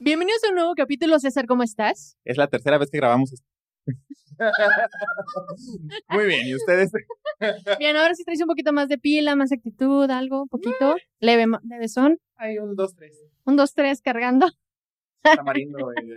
Bienvenidos 0.00 0.42
a 0.44 0.50
un 0.50 0.54
nuevo 0.54 0.74
capítulo, 0.76 1.18
César, 1.18 1.46
¿cómo 1.46 1.64
estás? 1.64 2.16
Es 2.24 2.36
la 2.36 2.46
tercera 2.46 2.78
vez 2.78 2.88
que 2.90 2.98
grabamos 2.98 3.32
esto. 3.32 3.46
Muy 6.10 6.26
bien, 6.26 6.46
¿y 6.46 6.54
ustedes? 6.54 6.92
Bien, 7.78 7.96
ahora 7.96 8.14
sí 8.14 8.22
traes 8.24 8.40
un 8.40 8.46
poquito 8.46 8.72
más 8.72 8.88
de 8.88 8.98
pila, 8.98 9.34
más 9.34 9.50
actitud, 9.50 10.08
algo, 10.10 10.42
un 10.42 10.48
poquito. 10.48 10.94
Leve, 11.18 11.46
leve 11.68 11.88
son. 11.88 12.18
Hay 12.36 12.58
un, 12.58 12.76
dos, 12.76 12.94
tres. 12.94 13.18
Un, 13.44 13.56
dos, 13.56 13.74
tres, 13.74 14.00
cargando. 14.00 14.46
Tamarindo. 15.22 15.90
eh. 15.92 16.14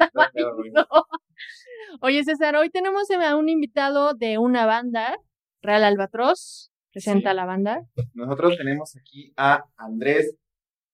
Oye, 2.02 2.24
César, 2.24 2.56
hoy 2.56 2.70
tenemos 2.70 3.10
a 3.10 3.36
un 3.36 3.50
invitado 3.50 4.14
de 4.14 4.38
una 4.38 4.68
banda, 4.68 5.18
Real 5.62 5.84
Albatros. 5.84 6.68
Presenta 6.92 7.32
Sí. 7.32 7.36
la 7.38 7.46
banda. 7.46 7.86
Nosotros 8.14 8.58
tenemos 8.58 8.96
aquí 8.98 9.34
a 9.38 9.64
Andrés. 9.78 10.36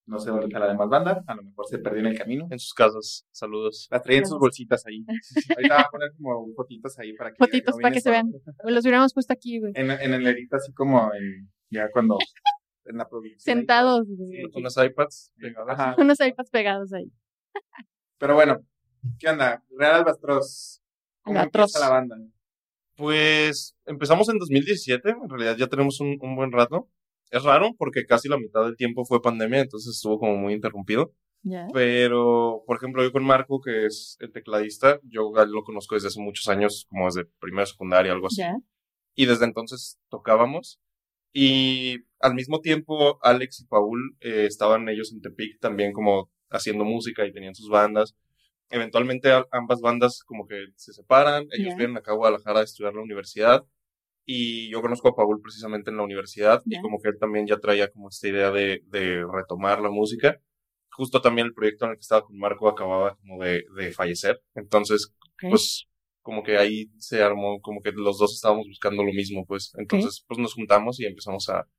No 0.07 0.19
sé 0.19 0.29
dónde 0.31 0.45
está 0.47 0.59
la 0.59 0.67
demás 0.69 0.87
banda. 0.89 1.23
A 1.27 1.35
lo 1.35 1.43
mejor 1.43 1.67
se 1.67 1.79
perdió 1.79 1.99
en 1.99 2.07
el 2.07 2.17
camino. 2.17 2.47
en 2.49 2.59
sus 2.59 2.73
casas. 2.73 3.27
Saludos. 3.31 3.87
Las 3.91 4.01
traía 4.01 4.19
en 4.19 4.25
sus 4.25 4.39
bolsitas 4.39 4.85
ahí. 4.87 5.05
Ahorita 5.55 5.75
va 5.75 5.81
a 5.81 5.89
poner 5.89 6.11
como 6.15 6.47
fotitos 6.55 6.97
ahí 6.97 7.13
para 7.13 7.31
que. 7.31 7.37
Fotitos 7.37 7.75
no 7.75 7.81
para 7.81 7.93
que 7.93 8.01
se 8.01 8.09
vean. 8.09 8.31
solo. 8.31 8.55
Los 8.71 8.83
hubiéramos 8.85 9.13
puesto 9.13 9.33
aquí, 9.33 9.59
güey. 9.59 9.73
En, 9.75 9.91
en 9.91 10.13
el 10.13 10.25
edit, 10.27 10.53
así 10.53 10.71
como 10.73 11.13
en- 11.13 11.51
ya 11.69 11.89
cuando. 11.91 12.17
En 12.85 12.97
la 12.97 13.07
producción. 13.09 13.35
ahí. 13.37 13.59
Sentados, 13.59 14.07
güey. 14.07 14.45
Unas 14.55 14.77
iPads 14.77 15.33
pegadas. 15.37 15.77
Ajá. 15.79 15.95
Unos 15.99 16.19
iPads 16.21 16.49
pegados 16.51 16.93
ahí. 16.93 17.11
Pero 18.17 18.33
bueno, 18.35 18.59
¿qué 19.19 19.27
onda? 19.27 19.61
Real 19.77 19.95
Albatros. 19.95 20.81
¿Cómo 21.21 21.37
Albatros. 21.39 21.75
empieza 21.75 21.79
la 21.85 21.91
banda? 21.93 22.15
Pues 22.95 23.75
empezamos 23.85 24.29
en 24.29 24.39
2017. 24.39 25.09
En 25.09 25.29
realidad 25.29 25.57
ya 25.57 25.67
tenemos 25.67 25.99
un, 25.99 26.17
un 26.21 26.35
buen 26.35 26.51
rato. 26.51 26.89
Es 27.31 27.43
raro 27.43 27.71
porque 27.77 28.05
casi 28.05 28.29
la 28.29 28.37
mitad 28.37 28.63
del 28.65 28.75
tiempo 28.77 29.05
fue 29.05 29.21
pandemia, 29.21 29.61
entonces 29.61 29.95
estuvo 29.95 30.19
como 30.19 30.35
muy 30.37 30.53
interrumpido. 30.53 31.13
Ya. 31.43 31.67
Pero, 31.73 32.63
por 32.65 32.77
ejemplo, 32.77 33.03
yo 33.03 33.11
con 33.11 33.23
Marco, 33.23 33.61
que 33.61 33.85
es 33.85 34.17
el 34.19 34.31
tecladista, 34.31 34.99
yo 35.03 35.31
lo 35.47 35.63
conozco 35.63 35.95
desde 35.95 36.07
hace 36.09 36.19
muchos 36.19 36.47
años, 36.47 36.85
como 36.89 37.05
desde 37.05 37.25
primera 37.39 37.65
secundaria, 37.65 38.11
algo 38.11 38.27
así. 38.27 38.37
Ya. 38.41 38.55
y 39.15 39.25
desde 39.25 39.45
entonces 39.45 39.97
tocábamos. 40.09 40.79
Y 41.33 41.97
al 42.19 42.33
mismo 42.35 42.59
tiempo, 42.61 43.19
Alex 43.23 43.61
y 43.61 43.65
Paul 43.65 44.15
eh, 44.21 44.45
estaban 44.47 44.87
ellos 44.89 45.11
en 45.13 45.21
Tepic 45.21 45.59
también 45.59 45.91
como 45.93 46.29
haciendo 46.49 46.83
música 46.85 47.25
y 47.25 47.31
tenían 47.33 47.55
sus 47.55 47.69
bandas. 47.69 48.15
Eventualmente 48.69 49.29
ambas 49.51 49.79
bandas 49.81 50.23
como 50.23 50.45
que 50.47 50.65
se 50.75 50.93
separan, 50.93 51.43
ellos 51.51 51.69
Ya. 51.71 51.75
vienen 51.77 51.97
acá 51.97 52.11
a 52.11 52.15
Guadalajara 52.15 52.59
a 52.61 52.63
estudiar 52.63 52.93
la 52.93 53.01
universidad 53.01 53.65
y 54.27 54.69
yo 54.69 54.81
conozco 54.81 55.07
a 55.07 55.15
Paul 55.15 55.41
precisamente 55.41 55.89
en 55.89 55.97
la 55.97 56.03
universidad 56.03 56.61
y 56.65 56.79
como 56.81 56.99
que 57.01 57.09
él 57.09 57.17
también 57.19 57.47
ya 57.47 57.57
traía 57.57 57.89
como 57.89 58.09
esta 58.09 58.27
idea 58.27 58.51
de, 58.51 58.83
de 58.87 59.25
retomar 59.25 59.81
la 59.81 59.89
música. 59.89 60.39
Justo 60.91 61.21
también 61.21 61.47
el 61.47 61.53
proyecto 61.53 61.85
en 61.85 61.91
el 61.91 61.97
que 61.97 62.01
estaba 62.01 62.25
con 62.25 62.37
Marco 62.37 62.67
acababa 62.67 63.15
como 63.15 63.43
de, 63.43 63.63
de 63.75 63.91
fallecer, 63.91 64.43
entonces 64.53 65.13
pues 65.49 65.87
como 66.21 66.43
que 66.43 66.57
ahí 66.57 66.91
se 66.97 67.23
armó, 67.23 67.61
como 67.61 67.81
que 67.81 67.93
los 67.93 68.17
dos 68.17 68.33
estábamos 68.33 68.67
buscando 68.67 69.01
lo 69.01 69.13
mismo, 69.13 69.45
pues. 69.45 69.71
Entonces, 69.77 70.25
pues 70.27 70.37
nos 70.37 70.55
juntamos 70.55 70.99
y 70.99 71.05
empezamos 71.05 71.47
a, 71.47 71.69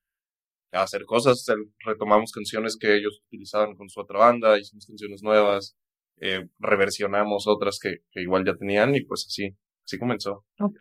a 0.73 0.83
hacer 0.83 1.05
cosas, 1.05 1.45
retomamos 1.85 2.33
canciones 2.33 2.79
que 2.81 2.97
ellos 2.97 3.21
utilizaban 3.27 3.75
con 3.77 3.91
su 3.91 4.01
otra 4.01 4.21
banda, 4.21 4.59
hicimos 4.59 4.87
canciones 4.87 5.23
nuevas, 5.23 5.77
eh, 6.21 6.49
reversionamos 6.61 7.47
otras 7.47 7.79
que, 7.79 7.99
que 8.11 8.23
igual 8.23 8.47
ya 8.47 8.55
tenían 8.57 8.95
y 8.95 9.03
pues 9.03 9.27
así, 9.29 9.55
así 9.89 9.99
comenzó. 9.99 10.45
Ok. 10.61 10.81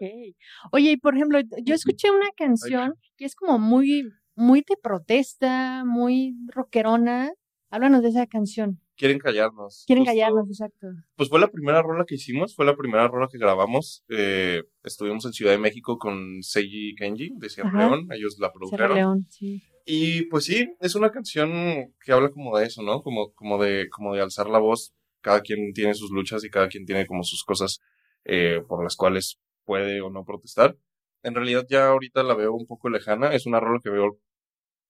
Oye, 0.71 0.91
y 0.91 0.97
por 0.97 1.15
ejemplo, 1.15 1.39
yo 1.63 1.73
escuché 1.73 2.11
una 2.11 2.29
canción 2.35 2.95
que 3.15 3.25
es 3.25 3.35
como 3.35 3.57
muy, 3.57 4.03
muy 4.35 4.63
de 4.67 4.75
protesta, 4.81 5.83
muy 5.85 6.35
rockerona. 6.47 7.31
Háblanos 7.69 8.01
de 8.01 8.09
esa 8.09 8.27
canción. 8.27 8.81
Quieren 8.95 9.19
callarnos. 9.19 9.83
Quieren 9.85 10.03
Justo, 10.03 10.11
callarnos, 10.11 10.49
exacto. 10.49 10.87
Pues 11.15 11.29
fue 11.29 11.39
la 11.39 11.49
primera 11.49 11.81
rola 11.81 12.05
que 12.05 12.15
hicimos, 12.15 12.55
fue 12.55 12.65
la 12.65 12.75
primera 12.75 13.07
rola 13.07 13.27
que 13.31 13.37
grabamos. 13.37 14.03
eh, 14.09 14.63
estuvimos 14.83 15.25
en 15.25 15.33
Ciudad 15.33 15.51
de 15.51 15.57
México 15.59 15.97
con 15.97 16.41
Seiji 16.41 16.95
Kenji 16.95 17.31
de 17.37 17.49
Sierra 17.49 17.69
Ajá. 17.69 17.89
León, 17.89 18.07
ellos 18.11 18.37
la 18.39 18.47
Sierra 18.47 18.53
produjeron. 18.53 18.95
León, 18.95 19.27
sí. 19.29 19.61
Y 19.85 20.23
pues 20.23 20.45
sí, 20.45 20.67
es 20.81 20.95
una 20.95 21.11
canción 21.11 21.93
que 22.03 22.11
habla 22.11 22.29
como 22.29 22.57
de 22.57 22.65
eso, 22.65 22.81
¿no? 22.81 23.01
Como, 23.01 23.31
como 23.33 23.61
de, 23.63 23.87
como 23.89 24.13
de 24.15 24.21
alzar 24.21 24.49
la 24.49 24.59
voz. 24.59 24.93
Cada 25.21 25.41
quien 25.41 25.73
tiene 25.73 25.93
sus 25.93 26.11
luchas 26.11 26.43
y 26.43 26.49
cada 26.49 26.67
quien 26.67 26.85
tiene 26.85 27.05
como 27.05 27.23
sus 27.23 27.43
cosas 27.43 27.79
eh, 28.27 28.61
por 28.67 28.83
las 28.83 28.95
cuales 28.95 29.39
puede 29.65 30.01
o 30.01 30.09
no 30.09 30.23
protestar. 30.25 30.77
En 31.23 31.33
realidad 31.33 31.65
ya 31.69 31.87
ahorita 31.87 32.21
la 32.23 32.35
veo 32.35 32.53
un 32.53 32.67
poco 32.67 32.89
lejana. 32.89 33.33
Es 33.33 33.45
una 33.47 33.59
rola 33.59 33.79
que 33.83 33.89
veo 33.89 34.19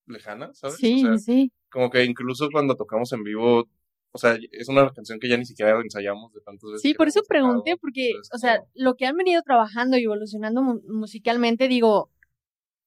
lejana, 0.06 0.54
¿sabes? 0.54 0.76
Sí, 0.78 1.04
O 1.06 1.08
sea, 1.08 1.18
sí. 1.18 1.52
como 1.70 1.90
que 1.90 2.04
incluso 2.04 2.50
cuando 2.52 2.76
tocamos 2.76 3.12
en 3.14 3.24
vivo, 3.24 3.68
o 4.12 4.18
sea, 4.18 4.38
es 4.52 4.68
una 4.70 4.90
canción 4.94 5.20
que 5.20 5.28
ya 5.30 5.38
ni 5.38 5.46
siquiera 5.46 5.80
ensayamos 5.82 6.34
de 6.34 6.42
tantas 6.42 6.70
veces. 6.70 6.82
Sí, 6.82 6.94
por 6.94 7.08
eso 7.08 7.20
hemos 7.20 7.28
tocado. 7.28 7.46
pregunté, 7.48 7.78
porque, 7.78 8.08
Entonces, 8.10 8.34
o 8.34 8.38
sea, 8.38 8.58
como- 8.60 8.70
lo 8.76 8.96
que 8.96 9.06
han 9.06 9.16
venido 9.18 9.42
trabajando 9.42 9.98
y 9.98 10.04
evolucionando 10.04 10.62
mu- 10.64 10.82
musicalmente, 10.88 11.68
digo, 11.68 12.10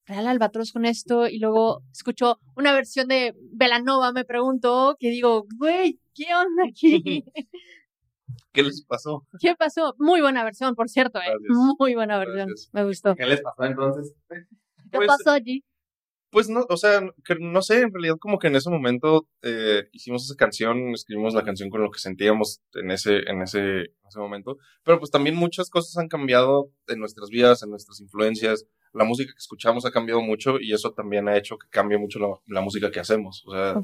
Real 0.06 0.26
Albatros 0.26 0.72
con 0.72 0.86
esto, 0.86 1.28
y 1.28 1.38
luego 1.38 1.82
escucho 1.92 2.40
una 2.56 2.72
versión 2.72 3.06
de 3.06 3.34
Velanova, 3.52 4.12
me 4.12 4.24
pregunto, 4.24 4.96
que 4.98 5.10
digo, 5.10 5.46
güey, 5.56 6.00
¿qué 6.14 6.26
onda 6.34 6.64
aquí? 6.68 7.24
¿Qué 8.52 8.62
les 8.62 8.84
pasó? 8.84 9.26
¿Qué 9.40 9.54
pasó? 9.56 9.94
Muy 9.98 10.20
buena 10.20 10.44
versión, 10.44 10.74
por 10.74 10.88
cierto, 10.88 11.18
¿eh? 11.20 11.32
Muy 11.78 11.94
buena 11.94 12.18
versión, 12.18 12.48
Gracias. 12.48 12.70
me 12.72 12.84
gustó. 12.84 13.14
¿Qué 13.14 13.26
les 13.26 13.40
pasó 13.42 13.64
entonces? 13.64 14.14
¿Qué 14.28 14.96
Pues, 14.98 15.06
pasó 15.08 15.30
allí? 15.30 15.64
Pues 16.32 16.48
no, 16.48 16.64
o 16.68 16.76
sea, 16.76 17.00
que 17.24 17.34
no 17.40 17.60
sé, 17.60 17.80
en 17.80 17.92
realidad 17.92 18.14
como 18.20 18.38
que 18.38 18.46
en 18.46 18.54
ese 18.54 18.70
momento 18.70 19.26
eh, 19.42 19.88
hicimos 19.90 20.24
esa 20.24 20.36
canción, 20.36 20.92
escribimos 20.94 21.34
la 21.34 21.42
canción 21.42 21.70
con 21.70 21.82
lo 21.82 21.90
que 21.90 21.98
sentíamos 21.98 22.60
en 22.74 22.92
ese, 22.92 23.28
en 23.28 23.42
ese, 23.42 23.58
en 23.58 24.06
ese 24.08 24.18
momento, 24.20 24.56
pero 24.84 25.00
pues 25.00 25.10
también 25.10 25.34
muchas 25.34 25.70
cosas 25.70 25.96
han 25.96 26.06
cambiado 26.06 26.70
en 26.86 27.00
nuestras 27.00 27.30
vidas, 27.30 27.64
en 27.64 27.70
nuestras 27.70 28.00
influencias, 28.00 28.64
la 28.92 29.04
música 29.04 29.32
que 29.32 29.38
escuchamos 29.38 29.84
ha 29.86 29.90
cambiado 29.90 30.20
mucho 30.22 30.60
y 30.60 30.72
eso 30.72 30.92
también 30.92 31.28
ha 31.28 31.36
hecho 31.36 31.58
que 31.58 31.66
cambie 31.68 31.98
mucho 31.98 32.20
la, 32.20 32.28
la 32.46 32.60
música 32.60 32.92
que 32.92 33.00
hacemos, 33.00 33.42
o 33.46 33.52
sea, 33.52 33.74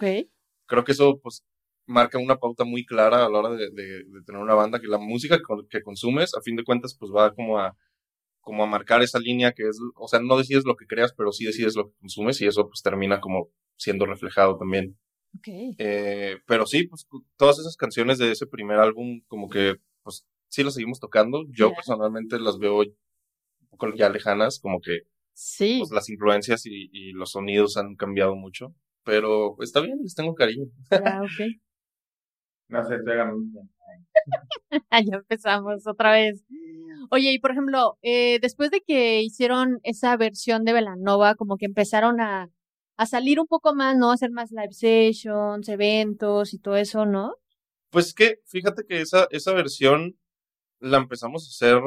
creo 0.66 0.84
que 0.84 0.92
eso 0.92 1.18
pues 1.20 1.44
marca 1.86 2.18
una 2.18 2.36
pauta 2.36 2.64
muy 2.64 2.84
clara 2.84 3.24
a 3.26 3.28
la 3.30 3.38
hora 3.38 3.50
de, 3.50 3.70
de- 3.70 4.04
de 4.04 4.22
tener 4.24 4.40
una 4.40 4.54
banda, 4.54 4.80
que 4.80 4.86
la 4.88 4.98
música 4.98 5.38
que 5.70 5.82
consumes, 5.82 6.34
a 6.34 6.40
fin 6.42 6.56
de 6.56 6.64
cuentas, 6.64 6.96
pues 6.98 7.10
va 7.14 7.32
como 7.34 7.58
a 7.58 7.76
como 8.40 8.62
a 8.62 8.66
marcar 8.68 9.02
esa 9.02 9.18
línea 9.18 9.50
que 9.52 9.64
es, 9.68 9.76
o 9.96 10.06
sea, 10.06 10.20
no 10.20 10.38
decides 10.38 10.64
lo 10.64 10.76
que 10.76 10.86
creas, 10.86 11.12
pero 11.16 11.32
sí 11.32 11.44
decides 11.44 11.74
lo 11.74 11.88
que 11.88 11.96
consumes 11.98 12.40
y 12.40 12.46
eso 12.46 12.68
pues 12.68 12.80
termina 12.80 13.20
como 13.20 13.48
siendo 13.76 14.06
reflejado 14.06 14.56
también. 14.56 14.96
Ok. 15.36 15.48
Eh, 15.78 16.36
pero 16.46 16.64
sí, 16.64 16.86
pues 16.86 17.08
todas 17.36 17.58
esas 17.58 17.76
canciones 17.76 18.18
de 18.18 18.30
ese 18.30 18.46
primer 18.46 18.78
álbum 18.78 19.20
como 19.26 19.48
que 19.48 19.74
pues 20.04 20.26
sí 20.48 20.62
las 20.62 20.74
seguimos 20.74 21.00
tocando. 21.00 21.44
Yo 21.50 21.72
personalmente 21.74 22.38
las 22.38 22.58
veo 22.58 22.78
un 22.82 22.94
poco 23.70 23.92
ya 23.96 24.08
lejanas, 24.10 24.60
como 24.60 24.80
que 24.80 25.00
Sí. 25.32 25.78
pues, 25.80 25.90
las 25.90 26.08
influencias 26.08 26.66
y, 26.66 26.88
y 26.92 27.10
los 27.12 27.32
sonidos 27.32 27.76
han 27.76 27.96
cambiado 27.96 28.36
mucho, 28.36 28.74
pero 29.04 29.56
está 29.60 29.80
bien, 29.80 29.98
les 30.04 30.14
tengo 30.14 30.34
cariño. 30.36 30.66
Ya, 30.92 31.20
ok. 31.22 31.28
No 32.68 32.84
sé, 32.84 32.96
estoy 32.96 33.16
un- 33.18 33.70
ya 34.90 35.16
empezamos 35.16 35.86
otra 35.86 36.12
vez. 36.12 36.44
Oye, 37.10 37.32
y 37.32 37.38
por 37.38 37.52
ejemplo, 37.52 37.98
eh, 38.02 38.38
después 38.40 38.70
de 38.70 38.80
que 38.80 39.22
hicieron 39.22 39.78
esa 39.82 40.16
versión 40.16 40.64
de 40.64 40.72
Velanova, 40.72 41.34
como 41.36 41.56
que 41.56 41.66
empezaron 41.66 42.20
a, 42.20 42.50
a 42.96 43.06
salir 43.06 43.38
un 43.40 43.46
poco 43.46 43.74
más, 43.74 43.96
¿no? 43.96 44.10
A 44.10 44.14
hacer 44.14 44.30
más 44.30 44.50
live 44.50 44.72
sessions, 44.72 45.68
eventos 45.68 46.52
y 46.52 46.58
todo 46.58 46.76
eso, 46.76 47.06
¿no? 47.06 47.34
Pues 47.90 48.12
que, 48.12 48.40
fíjate 48.46 48.84
que 48.88 49.00
esa, 49.00 49.28
esa 49.30 49.52
versión 49.52 50.16
la 50.80 50.98
empezamos 50.98 51.44
a 51.46 51.50
hacer 51.50 51.82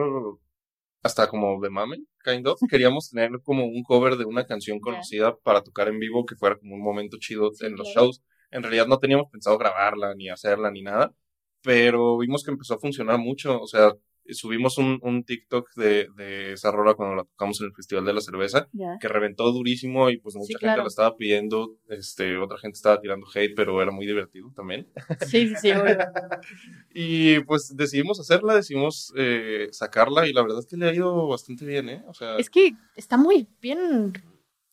hasta 1.04 1.28
como 1.28 1.60
de 1.62 1.70
mame, 1.70 1.98
kind 2.24 2.48
of. 2.48 2.60
Queríamos 2.70 3.10
tener 3.10 3.32
como 3.44 3.66
un 3.66 3.84
cover 3.84 4.16
de 4.18 4.26
una 4.26 4.46
canción 4.46 4.80
conocida 4.80 5.36
para 5.38 5.62
tocar 5.64 5.88
en 5.88 6.00
vivo 6.00 6.26
que 6.26 6.36
fuera 6.36 6.58
como 6.58 6.76
un 6.76 6.82
momento 6.84 7.18
chido 7.20 7.52
Sí, 7.54 7.66
en 7.66 7.76
los 7.76 7.88
claro. 7.92 8.08
shows. 8.08 8.22
En 8.52 8.64
realidad 8.64 8.88
no 8.88 8.98
teníamos 9.00 9.30
pensado 9.32 9.58
grabarla, 9.58 10.14
ni 10.16 10.30
hacerla, 10.30 10.72
ni 10.72 10.82
nada, 10.82 11.14
pero 11.62 12.18
vimos 12.18 12.44
que 12.44 12.52
empezó 12.52 12.76
a 12.76 12.80
funcionar 12.80 13.18
mucho. 13.20 13.62
O 13.62 13.68
sea, 13.68 13.94
subimos 14.32 14.78
un, 14.78 15.00
un 15.02 15.24
TikTok 15.24 15.74
de, 15.76 16.08
de 16.16 16.54
esa 16.54 16.72
rola 16.72 16.94
cuando 16.94 17.16
la 17.16 17.24
tocamos 17.24 17.60
en 17.62 17.68
el 17.68 17.74
Festival 17.74 18.06
de 18.06 18.14
la 18.14 18.22
Cerveza 18.22 18.68
Ya. 18.74 18.98
que 19.02 19.08
reventó 19.08 19.52
durísimo 19.52 20.12
y 20.12 20.18
pues 20.18 20.36
mucha 20.36 20.50
gente 20.50 20.66
claro. 20.66 20.82
la 20.84 20.88
estaba 20.88 21.16
pidiendo, 21.18 21.78
este, 21.88 22.38
otra 22.38 22.60
gente 22.60 22.76
estaba 22.76 23.02
tirando 23.02 23.26
hate, 23.34 23.54
pero 23.56 23.82
era 23.82 23.92
muy 23.92 24.06
divertido 24.06 24.52
también. 24.56 24.88
Sí, 25.28 25.48
sí, 25.50 25.56
sí. 25.62 25.72
Y 26.94 27.40
pues 27.42 27.76
decidimos 27.76 28.20
hacerla, 28.20 28.56
decidimos 28.56 29.14
eh, 29.18 29.68
sacarla 29.72 30.28
y 30.28 30.34
la 30.34 30.42
verdad 30.44 30.60
es 30.60 30.68
que 30.68 30.78
le 30.78 30.90
ha 30.90 30.94
ido 30.94 31.28
bastante 31.28 31.66
bien, 31.66 31.90
¿eh? 31.90 32.04
O 32.08 32.14
sea, 32.14 32.38
Es 32.38 32.50
que 32.50 32.74
está 32.96 33.18
muy 33.18 33.48
bien. 33.62 34.14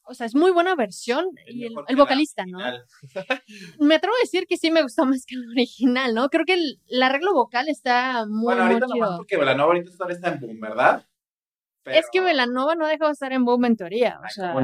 O 0.08 0.14
sea, 0.14 0.26
es 0.26 0.34
muy 0.34 0.50
buena 0.52 0.74
versión. 0.76 1.26
Y 1.46 1.64
el, 1.64 1.70
mejor 1.70 1.84
el 1.88 1.96
vocalista, 1.96 2.44
¿no? 2.46 2.58
Me 3.80 3.94
atrevo 3.96 4.14
a 4.16 4.20
decir 4.22 4.46
que 4.48 4.56
sí 4.56 4.70
me 4.70 4.82
gustó 4.82 5.04
más 5.04 5.24
que 5.26 5.34
el 5.34 5.50
original, 5.50 6.14
¿no? 6.14 6.28
Creo 6.28 6.44
que 6.44 6.54
el, 6.54 6.80
el 6.88 7.02
arreglo 7.02 7.32
vocal 7.34 7.68
está 7.68 8.24
muy, 8.26 8.54
Bueno, 8.54 8.64
muy 8.64 8.74
ahorita 8.74 8.86
nomás 8.86 9.08
chido. 9.08 9.16
porque 9.18 9.36
Velanova 9.36 9.72
ahorita 9.74 9.90
todavía 9.92 10.16
está 10.16 10.32
en 10.32 10.40
boom, 10.40 10.60
¿verdad? 10.60 11.06
Es 11.86 12.06
que 12.10 12.20
Velanova 12.20 12.74
no 12.74 12.84
ha 12.86 12.88
dejado 12.88 13.10
de 13.10 13.12
estar 13.14 13.32
en 13.32 13.44
boom 13.44 13.64
en 13.64 13.76
teoría. 13.76 14.18
O 14.24 14.28
sea. 14.28 14.54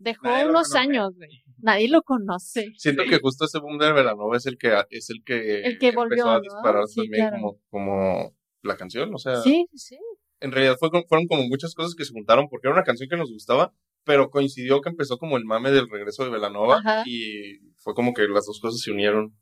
Dejó 0.00 0.28
unos 0.48 0.74
años, 0.76 1.14
güey. 1.16 1.42
Nadie 1.60 1.88
lo 1.88 2.02
conoce. 2.02 2.68
Siento 2.76 3.02
Sí. 3.02 3.08
que 3.10 3.18
justo 3.18 3.46
ese 3.46 3.58
boom 3.58 3.78
de 3.78 3.92
Velanova 3.92 4.36
es 4.36 4.46
el 4.46 4.56
que 4.56 4.72
es 4.90 5.10
el 5.10 5.24
que, 5.24 5.62
El 5.62 5.78
que 5.78 5.90
volvió, 5.90 6.18
empezó 6.18 6.30
a 6.30 6.34
¿no? 6.36 6.40
disparar 6.40 6.86
Sí, 6.86 7.00
también 7.00 7.28
claro. 7.30 7.36
como, 7.42 7.58
como 7.68 8.36
la 8.62 8.76
canción. 8.76 9.12
O 9.12 9.18
sea, 9.18 9.36
Sí, 9.42 9.66
sí, 9.72 9.78
sí. 9.78 9.98
en 10.40 10.52
realidad 10.52 10.76
fue, 10.78 10.88
fueron 11.08 11.26
como 11.26 11.42
muchas 11.48 11.74
cosas 11.74 11.96
que 11.96 12.04
se 12.04 12.12
juntaron 12.12 12.48
porque 12.48 12.68
era 12.68 12.74
una 12.76 12.84
canción 12.84 13.08
que 13.08 13.16
nos 13.16 13.30
gustaba, 13.32 13.74
pero 14.08 14.30
coincidió 14.30 14.80
que 14.80 14.88
empezó 14.88 15.18
como 15.18 15.36
el 15.36 15.44
mame 15.44 15.70
del 15.70 15.88
regreso 15.90 16.24
de 16.24 16.30
Velanova 16.30 16.78
Ajá. 16.78 17.02
y 17.06 17.58
fue 17.76 17.92
como 17.94 18.14
que 18.14 18.22
las 18.26 18.46
dos 18.46 18.58
cosas 18.60 18.80
se 18.80 18.90
unieron. 18.90 19.36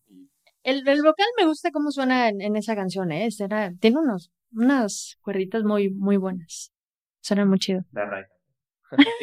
El, 0.64 0.86
el 0.88 1.02
vocal 1.02 1.26
me 1.38 1.46
gusta 1.46 1.70
cómo 1.70 1.92
suena 1.92 2.28
en, 2.28 2.40
en 2.42 2.56
esa 2.56 2.74
canción, 2.74 3.12
¿eh? 3.12 3.30
Será- 3.30 3.72
tiene 3.80 4.00
unos, 4.00 4.32
unas 4.52 5.16
cuerditas 5.20 5.62
muy, 5.62 5.90
muy 5.90 6.16
buenas. 6.16 6.72
Suena 7.20 7.44
muy 7.46 7.58
chido. 7.60 7.82
De 7.92 8.00
arranque. 8.02 8.30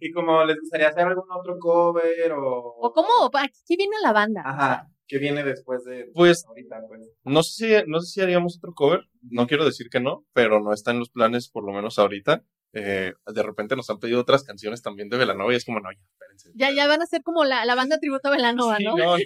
y, 0.00 0.08
y 0.08 0.12
como 0.12 0.44
les 0.44 0.58
gustaría 0.60 0.88
hacer 0.88 1.06
algún 1.06 1.30
otro 1.30 1.56
cover 1.60 2.32
o... 2.32 2.74
¿O 2.80 2.92
cómo? 2.92 3.30
¿Para 3.30 3.46
qué 3.48 3.76
viene 3.76 3.94
la 4.02 4.12
banda? 4.12 4.42
Ajá. 4.44 4.88
¿Qué 5.06 5.18
viene 5.18 5.42
después 5.44 5.84
de 5.84 6.10
Pues- 6.12 6.44
ahorita, 6.46 6.80
pues? 6.88 7.08
No 7.24 7.42
sé 7.42 7.80
si, 7.82 7.90
no 7.90 8.00
sé 8.00 8.12
si 8.12 8.20
haríamos 8.20 8.58
otro 8.58 8.74
cover, 8.74 9.02
no 9.22 9.46
quiero 9.46 9.64
decir 9.64 9.88
que 9.90 10.00
no, 10.00 10.24
pero 10.34 10.60
no 10.60 10.72
está 10.74 10.90
en 10.90 10.98
los 10.98 11.08
planes 11.10 11.48
por 11.48 11.64
lo 11.64 11.72
menos 11.72 11.98
ahorita. 11.98 12.44
Eh, 12.72 13.12
de 13.26 13.42
repente 13.42 13.76
nos 13.76 13.88
han 13.90 13.98
pedido 13.98 14.20
otras 14.20 14.44
canciones 14.44 14.82
también 14.82 15.08
de 15.08 15.16
Velanova 15.16 15.52
y 15.52 15.56
es 15.56 15.64
como, 15.64 15.80
no, 15.80 15.90
ya, 15.90 15.98
espérense. 16.12 16.50
Ya, 16.54 16.70
ya 16.72 16.86
van 16.86 17.02
a 17.02 17.06
ser 17.06 17.22
como 17.22 17.44
la, 17.44 17.64
la 17.64 17.74
banda 17.74 17.98
tributo 17.98 18.28
a 18.28 18.30
Velanova, 18.32 18.76
Sí, 18.76 18.84
¿no? 18.84 18.96
no, 18.96 19.16
no. 19.16 19.18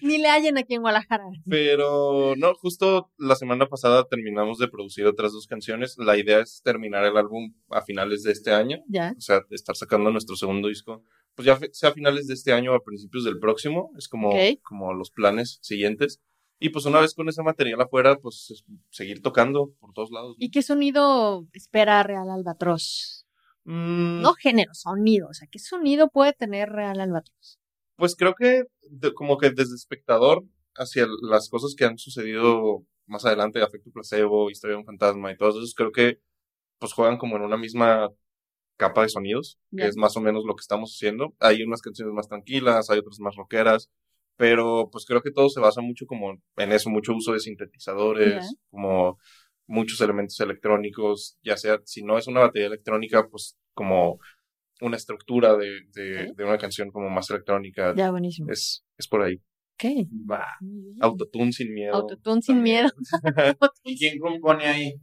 Ni 0.00 0.16
le 0.18 0.28
hallen 0.28 0.56
aquí 0.56 0.74
en 0.74 0.80
Guadalajara. 0.80 1.24
Pero 1.48 2.34
no, 2.36 2.54
justo 2.54 3.10
la 3.18 3.34
semana 3.36 3.66
pasada 3.66 4.06
terminamos 4.08 4.58
de 4.58 4.68
producir 4.68 5.04
otras 5.06 5.32
dos 5.32 5.46
canciones. 5.46 5.96
La 5.98 6.16
idea 6.16 6.40
es 6.40 6.62
terminar 6.64 7.04
el 7.04 7.16
álbum 7.16 7.52
a 7.68 7.82
finales 7.82 8.22
de 8.22 8.32
este 8.32 8.52
año, 8.52 8.78
Ya. 8.88 9.12
o 9.16 9.20
sea, 9.20 9.42
estar 9.50 9.76
sacando 9.76 10.10
nuestro 10.10 10.34
segundo 10.36 10.68
disco, 10.68 11.02
pues 11.34 11.44
ya 11.46 11.58
sea 11.72 11.90
a 11.90 11.92
finales 11.92 12.26
de 12.26 12.34
este 12.34 12.52
año 12.54 12.72
o 12.72 12.74
a 12.74 12.82
principios 12.84 13.24
del 13.24 13.38
próximo, 13.38 13.90
es 13.98 14.08
como, 14.08 14.32
como 14.62 14.94
los 14.94 15.10
planes 15.10 15.58
siguientes. 15.60 16.20
Y 16.58 16.70
pues 16.70 16.84
una 16.86 17.00
vez 17.00 17.14
con 17.14 17.28
ese 17.28 17.42
material 17.42 17.80
afuera, 17.80 18.16
pues 18.16 18.50
es- 18.50 18.64
seguir 18.90 19.20
tocando 19.22 19.72
por 19.78 19.92
todos 19.92 20.10
lados. 20.10 20.36
¿Y 20.38 20.50
qué 20.50 20.62
sonido 20.62 21.46
espera 21.52 22.02
Real 22.02 22.30
Albatros? 22.30 23.26
Mm, 23.64 24.22
No 24.22 24.34
género, 24.34 24.72
sonido. 24.74 25.28
O 25.28 25.34
sea, 25.34 25.48
¿qué 25.50 25.58
sonido 25.58 26.08
puede 26.08 26.32
tener 26.32 26.70
Real 26.70 27.00
Albatros? 27.00 27.58
Pues 27.96 28.14
creo 28.16 28.34
que 28.34 28.64
de- 28.90 29.12
como 29.14 29.38
que 29.38 29.50
desde 29.50 29.74
espectador 29.74 30.44
hacia 30.76 31.06
las 31.22 31.48
cosas 31.48 31.74
que 31.76 31.84
han 31.84 31.98
sucedido 31.98 32.84
más 33.06 33.24
adelante, 33.24 33.62
Afecto 33.62 33.90
Placebo, 33.90 34.50
Historia 34.50 34.74
de 34.76 34.80
un 34.80 34.86
Fantasma 34.86 35.32
y 35.32 35.36
todos 35.36 35.56
esos, 35.56 35.74
creo 35.74 35.92
que 35.92 36.20
pues 36.78 36.92
juegan 36.92 37.16
como 37.18 37.36
en 37.36 37.42
una 37.42 37.56
misma 37.56 38.10
capa 38.76 39.02
de 39.02 39.08
sonidos, 39.08 39.58
que 39.74 39.86
es 39.86 39.96
más 39.96 40.16
o 40.16 40.20
menos 40.20 40.44
lo 40.44 40.54
que 40.54 40.60
estamos 40.60 40.92
haciendo. 40.94 41.34
Hay 41.40 41.62
unas 41.62 41.80
canciones 41.80 42.12
más 42.12 42.28
tranquilas, 42.28 42.90
hay 42.90 42.98
otras 42.98 43.18
más 43.20 43.34
rockeras, 43.36 43.90
pero 44.36 44.88
pues 44.90 45.04
creo 45.06 45.22
que 45.22 45.30
todo 45.30 45.48
se 45.48 45.60
basa 45.60 45.80
mucho 45.80 46.06
como 46.06 46.36
en 46.56 46.72
eso, 46.72 46.90
mucho 46.90 47.14
uso 47.14 47.32
de 47.32 47.40
sintetizadores, 47.40 48.56
como 48.70 49.18
muchos 49.66 50.00
elementos 50.00 50.38
electrónicos, 50.40 51.38
ya 51.42 51.56
sea, 51.56 51.80
si 51.84 52.02
no 52.02 52.18
es 52.18 52.26
una 52.28 52.40
batería 52.40 52.68
electrónica, 52.68 53.26
pues 53.28 53.56
como 53.74 54.18
una 54.80 54.96
estructura 54.96 55.56
de, 55.56 55.80
de, 55.94 56.32
de 56.36 56.44
una 56.44 56.58
canción 56.58 56.90
como 56.90 57.08
más 57.08 57.30
electrónica, 57.30 57.94
Ya, 57.96 58.10
buenísimo. 58.10 58.50
es, 58.50 58.84
es 58.98 59.08
por 59.08 59.22
ahí. 59.22 59.36
Ok. 59.78 60.06
Va. 60.30 60.46
Autotune 61.00 61.52
sin 61.52 61.72
miedo. 61.74 61.94
Autotune 61.94 62.42
sin 62.42 62.62
miedo. 62.62 62.88
¿Y 63.84 63.98
quién 63.98 64.18
compone 64.18 64.66
ahí? 64.66 64.94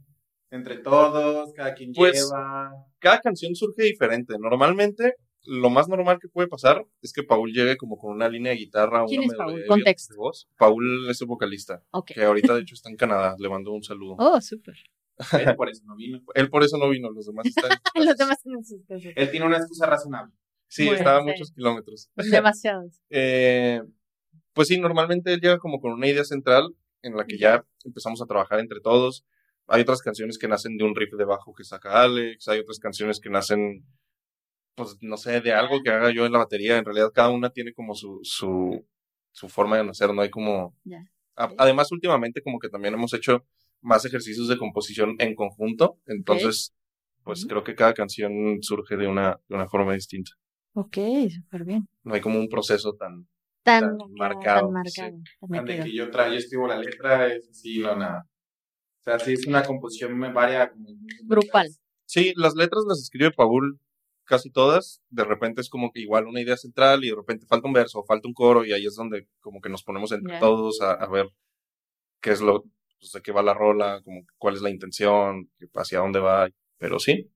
¿Entre 0.50 0.78
todos? 0.78 1.52
¿Cada 1.54 1.74
quien 1.74 1.92
Pues, 1.92 2.14
lleva? 2.14 2.70
Cada 3.00 3.18
canción 3.20 3.54
surge 3.54 3.82
diferente. 3.84 4.34
Normalmente, 4.38 5.14
lo 5.46 5.70
más 5.70 5.88
normal 5.88 6.18
que 6.20 6.28
puede 6.28 6.48
pasar 6.48 6.86
es 7.02 7.12
que 7.12 7.22
Paul 7.22 7.52
llegue 7.52 7.76
como 7.76 7.96
con 7.98 8.12
una 8.12 8.28
línea 8.28 8.52
de 8.52 8.58
guitarra, 8.58 8.98
una 9.00 9.06
¿Quién 9.06 9.22
es 9.24 9.28
melodía 9.32 9.46
Paul? 9.46 9.60
de- 9.60 9.66
Contexto. 9.66 10.14
de 10.14 10.18
voz. 10.18 10.48
Paul 10.58 11.08
es 11.10 11.20
el 11.20 11.26
vocalista, 11.26 11.82
que 12.06 12.22
ahorita 12.24 12.54
de 12.54 12.60
hecho 12.62 12.74
está 12.74 12.90
en 12.90 12.96
Canadá. 12.96 13.36
Le 13.38 13.48
mando 13.48 13.72
un 13.72 13.82
saludo. 13.82 14.16
Oh, 14.18 14.40
súper. 14.40 14.76
Él 15.32 15.54
por 15.56 15.68
eso 15.68 15.82
no 15.86 15.94
vino. 15.96 16.20
Él 16.34 16.50
por 16.50 16.64
eso 16.64 16.76
no 16.76 16.88
vino, 16.88 17.10
los 17.10 17.26
demás 17.26 17.46
están. 17.46 17.70
Los 17.94 18.16
demás 18.16 18.42
tienen 18.42 18.64
sus 18.64 18.84
cosas. 18.84 19.12
Él 19.14 19.30
tiene 19.30 19.46
una 19.46 19.58
excusa 19.58 19.86
razonable. 19.86 20.32
Sí, 20.66 20.86
Bueno, 20.86 20.98
estaba 20.98 21.18
a 21.18 21.20
sí. 21.22 21.26
muchos 21.30 21.52
kilómetros. 21.52 22.10
Demasiados. 22.16 23.00
Eh, 23.10 23.80
pues 24.52 24.68
sí, 24.68 24.78
normalmente 24.80 25.32
él 25.32 25.40
llega 25.40 25.58
como 25.58 25.80
con 25.80 25.92
una 25.92 26.08
idea 26.08 26.24
central 26.24 26.74
en 27.02 27.16
la 27.16 27.26
que 27.26 27.38
ya 27.38 27.64
empezamos 27.84 28.20
a 28.22 28.26
trabajar 28.26 28.58
entre 28.60 28.80
todos. 28.80 29.24
Hay 29.66 29.82
otras 29.82 30.00
canciones 30.02 30.36
que 30.38 30.48
nacen 30.48 30.76
de 30.76 30.84
un 30.84 30.94
riff 30.94 31.12
de 31.16 31.24
bajo 31.24 31.54
que 31.54 31.64
saca 31.64 32.02
Alex, 32.02 32.48
hay 32.48 32.58
otras 32.60 32.78
canciones 32.78 33.18
que 33.20 33.30
nacen, 33.30 33.84
pues 34.74 34.96
no 35.00 35.16
sé, 35.16 35.40
de 35.40 35.52
algo 35.52 35.82
que 35.82 35.90
haga 35.90 36.10
yo 36.12 36.26
en 36.26 36.32
la 36.32 36.38
batería. 36.38 36.78
En 36.78 36.84
realidad 36.84 37.10
cada 37.14 37.30
una 37.30 37.50
tiene 37.50 37.72
como 37.72 37.94
su, 37.94 38.20
su, 38.22 38.84
su 39.32 39.48
forma 39.48 39.76
de 39.76 39.84
nacer, 39.84 40.12
no 40.12 40.22
hay 40.22 40.30
como... 40.30 40.74
Ya. 40.84 41.04
A- 41.36 41.52
Además, 41.58 41.90
últimamente 41.92 42.42
como 42.42 42.58
que 42.58 42.68
también 42.68 42.94
hemos 42.94 43.12
hecho 43.14 43.44
más 43.80 44.04
ejercicios 44.04 44.48
de 44.48 44.56
composición 44.56 45.16
en 45.18 45.34
conjunto, 45.34 45.98
entonces, 46.06 46.72
pues 47.22 47.44
creo 47.46 47.62
que 47.64 47.74
cada 47.74 47.92
canción 47.94 48.58
surge 48.62 48.96
de 48.96 49.06
una, 49.06 49.38
de 49.48 49.54
una 49.56 49.68
forma 49.68 49.92
distinta. 49.94 50.30
Ok, 50.74 50.96
súper 51.30 51.64
bien. 51.64 51.86
No 52.02 52.14
hay 52.14 52.20
como 52.20 52.38
un 52.38 52.48
proceso 52.48 52.94
tan... 52.94 53.26
Tan, 53.62 53.96
marcado, 54.10 54.66
Tan 54.66 54.72
marcado. 54.72 55.18
tan 55.50 55.64
De 55.64 55.80
que 55.84 55.92
yo, 55.94 56.10
tra 56.10 56.28
yo 56.28 56.34
escribo 56.34 56.66
la 56.68 56.76
letra, 56.78 57.32
es 57.32 57.48
así, 57.48 57.78
no 57.78 57.96
nada. 57.96 58.26
O 59.00 59.02
sea, 59.04 59.18
sí 59.18 59.32
es 59.32 59.46
una 59.46 59.62
composición 59.62 60.18
varia. 60.34 60.70
Grupal. 61.22 61.68
Sí, 62.04 62.34
las 62.36 62.54
letras 62.54 62.84
las 62.86 63.00
escribe 63.00 63.30
Paul 63.30 63.78
casi 64.24 64.50
todas. 64.50 65.02
De 65.10 65.24
repente 65.24 65.60
es 65.60 65.68
como 65.68 65.90
que 65.92 66.00
igual 66.00 66.26
una 66.26 66.40
idea 66.40 66.56
central 66.56 67.04
y 67.04 67.10
de 67.10 67.16
repente 67.16 67.46
falta 67.46 67.66
un 67.68 67.74
verso 67.74 68.04
falta 68.04 68.28
un 68.28 68.34
coro 68.34 68.64
y 68.64 68.72
ahí 68.72 68.86
es 68.86 68.94
donde 68.96 69.28
como 69.40 69.60
que 69.60 69.68
nos 69.68 69.82
ponemos 69.82 70.12
entre 70.12 70.34
Ya. 70.34 70.40
todos 70.40 70.80
a, 70.80 70.92
a 70.92 71.08
ver 71.08 71.28
qué 72.20 72.30
es 72.30 72.40
lo, 72.40 72.64
pues, 72.98 73.12
de 73.12 73.22
qué 73.22 73.32
va 73.32 73.42
la 73.42 73.54
rola, 73.54 74.00
como 74.04 74.22
cuál 74.38 74.54
es 74.54 74.62
la 74.62 74.70
intención, 74.70 75.50
hacia 75.74 75.98
dónde 76.00 76.20
va. 76.20 76.48
Pero 76.78 76.98
sí, 76.98 77.30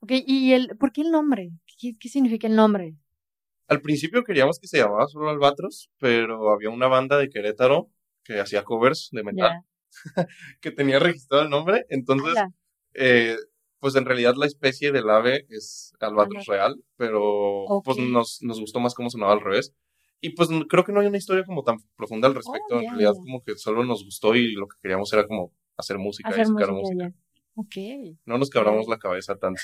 Ok, 0.00 0.12
¿y 0.26 0.52
el, 0.52 0.76
por 0.78 0.92
qué 0.92 1.00
el 1.02 1.10
nombre? 1.10 1.50
¿Qué, 1.80 1.92
qué 1.98 2.08
significa 2.08 2.46
el 2.46 2.54
nombre? 2.56 2.94
al 3.66 3.82
principio 3.82 4.24
queríamos 4.24 4.58
que 4.58 4.66
se 4.66 4.78
llamaba 4.78 5.06
solo 5.08 5.28
Albatros, 5.28 5.90
pero 5.98 6.50
había 6.52 6.70
una 6.70 6.86
banda 6.88 7.18
de 7.18 7.28
Querétaro 7.28 7.90
que 8.24 8.40
hacía 8.40 8.64
covers 8.64 9.10
de 9.12 9.22
metal 9.24 9.50
Ya. 9.50 9.64
que 10.62 10.70
tenía 10.70 10.98
registrado 10.98 11.42
el 11.44 11.50
nombre. 11.50 11.84
Entonces, 11.90 12.34
Eh, 12.94 13.36
pues 13.80 13.94
en 13.96 14.04
realidad 14.04 14.34
la 14.36 14.46
especie 14.46 14.92
del 14.92 15.08
ave 15.08 15.46
es 15.48 15.92
albatros 16.00 16.46
real, 16.46 16.82
pero 16.96 17.64
pues 17.84 17.98
nos, 17.98 18.38
nos 18.42 18.60
gustó 18.60 18.80
más 18.80 18.94
cómo 18.94 19.10
sonaba 19.10 19.32
al 19.32 19.40
revés. 19.40 19.74
Y 20.20 20.30
pues 20.30 20.48
creo 20.68 20.84
que 20.84 20.92
no 20.92 21.00
hay 21.00 21.06
una 21.06 21.18
historia 21.18 21.44
como 21.44 21.62
tan 21.62 21.78
profunda 21.96 22.26
al 22.28 22.34
respecto. 22.34 22.74
Oh, 22.74 22.78
en 22.78 22.84
ya, 22.84 22.90
realidad 22.90 23.12
como 23.14 23.42
que 23.42 23.56
solo 23.56 23.84
nos 23.84 24.04
gustó 24.04 24.34
y 24.34 24.52
lo 24.52 24.66
que 24.66 24.76
queríamos 24.82 25.12
era 25.12 25.26
como 25.26 25.52
hacer 25.76 25.98
música 25.98 26.28
hacer 26.28 26.42
y 26.42 26.46
sacar 26.46 26.72
música 26.72 27.04
música. 27.04 27.08
ya. 27.08 27.28
Ok. 27.54 28.16
No 28.24 28.38
nos 28.38 28.50
quebramos 28.50 28.88
la 28.88 28.98
cabeza 28.98 29.36
tanto. 29.36 29.60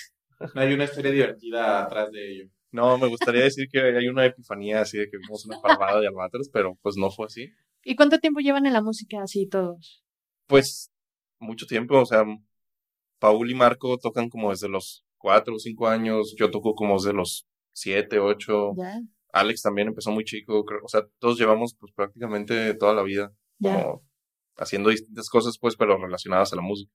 No 0.55 0.61
hay 0.61 0.73
una 0.73 0.85
historia 0.85 1.11
divertida 1.11 1.85
atrás 1.85 2.11
de 2.11 2.33
ello. 2.33 2.51
No, 2.71 2.99
me 2.99 3.07
gustaría 3.07 3.45
decir 3.45 3.69
que 3.69 3.81
hay 3.81 4.09
una 4.09 4.27
epifanía 4.27 4.81
así 4.81 4.99
de 4.99 5.09
que 5.09 5.17
vimos 5.17 5.47
una 5.47 5.61
parvada 5.61 6.01
de 6.01 6.09
albatros, 6.09 6.49
pero 6.53 6.77
pues 6.83 6.97
no 6.97 7.09
fue 7.11 7.27
así. 7.27 7.53
¿Y 7.85 7.95
cuánto 7.95 8.19
tiempo 8.19 8.41
llevan 8.41 8.67
en 8.67 8.73
la 8.73 8.83
música 8.83 9.23
así 9.23 9.47
todos? 9.47 10.05
Pues 10.49 10.91
mucho 11.39 11.67
tiempo, 11.67 12.01
o 12.01 12.05
sea, 12.05 12.25
Paul 13.25 13.51
y 13.51 13.55
Marco 13.55 13.97
tocan 13.97 14.29
como 14.29 14.51
desde 14.51 14.69
los 14.69 15.03
cuatro 15.17 15.55
o 15.55 15.59
cinco 15.59 15.89
años, 15.89 16.35
yo 16.39 16.51
toco 16.51 16.75
como 16.75 16.97
desde 16.97 17.15
los 17.15 17.47
siete, 17.73 18.19
ocho. 18.19 18.75
Ya, 18.77 19.01
Alex 19.33 19.63
también 19.63 19.89
empezó 19.89 20.11
muy 20.11 20.25
chico, 20.25 20.63
creo, 20.67 20.81
o 20.85 20.89
sea, 20.89 21.07
todos 21.19 21.39
llevamos 21.39 21.75
pues 21.81 21.91
prácticamente 21.95 22.75
toda 22.75 22.93
la 22.93 23.03
vida 23.03 23.33
ya. 23.59 23.83
como 23.83 24.05
haciendo 24.59 24.91
distintas 24.91 25.31
cosas 25.31 25.57
pues, 25.59 25.75
pero 25.75 25.97
relacionadas 25.97 26.53
a 26.53 26.57
la 26.57 26.61
música. 26.63 26.93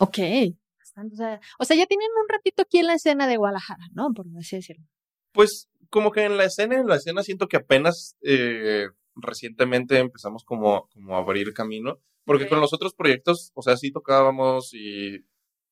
Ok. 0.00 0.18
O, 0.18 1.16
sea, 1.16 1.40
o 1.60 1.64
sea, 1.64 1.76
ya 1.76 1.86
tienen 1.86 2.08
un 2.20 2.28
ratito 2.28 2.62
aquí 2.62 2.78
en 2.78 2.88
la 2.88 2.94
escena 2.94 3.28
de 3.28 3.36
Guadalajara, 3.36 3.84
¿no? 3.92 4.12
Por 4.12 4.26
así 4.36 4.56
decirlo. 4.56 4.84
Pues 5.30 5.68
como 5.88 6.10
que 6.10 6.24
en 6.24 6.36
la 6.36 6.46
escena, 6.46 6.80
en 6.80 6.88
la 6.88 6.96
escena 6.96 7.22
siento 7.22 7.46
que 7.46 7.58
apenas 7.58 8.16
eh, 8.22 8.88
recientemente 9.14 9.98
empezamos 9.98 10.42
como, 10.44 10.88
como 10.92 11.14
a 11.14 11.20
abrir 11.20 11.54
camino, 11.54 12.00
porque 12.24 12.48
con 12.48 12.60
los 12.60 12.74
otros 12.74 12.92
proyectos, 12.92 13.52
o 13.54 13.62
sea, 13.62 13.76
sí 13.76 13.92
tocábamos 13.92 14.74
y 14.74 15.24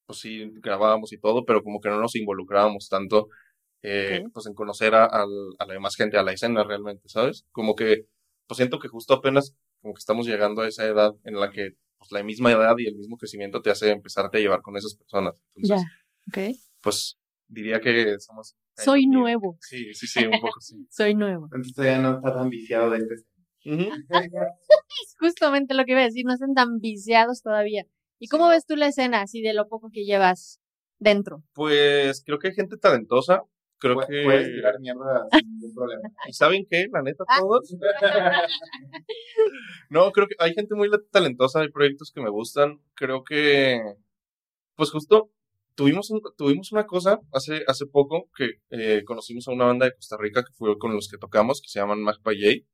pues 0.07 0.21
sí 0.21 0.51
grabábamos 0.63 1.13
y 1.13 1.19
todo, 1.19 1.45
pero 1.45 1.63
como 1.63 1.81
que 1.81 1.89
no 1.89 2.01
nos 2.01 2.17
involucrábamos 2.17 2.89
tanto 2.89 3.29
eh, 3.83 4.25
pues 4.33 4.47
en 4.47 4.55
conocer 4.55 4.95
a, 4.95 5.09
la 5.27 5.73
demás 5.73 5.97
gente, 5.97 6.17
a 6.17 6.23
la 6.23 6.33
escena 6.33 6.65
realmente, 6.65 7.09
¿sabes? 7.09 7.45
Como 7.51 7.75
que 7.75 8.07
pues 8.47 8.57
siento 8.57 8.79
que 8.79 8.89
justo 8.89 9.15
apenas 9.15 9.55
como 9.81 9.95
que 9.95 9.99
estamos 9.99 10.27
llegando 10.27 10.63
a 10.63 10.69
esa 10.69 10.87
edad 10.87 11.13
en 11.25 11.41
la 11.41 11.51
que 11.51 11.73
pues 11.99 12.13
la 12.13 12.23
misma 12.23 12.53
edad 12.53 12.75
y 12.79 12.87
el 12.87 12.97
mismo 12.97 13.17
crecimiento 13.17 13.63
te 13.63 13.71
hace 13.71 13.91
empezarte 13.91 14.39
a 14.39 14.41
llevar 14.41 14.63
con 14.63 14.77
esas 14.77 14.95
personas. 14.95 15.35
Ya. 15.57 15.77
Entonces, 15.77 15.89
Ok. 16.29 16.59
pues 16.81 17.19
diría 17.49 17.81
que 17.81 18.19
somos... 18.19 18.57
Soy 18.77 19.07
nuevo. 19.07 19.59
Sí, 19.61 19.93
sí, 19.95 20.07
sí, 20.07 20.25
un 20.25 20.41
poco 20.41 20.61
sí. 20.61 20.87
Soy 20.91 21.15
nuevo. 21.15 21.45
Entonces 21.47 21.75
todavía 21.75 21.99
no 21.99 22.17
está 22.17 22.35
tan 22.35 22.49
viciado 22.49 22.91
de 22.91 22.99
este. 22.99 23.15
Es 23.15 23.25
justamente 25.19 25.75
lo 25.75 25.85
que 25.85 25.93
iba 25.93 26.01
a 26.01 26.05
decir, 26.05 26.25
no 26.25 26.35
están 26.35 26.55
tan 26.55 26.79
viciados 26.79 27.43
todavía. 27.43 27.85
¿Y 28.23 28.29
cómo 28.29 28.45
Sí. 28.47 28.51
ves 28.53 28.67
tú 28.67 28.77
la 28.77 28.87
escena 28.87 29.23
así 29.23 29.43
de 29.43 29.53
lo 29.53 29.69
poco 29.69 29.91
que 29.93 30.05
llevas 30.05 30.61
dentro? 31.01 31.43
Pues 31.55 32.23
creo 32.25 32.39
que 32.39 32.49
hay 32.49 32.55
gente 32.55 32.77
talentosa, 32.77 33.43
creo 33.79 33.97
Pu- 33.97 34.07
que... 34.07 34.23
Puedes 34.25 34.47
tirar 34.49 34.79
mierda 34.79 35.27
sin 35.33 35.51
ningún 35.55 35.75
problema. 35.75 36.03
¿Y 36.29 36.33
saben 36.33 36.65
qué? 36.71 36.87
La 36.93 37.03
neta, 37.03 37.25
Ah. 37.29 37.39
todos. 37.41 37.75
No, 39.91 40.11
creo 40.13 40.27
que 40.27 40.37
hay 40.39 40.55
gente 40.55 40.75
muy 40.75 40.89
talentosa, 41.11 41.61
hay 41.61 41.71
proyectos 41.71 42.13
que 42.15 42.21
me 42.21 42.31
gustan. 42.31 42.81
Creo 42.95 43.25
que, 43.25 43.81
pues 44.77 44.91
justo, 44.91 45.31
tuvimos, 45.75 46.11
un- 46.11 46.23
tuvimos 46.37 46.73
una 46.73 46.87
cosa 46.87 47.19
hace, 47.33 47.63
hace 47.67 47.87
poco 47.87 48.31
que 48.37 48.53
eh, 48.71 49.03
conocimos 49.05 49.49
a 49.49 49.53
una 49.53 49.67
banda 49.67 49.87
de 49.87 49.95
Costa 49.95 50.17
Rica 50.19 50.43
que 50.45 50.53
fue 50.55 50.79
con 50.79 50.95
los 50.95 51.09
que 51.09 51.19
tocamos, 51.19 51.61
que 51.61 51.69
se 51.69 51.79
llaman 51.81 52.01
Magpie 52.03 52.39
J, 52.63 52.67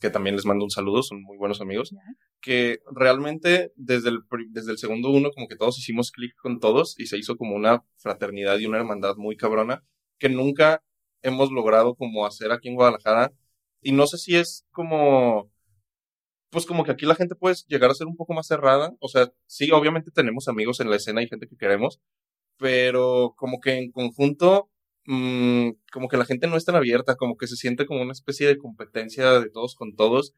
que 0.00 0.10
también 0.10 0.34
les 0.34 0.46
mando 0.46 0.64
un 0.64 0.70
saludo, 0.70 1.02
son 1.02 1.22
muy 1.22 1.36
buenos 1.36 1.60
amigos, 1.60 1.94
que 2.40 2.80
realmente 2.90 3.72
desde 3.76 4.08
el, 4.08 4.20
desde 4.48 4.72
el 4.72 4.78
segundo 4.78 5.10
uno 5.10 5.30
como 5.30 5.46
que 5.46 5.56
todos 5.56 5.78
hicimos 5.78 6.10
clic 6.10 6.34
con 6.40 6.58
todos 6.58 6.98
y 6.98 7.06
se 7.06 7.18
hizo 7.18 7.36
como 7.36 7.54
una 7.54 7.84
fraternidad 7.96 8.58
y 8.58 8.66
una 8.66 8.78
hermandad 8.78 9.16
muy 9.16 9.36
cabrona 9.36 9.84
que 10.18 10.28
nunca 10.28 10.82
hemos 11.22 11.50
logrado 11.50 11.94
como 11.94 12.26
hacer 12.26 12.52
aquí 12.52 12.68
en 12.68 12.76
Guadalajara. 12.76 13.32
Y 13.82 13.92
no 13.92 14.06
sé 14.06 14.18
si 14.18 14.36
es 14.36 14.66
como, 14.70 15.50
pues 16.50 16.66
como 16.66 16.84
que 16.84 16.92
aquí 16.92 17.06
la 17.06 17.14
gente 17.14 17.34
puede 17.34 17.56
llegar 17.68 17.90
a 17.90 17.94
ser 17.94 18.06
un 18.06 18.16
poco 18.16 18.34
más 18.34 18.46
cerrada. 18.46 18.94
O 19.00 19.08
sea, 19.08 19.32
sí, 19.46 19.70
obviamente 19.72 20.10
tenemos 20.10 20.48
amigos 20.48 20.80
en 20.80 20.90
la 20.90 20.96
escena 20.96 21.22
y 21.22 21.28
gente 21.28 21.48
que 21.48 21.56
queremos, 21.56 22.00
pero 22.58 23.34
como 23.36 23.60
que 23.60 23.78
en 23.78 23.92
conjunto, 23.92 24.70
mm, 25.06 25.70
como 25.92 26.08
que 26.08 26.16
la 26.16 26.24
gente 26.24 26.46
no 26.46 26.56
es 26.56 26.64
tan 26.64 26.76
abierta, 26.76 27.16
como 27.16 27.36
que 27.36 27.46
se 27.46 27.56
siente 27.56 27.86
como 27.86 28.02
una 28.02 28.12
especie 28.12 28.46
de 28.46 28.58
competencia 28.58 29.40
de 29.40 29.50
todos 29.50 29.74
con 29.74 29.94
todos. 29.96 30.34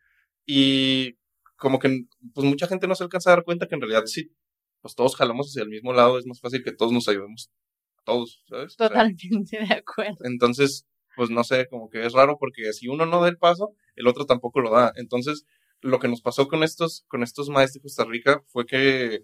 Y 0.47 1.17
como 1.57 1.79
que, 1.79 2.05
pues 2.35 2.47
mucha 2.47 2.67
gente 2.67 2.89
no 2.89 2.95
se 2.95 3.05
alcanza 3.05 3.31
a 3.31 3.37
dar 3.37 3.45
cuenta 3.45 3.67
que 3.69 3.75
en 3.75 3.81
realidad 3.83 4.05
sí, 4.07 4.33
pues 4.81 4.95
todos 4.95 5.17
jalamos 5.17 5.49
hacia 5.49 5.63
el 5.63 5.69
mismo 5.69 5.93
lado, 5.93 6.19
es 6.19 6.27
más 6.27 6.41
fácil 6.41 6.63
que 6.65 6.73
todos 6.73 6.93
nos 6.93 7.09
ayudemos. 7.09 7.51
Todos, 8.05 8.43
¿sabes? 8.49 8.75
O 8.75 8.77
sea, 8.77 8.89
Totalmente 8.89 9.59
de 9.59 9.75
acuerdo. 9.75 10.17
entonces, 10.25 10.87
pues 11.17 11.31
no 11.31 11.45
sé, 11.45 11.69
como 11.69 11.89
que 11.89 12.05
es 12.05 12.13
raro 12.13 12.37
porque 12.39 12.73
si 12.73 12.89
uno 12.89 13.07
no 13.07 13.21
da 13.21 13.29
el 13.29 13.39
paso, 13.39 13.75
el 13.97 14.09
otro 14.09 14.27
tampoco 14.27 14.61
lo 14.61 14.71
da. 14.71 14.93
Entonces, 14.97 15.45
lo 15.81 15.99
que 16.01 16.09
nos 16.09 16.21
pasó 16.23 16.49
con 16.49 16.63
estos, 16.63 17.05
con 17.09 17.23
estos 17.23 17.49
maestros 17.49 17.75
de 17.75 17.83
Costa 17.83 18.05
Rica 18.05 18.43
fue 18.49 18.67
que, 18.67 19.21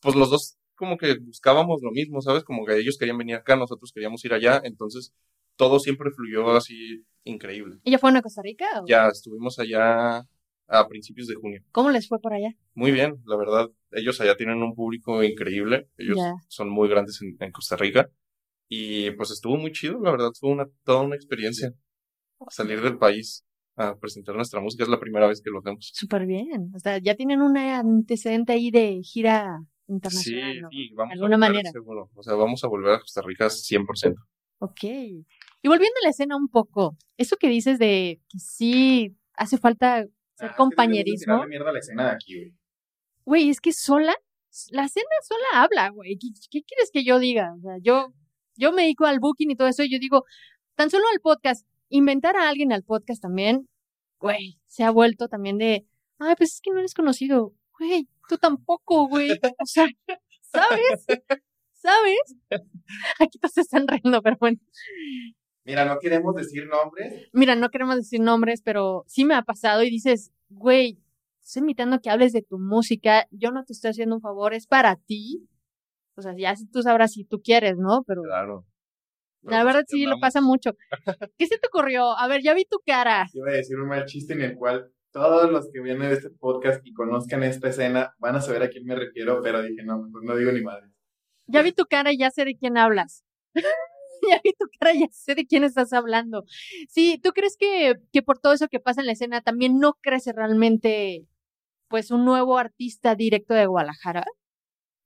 pues 0.00 0.16
los 0.16 0.30
dos 0.30 0.58
como 0.82 0.96
que 0.96 1.16
buscábamos 1.20 1.80
lo 1.80 1.92
mismo, 1.92 2.20
¿sabes? 2.20 2.42
Como 2.42 2.64
que 2.66 2.76
ellos 2.76 2.98
querían 2.98 3.16
venir 3.18 3.36
acá, 3.36 3.54
nosotros 3.54 3.92
queríamos 3.94 4.24
ir 4.24 4.34
allá, 4.34 4.60
entonces 4.64 5.14
todo 5.54 5.78
siempre 5.78 6.10
fluyó 6.10 6.50
así 6.56 7.04
increíble. 7.22 7.76
¿Ella 7.84 7.98
fueron 8.00 8.16
a 8.16 8.22
Costa 8.22 8.42
Rica? 8.42 8.66
o 8.82 8.84
Ya 8.88 9.06
estuvimos 9.06 9.60
allá 9.60 10.18
a 10.66 10.88
principios 10.88 11.28
de 11.28 11.36
junio. 11.36 11.62
¿Cómo 11.70 11.90
les 11.90 12.08
fue 12.08 12.18
por 12.18 12.32
allá? 12.34 12.48
Muy 12.74 12.90
bien, 12.90 13.14
la 13.26 13.36
verdad, 13.36 13.70
ellos 13.92 14.20
allá 14.20 14.36
tienen 14.36 14.60
un 14.60 14.74
público 14.74 15.22
increíble, 15.22 15.88
ellos 15.98 16.16
Ya. 16.18 16.34
son 16.48 16.68
muy 16.68 16.88
grandes 16.88 17.20
en, 17.22 17.36
en 17.38 17.52
Costa 17.52 17.76
Rica 17.76 18.10
y 18.68 19.12
pues 19.12 19.30
estuvo 19.30 19.56
muy 19.56 19.70
chido, 19.70 20.00
la 20.02 20.10
verdad, 20.10 20.30
fue 20.38 20.50
una, 20.50 20.66
toda 20.82 21.02
una 21.02 21.14
experiencia 21.14 21.72
salir 22.50 22.80
del 22.80 22.98
país 22.98 23.44
a 23.76 23.94
presentar 23.96 24.34
nuestra 24.34 24.60
música, 24.60 24.82
es 24.82 24.90
la 24.90 24.98
primera 25.00 25.26
vez 25.28 25.40
que 25.40 25.50
lo 25.50 25.60
hacemos. 25.60 25.90
Súper 25.94 26.26
bien. 26.26 26.72
O 26.74 26.78
sea, 26.78 26.98
ya 26.98 27.14
tienen 27.14 27.40
un 27.40 27.56
antecedente 27.56 28.52
ahí 28.52 28.70
de 28.70 29.00
gira 29.02 29.60
Sí, 29.86 29.92
internacional. 29.92 30.60
¿no? 30.62 30.68
sí, 30.70 30.90
vamos 30.94 31.08
De 31.10 31.12
a 31.12 31.14
alguna 31.14 31.36
volver, 31.36 31.50
manera. 31.50 31.70
seguro, 31.70 32.10
o 32.14 32.22
sea, 32.22 32.34
vamos 32.34 32.64
a 32.64 32.68
volver 32.68 32.94
a 32.94 33.00
Costa 33.00 33.22
Rica 33.22 33.46
100%. 33.46 34.14
Ok. 34.58 34.84
Y 34.84 35.68
volviendo 35.68 35.96
a 36.00 36.04
la 36.04 36.10
escena 36.10 36.36
un 36.36 36.48
poco, 36.48 36.96
eso 37.16 37.36
que 37.36 37.48
dices 37.48 37.78
de 37.78 38.20
que 38.28 38.38
sí 38.38 39.16
hace 39.34 39.58
falta 39.58 39.98
Ah, 39.98 40.04
ser 40.34 40.46
es 40.46 40.52
que 40.52 40.56
compañerismo. 40.56 41.24
tenemos 41.26 41.44
que 41.44 41.48
mierda 41.50 41.72
la 41.72 41.78
escena 41.78 42.04
de 42.06 42.10
aquí, 42.12 42.34
güey. 42.36 42.54
Güey, 43.24 43.50
es 43.50 43.60
que 43.60 43.72
sola, 43.72 44.14
la 44.70 44.84
escena 44.84 45.06
sola 45.22 45.62
habla, 45.62 45.90
güey. 45.90 46.16
¿Qué, 46.18 46.28
qué 46.50 46.62
quieres 46.64 46.90
que 46.92 47.04
yo 47.04 47.18
diga? 47.20 47.54
O 47.56 47.60
sea, 47.60 47.76
yo, 47.80 48.12
yo 48.56 48.72
me 48.72 48.82
dedico 48.82 49.04
al 49.04 49.20
booking 49.20 49.50
y 49.52 49.56
todo 49.56 49.68
eso, 49.68 49.84
y 49.84 49.90
yo 49.92 49.98
digo, 50.00 50.24
tan 50.74 50.90
solo 50.90 51.04
al 51.12 51.20
podcast, 51.20 51.66
inventar 51.90 52.36
a 52.36 52.48
alguien 52.48 52.72
al 52.72 52.82
podcast 52.82 53.22
también, 53.22 53.68
güey, 54.18 54.58
se 54.66 54.82
ha 54.84 54.90
vuelto 54.90 55.28
también 55.28 55.58
de, 55.58 55.86
ay, 56.18 56.34
pues 56.36 56.54
es 56.54 56.60
que 56.60 56.70
no 56.72 56.78
eres 56.78 56.94
conocido. 56.94 57.52
Güey, 57.78 58.08
tú 58.28 58.38
tampoco, 58.38 59.08
güey. 59.08 59.32
O 59.32 59.66
sea, 59.66 59.86
¿sabes? 60.42 61.06
¿Sabes? 61.72 62.36
Aquí 63.18 63.38
todos 63.38 63.54
se 63.54 63.62
están 63.62 63.88
riendo, 63.88 64.22
pero 64.22 64.36
bueno. 64.38 64.58
Mira, 65.64 65.84
no 65.84 65.98
queremos 65.98 66.34
decir 66.34 66.66
nombres. 66.66 67.28
Mira, 67.32 67.54
no 67.56 67.68
queremos 67.70 67.96
decir 67.96 68.20
nombres, 68.20 68.62
pero 68.62 69.04
sí 69.06 69.24
me 69.24 69.34
ha 69.34 69.42
pasado 69.42 69.82
y 69.82 69.90
dices, 69.90 70.32
güey, 70.48 71.00
estoy 71.42 71.60
invitando 71.60 71.96
a 71.96 71.98
que 72.00 72.10
hables 72.10 72.32
de 72.32 72.42
tu 72.42 72.58
música, 72.58 73.26
yo 73.30 73.50
no 73.50 73.64
te 73.64 73.72
estoy 73.72 73.90
haciendo 73.90 74.16
un 74.16 74.20
favor, 74.22 74.54
es 74.54 74.66
para 74.66 74.96
ti. 74.96 75.48
O 76.16 76.22
sea, 76.22 76.34
ya 76.36 76.54
tú 76.72 76.82
sabrás 76.82 77.12
si 77.12 77.24
tú 77.24 77.40
quieres, 77.42 77.76
¿no? 77.78 78.04
Pero 78.06 78.22
Claro. 78.22 78.66
Pero, 79.42 79.56
la 79.56 79.62
pues, 79.62 79.74
verdad 79.74 79.86
sí 79.88 80.06
lo 80.06 80.20
pasa 80.20 80.40
mucho. 80.40 80.76
¿Qué 81.36 81.46
se 81.46 81.58
te 81.58 81.66
ocurrió? 81.66 82.16
A 82.16 82.28
ver, 82.28 82.42
ya 82.42 82.54
vi 82.54 82.64
tu 82.64 82.78
cara. 82.86 83.26
Iba 83.32 83.50
a 83.50 83.54
decir 83.54 83.76
un 83.76 83.88
mal 83.88 84.04
chiste 84.04 84.34
en 84.34 84.42
el 84.42 84.54
cual 84.56 84.92
todos 85.12 85.50
los 85.50 85.70
que 85.70 85.80
vienen 85.80 86.08
de 86.08 86.14
este 86.16 86.30
podcast 86.30 86.84
y 86.86 86.92
conozcan 86.92 87.42
esta 87.42 87.68
escena 87.68 88.14
van 88.18 88.36
a 88.36 88.40
saber 88.40 88.62
a 88.62 88.68
quién 88.70 88.84
me 88.84 88.94
refiero, 88.94 89.40
pero 89.42 89.62
dije, 89.62 89.82
no, 89.84 90.02
mejor 90.02 90.24
no 90.24 90.36
digo 90.36 90.50
ni 90.52 90.62
madre. 90.62 90.88
Ya 91.46 91.62
vi 91.62 91.72
tu 91.72 91.84
cara 91.84 92.12
y 92.12 92.18
ya 92.18 92.30
sé 92.30 92.44
de 92.44 92.56
quién 92.56 92.76
hablas. 92.78 93.24
ya 94.30 94.40
vi 94.42 94.52
tu 94.58 94.66
cara 94.80 94.94
y 94.94 95.00
ya 95.00 95.08
sé 95.10 95.34
de 95.34 95.46
quién 95.46 95.64
estás 95.64 95.92
hablando. 95.92 96.44
Sí, 96.88 97.20
¿tú 97.22 97.30
crees 97.32 97.56
que, 97.56 97.96
que 98.12 98.22
por 98.22 98.38
todo 98.38 98.52
eso 98.52 98.68
que 98.68 98.80
pasa 98.80 99.00
en 99.00 99.06
la 99.06 99.12
escena 99.12 99.40
también 99.42 99.78
no 99.78 99.94
crece 100.00 100.32
realmente 100.32 101.26
pues 101.88 102.10
un 102.10 102.24
nuevo 102.24 102.56
artista 102.56 103.14
directo 103.14 103.52
de 103.54 103.66
Guadalajara? 103.66 104.24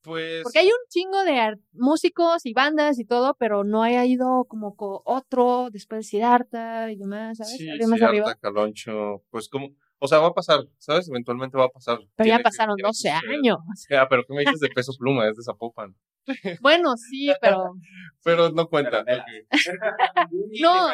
Pues, 0.02 0.44
Porque 0.44 0.60
hay 0.60 0.66
un 0.66 0.78
chingo 0.88 1.24
de 1.24 1.58
músicos 1.72 2.46
y 2.46 2.52
bandas 2.52 3.00
y 3.00 3.04
todo, 3.04 3.34
pero 3.40 3.64
no 3.64 3.82
haya 3.82 4.04
ido 4.04 4.44
como 4.44 4.76
co- 4.76 5.02
otro 5.04 5.68
después 5.72 5.98
de 5.98 6.02
Siddhartha 6.04 6.92
y 6.92 6.96
demás, 6.96 7.38
¿sabes? 7.38 7.56
sí. 7.56 7.68
Harta, 8.00 8.36
Caloncho, 8.36 9.24
pues 9.30 9.48
como, 9.48 9.74
o 9.98 10.08
sea, 10.08 10.18
va 10.18 10.28
a 10.28 10.34
pasar, 10.34 10.60
¿sabes? 10.78 11.08
Eventualmente 11.08 11.56
va 11.56 11.64
a 11.64 11.68
pasar. 11.68 11.98
Pero 12.16 12.28
ya 12.28 12.38
pasaron 12.40 12.76
tiene 12.76 12.86
que 12.86 12.88
12 12.88 12.96
suceder. 12.98 13.34
años. 13.38 13.58
Ya, 13.90 14.08
pero 14.08 14.22
¿qué 14.26 14.34
me 14.34 14.40
dices 14.40 14.60
de 14.60 14.68
peso 14.68 14.92
pluma? 14.98 15.28
Es 15.28 15.36
de 15.36 15.42
Zapopan. 15.42 15.94
Bueno, 16.60 16.96
sí, 16.96 17.32
pero 17.40 17.74
Pero 18.24 18.50
no 18.50 18.66
cuenta. 18.68 19.04
No. 20.60 20.88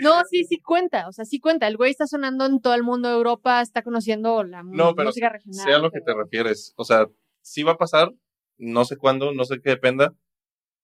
no, 0.00 0.22
sí, 0.30 0.44
sí 0.44 0.60
cuenta. 0.60 1.08
O 1.08 1.12
sea, 1.12 1.24
sí 1.24 1.40
cuenta. 1.40 1.66
El 1.66 1.76
güey 1.76 1.90
está 1.90 2.06
sonando 2.06 2.46
en 2.46 2.60
todo 2.60 2.74
el 2.74 2.82
mundo 2.82 3.08
de 3.08 3.14
Europa, 3.16 3.60
está 3.60 3.82
conociendo 3.82 4.44
la 4.44 4.62
No, 4.62 4.94
pero 4.94 5.08
música 5.08 5.30
regional. 5.30 5.64
Sea 5.64 5.78
lo 5.78 5.90
que 5.90 6.00
te 6.00 6.14
refieres. 6.14 6.74
O 6.76 6.84
sea, 6.84 7.06
sí 7.40 7.62
va 7.62 7.72
a 7.72 7.76
pasar, 7.78 8.12
no 8.58 8.84
sé 8.84 8.96
cuándo, 8.96 9.32
no 9.32 9.44
sé 9.44 9.60
qué 9.62 9.70
dependa. 9.70 10.14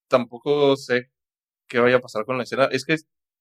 Tampoco 0.09 0.77
sé 0.77 1.11
qué 1.69 1.79
vaya 1.79 1.97
a 1.97 2.01
pasar 2.01 2.25
con 2.25 2.37
la 2.39 2.45
escena. 2.45 2.65
Es 2.73 2.85
que 2.85 2.97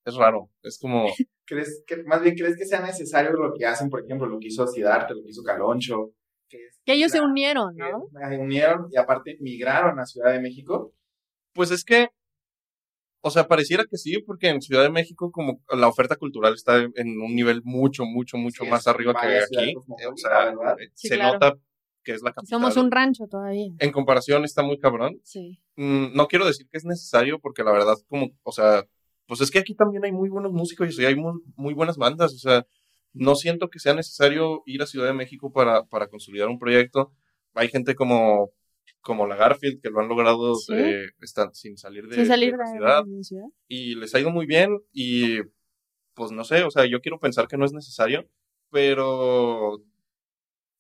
es, 0.10 0.16
raro. 0.16 0.50
Es 0.64 0.78
como, 0.80 1.06
¿Crees 1.46 1.84
que, 1.88 2.04
más 2.04 2.22
bien, 2.22 2.36
¿crees 2.36 2.56
que 2.58 2.66
sea 2.66 2.82
necesario 2.82 3.32
lo 3.34 3.54
que 3.54 3.66
hacen, 3.66 3.90
por 3.90 4.04
ejemplo, 4.04 4.28
lo 4.28 4.40
que 4.40 4.48
hizo 4.48 4.68
Siddhartha, 4.68 5.14
lo 5.14 5.24
que 5.24 5.30
hizo 5.30 5.42
Caloncho? 5.44 6.12
Que, 6.48 6.58
es- 6.68 6.80
Que 6.86 6.94
ellos 6.94 7.12
se 7.12 7.22
unieron, 7.22 7.76
¿no? 7.76 8.08
se 8.30 8.38
unieron 8.38 8.88
y 8.92 8.98
aparte 8.98 9.38
migraron 9.40 10.00
a 10.00 10.06
Ciudad 10.06 10.32
de 10.34 10.40
México. 10.42 10.94
pues 11.54 11.72
es 11.72 11.84
que, 11.84 12.10
o 13.22 13.30
sea, 13.32 13.48
pareciera 13.48 13.84
que 13.90 13.98
sí, 13.98 14.20
porque 14.26 14.48
en 14.48 14.62
Ciudad 14.62 14.84
de 14.84 14.90
México 14.90 15.30
como 15.32 15.62
la 15.76 15.88
oferta 15.88 16.16
cultural 16.16 16.54
está 16.54 16.78
en 16.78 17.22
un 17.22 17.36
nivel 17.36 17.62
mucho, 17.66 18.06
mucho, 18.06 18.38
mucho 18.38 18.64
Sí, 18.64 18.70
más 18.70 18.88
arriba 18.88 19.14
que 19.20 19.40
aquí. 19.40 19.74
cosmopolita, 19.74 20.14
O 20.14 20.18
sea, 20.18 20.50
eh, 20.80 20.90
Sí, 20.94 21.08
se 21.10 21.16
claro. 21.16 21.34
nota 21.34 21.58
que 22.04 22.14
es 22.14 22.22
la 22.22 22.32
capital. 22.32 22.60
Somos 22.62 22.78
un 22.78 22.90
rancho 22.92 23.28
todavía. 23.28 23.72
En 23.80 23.92
comparación 23.92 24.46
está 24.46 24.64
muy 24.64 24.80
cabrón. 24.80 25.20
Sí. 25.24 25.62
Mm, 25.76 26.14
no 26.16 26.28
quiero 26.28 26.46
decir 26.46 26.68
que 26.72 26.78
es 26.78 26.86
necesario 26.86 27.40
porque 27.40 27.64
la 27.64 27.72
verdad 27.74 27.96
como, 28.08 28.30
o 28.44 28.52
sea, 28.54 28.86
pues 29.30 29.40
es 29.42 29.50
que 29.52 29.60
aquí 29.60 29.76
también 29.76 30.04
hay 30.04 30.12
muy 30.12 30.28
buenos 30.28 30.52
músicos 30.52 31.00
y 31.00 31.06
hay 31.06 31.16
muy, 31.16 31.40
muy 31.56 31.74
buenas 31.74 31.96
bandas, 31.98 32.34
o 32.34 32.38
sea, 32.40 32.66
no 33.14 33.36
siento 33.36 33.70
que 33.70 33.80
sea 33.80 33.94
necesario 33.94 34.62
ir 34.66 34.82
a 34.82 34.86
Ciudad 34.88 35.06
de 35.08 35.14
México 35.14 35.54
para, 35.54 35.84
para 35.86 36.08
consolidar 36.08 36.50
un 36.50 36.60
proyecto. 36.60 37.12
Hay 37.54 37.68
gente 37.70 37.96
como, 37.96 38.52
como 39.02 39.26
la 39.28 39.36
Garfield 39.36 39.82
que 39.82 39.90
lo 39.90 40.00
han 40.02 40.08
logrado 40.10 40.56
Sí. 40.56 40.74
eh, 40.76 41.06
estar 41.22 41.50
sin 41.54 41.78
salir 41.78 42.08
de, 42.08 42.16
Sin 42.16 42.26
salir 42.26 42.52
de 42.52 42.58
la 42.58 42.66
ciudad 42.72 43.04
de 43.06 43.18
la 43.18 43.24
ciudad. 43.24 43.46
y 43.68 43.96
les 43.96 44.14
ha 44.16 44.20
ido 44.20 44.32
muy 44.32 44.46
bien 44.46 44.78
y 44.92 45.38
pues 46.16 46.32
no 46.32 46.44
sé, 46.44 46.64
o 46.64 46.72
sea, 46.72 46.86
yo 46.86 47.00
quiero 47.02 47.20
pensar 47.20 47.48
que 47.48 47.58
no 47.58 47.66
es 47.66 47.72
necesario, 47.74 48.28
pero 48.72 49.82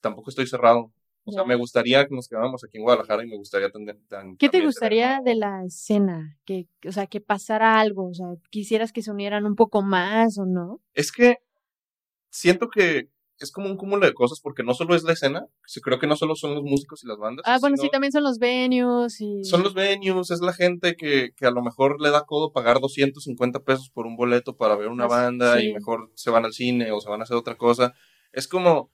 tampoco 0.01 0.29
estoy 0.31 0.47
cerrado. 0.47 0.91
O 1.29 1.31
sea, 1.31 1.43
me 1.45 1.55
gustaría 1.55 2.05
que 2.07 2.13
nos 2.15 2.27
quedáramos 2.27 2.63
aquí 2.63 2.77
en 2.77 2.83
Guadalajara 2.83 3.23
y 3.23 3.27
me 3.27 3.37
gustaría 3.37 3.69
tener... 3.69 3.97
tan- 4.07 4.35
¿Qué 4.37 4.47
te 4.47 4.51
tener 4.53 4.67
gustaría 4.67 5.21
de 5.23 5.35
la 5.35 5.63
escena? 5.65 6.37
Que, 6.45 6.67
o 6.87 6.91
sea, 6.91 7.07
que 7.07 7.21
pasara 7.21 7.79
algo, 7.79 8.09
o 8.09 8.13
sea, 8.13 8.27
quisieras 8.49 8.91
que 8.91 9.01
se 9.01 9.11
unieran 9.11 9.45
un 9.45 9.55
poco 9.55 9.81
más 9.81 10.37
o 10.37 10.45
no? 10.45 10.81
Es 10.93 11.11
que 11.11 11.37
siento 12.29 12.69
que 12.69 13.09
es 13.39 13.51
como 13.53 13.69
un 13.69 13.77
cúmulo 13.77 14.05
de 14.05 14.13
cosas 14.13 14.41
porque 14.41 14.63
no 14.63 14.73
solo 14.73 14.95
es 14.95 15.03
la 15.03 15.13
escena, 15.13 15.45
creo 15.81 15.97
que 15.97 16.07
no 16.07 16.17
solo 16.17 16.35
son 16.35 16.55
los 16.55 16.63
músicos 16.63 17.03
y 17.03 17.07
las 17.07 17.17
bandas. 17.17 17.45
Ah, 17.47 17.57
bueno, 17.61 17.77
sí, 17.77 17.89
también 17.89 18.11
son 18.11 18.23
los 18.23 18.37
venues 18.37 19.21
y... 19.21 19.45
Son 19.45 19.63
los 19.63 19.73
venues, 19.73 20.29
es 20.29 20.41
la 20.41 20.51
gente 20.51 20.97
que, 20.97 21.31
que 21.37 21.45
a 21.45 21.51
lo 21.51 21.61
mejor 21.63 22.01
le 22.01 22.09
da 22.11 22.25
codo 22.25 22.51
pagar 22.51 22.81
250 22.81 23.61
pesos 23.63 23.89
por 23.89 24.05
un 24.05 24.17
boleto 24.17 24.57
para 24.57 24.75
ver 24.75 24.89
una 24.89 25.07
Pues, 25.07 25.17
banda 25.21 25.57
sí. 25.57 25.67
y 25.69 25.73
mejor 25.73 26.11
se 26.15 26.31
van 26.31 26.43
al 26.43 26.51
cine 26.51 26.91
o 26.91 26.99
se 26.99 27.09
van 27.09 27.21
a 27.21 27.23
hacer 27.23 27.37
otra 27.37 27.55
cosa. 27.55 27.93
Es 28.33 28.45
como, 28.49 28.91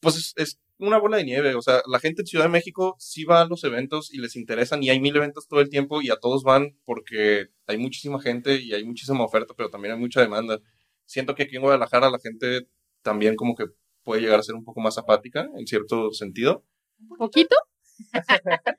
pues 0.00 0.16
es, 0.16 0.32
es 0.36 0.58
una 0.78 0.98
bola 0.98 1.16
de 1.16 1.24
nieve, 1.24 1.54
o 1.54 1.62
sea, 1.62 1.80
la 1.86 1.98
gente 1.98 2.22
en 2.22 2.26
Ciudad 2.26 2.44
de 2.44 2.50
México 2.50 2.96
sí 2.98 3.24
va 3.24 3.40
a 3.40 3.46
los 3.46 3.64
eventos 3.64 4.12
y 4.12 4.18
les 4.18 4.36
interesan 4.36 4.82
y 4.82 4.90
hay 4.90 5.00
mil 5.00 5.16
eventos 5.16 5.48
todo 5.48 5.60
el 5.60 5.70
tiempo 5.70 6.02
y 6.02 6.10
a 6.10 6.16
todos 6.16 6.42
van 6.42 6.78
porque 6.84 7.46
hay 7.66 7.78
muchísima 7.78 8.20
gente 8.20 8.60
y 8.60 8.74
hay 8.74 8.84
muchísima 8.84 9.24
oferta, 9.24 9.54
pero 9.56 9.70
también 9.70 9.94
hay 9.94 10.00
mucha 10.00 10.20
demanda. 10.20 10.60
Siento 11.06 11.34
que 11.34 11.44
aquí 11.44 11.56
en 11.56 11.62
Guadalajara 11.62 12.10
la 12.10 12.18
gente 12.18 12.68
también 13.02 13.36
como 13.36 13.54
que 13.54 13.66
puede 14.02 14.20
llegar 14.20 14.38
a 14.40 14.42
ser 14.42 14.54
un 14.54 14.64
poco 14.64 14.80
más 14.80 14.98
apática 14.98 15.48
en 15.56 15.66
cierto 15.66 16.12
sentido. 16.12 16.64
¿Un 17.08 17.16
poquito? 17.16 17.56